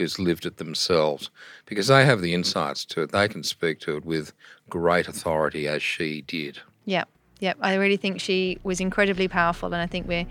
who's 0.00 0.18
lived 0.18 0.46
it 0.46 0.56
themselves 0.56 1.30
because 1.66 1.88
they 1.88 2.04
have 2.04 2.22
the 2.22 2.34
insights 2.34 2.84
to 2.86 3.02
it. 3.02 3.12
They 3.12 3.28
can 3.28 3.42
speak 3.42 3.80
to 3.80 3.96
it 3.96 4.04
with 4.04 4.32
great 4.68 5.06
authority 5.06 5.68
as 5.68 5.82
she 5.82 6.22
did. 6.22 6.58
Yep, 6.86 7.08
yep. 7.38 7.58
I 7.60 7.74
really 7.74 7.98
think 7.98 8.20
she 8.20 8.58
was 8.64 8.80
incredibly 8.80 9.28
powerful, 9.28 9.72
and 9.72 9.82
I 9.82 9.86
think 9.86 10.08
we're 10.08 10.26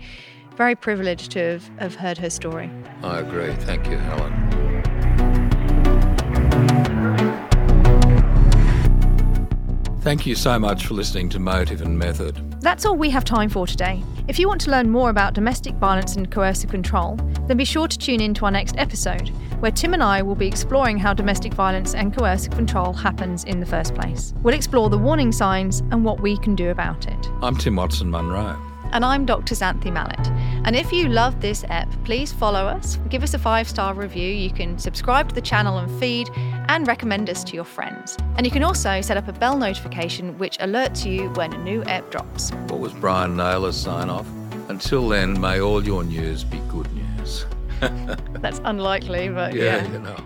very 0.56 0.74
privileged 0.74 1.30
to 1.32 1.38
have, 1.38 1.70
have 1.78 1.94
heard 1.94 2.18
her 2.18 2.30
story. 2.30 2.70
I 3.02 3.20
agree. 3.20 3.54
Thank 3.54 3.86
you, 3.88 3.96
Helen. 3.96 4.59
Thank 10.00 10.24
you 10.24 10.34
so 10.34 10.58
much 10.58 10.86
for 10.86 10.94
listening 10.94 11.28
to 11.28 11.38
Motive 11.38 11.82
and 11.82 11.98
Method. 11.98 12.62
That's 12.62 12.86
all 12.86 12.96
we 12.96 13.10
have 13.10 13.22
time 13.22 13.50
for 13.50 13.66
today. 13.66 14.02
If 14.28 14.38
you 14.38 14.48
want 14.48 14.62
to 14.62 14.70
learn 14.70 14.88
more 14.88 15.10
about 15.10 15.34
domestic 15.34 15.74
violence 15.74 16.16
and 16.16 16.30
coercive 16.30 16.70
control, 16.70 17.16
then 17.46 17.58
be 17.58 17.66
sure 17.66 17.86
to 17.86 17.98
tune 17.98 18.22
in 18.22 18.32
to 18.34 18.46
our 18.46 18.50
next 18.50 18.78
episode, 18.78 19.28
where 19.60 19.70
Tim 19.70 19.92
and 19.92 20.02
I 20.02 20.22
will 20.22 20.34
be 20.34 20.46
exploring 20.46 20.96
how 20.96 21.12
domestic 21.12 21.52
violence 21.52 21.94
and 21.94 22.16
coercive 22.16 22.54
control 22.54 22.94
happens 22.94 23.44
in 23.44 23.60
the 23.60 23.66
first 23.66 23.94
place. 23.94 24.32
We'll 24.42 24.54
explore 24.54 24.88
the 24.88 24.96
warning 24.96 25.32
signs 25.32 25.80
and 25.90 26.02
what 26.02 26.20
we 26.20 26.38
can 26.38 26.54
do 26.54 26.70
about 26.70 27.06
it. 27.06 27.28
I'm 27.42 27.56
Tim 27.56 27.76
Watson 27.76 28.10
Munro. 28.10 28.69
And 28.92 29.04
I'm 29.04 29.24
Dr. 29.24 29.54
Xanthe 29.54 29.92
Mallett. 29.92 30.26
And 30.64 30.74
if 30.74 30.92
you 30.92 31.08
love 31.08 31.40
this 31.40 31.64
ep, 31.68 31.88
please 32.04 32.32
follow 32.32 32.66
us, 32.66 32.98
give 33.08 33.22
us 33.22 33.34
a 33.34 33.38
five 33.38 33.68
star 33.68 33.94
review. 33.94 34.28
You 34.28 34.50
can 34.50 34.78
subscribe 34.78 35.28
to 35.28 35.34
the 35.34 35.40
channel 35.40 35.78
and 35.78 35.90
feed, 36.00 36.28
and 36.68 36.86
recommend 36.86 37.30
us 37.30 37.44
to 37.44 37.54
your 37.54 37.64
friends. 37.64 38.16
And 38.36 38.44
you 38.44 38.50
can 38.50 38.62
also 38.62 39.00
set 39.00 39.16
up 39.16 39.28
a 39.28 39.32
bell 39.32 39.56
notification 39.56 40.36
which 40.38 40.58
alerts 40.58 41.04
you 41.04 41.30
when 41.30 41.52
a 41.52 41.58
new 41.58 41.84
ep 41.84 42.10
drops. 42.10 42.50
What 42.68 42.80
was 42.80 42.92
Brian 42.92 43.36
Naylor's 43.36 43.76
sign 43.76 44.10
off? 44.10 44.26
Until 44.68 45.08
then, 45.08 45.40
may 45.40 45.60
all 45.60 45.84
your 45.84 46.04
news 46.04 46.44
be 46.44 46.58
good 46.68 46.92
news. 46.92 47.46
That's 47.80 48.60
unlikely, 48.64 49.28
but 49.28 49.54
yeah, 49.54 49.84
yeah. 49.84 49.92
you 49.92 49.98
know. 50.00 50.24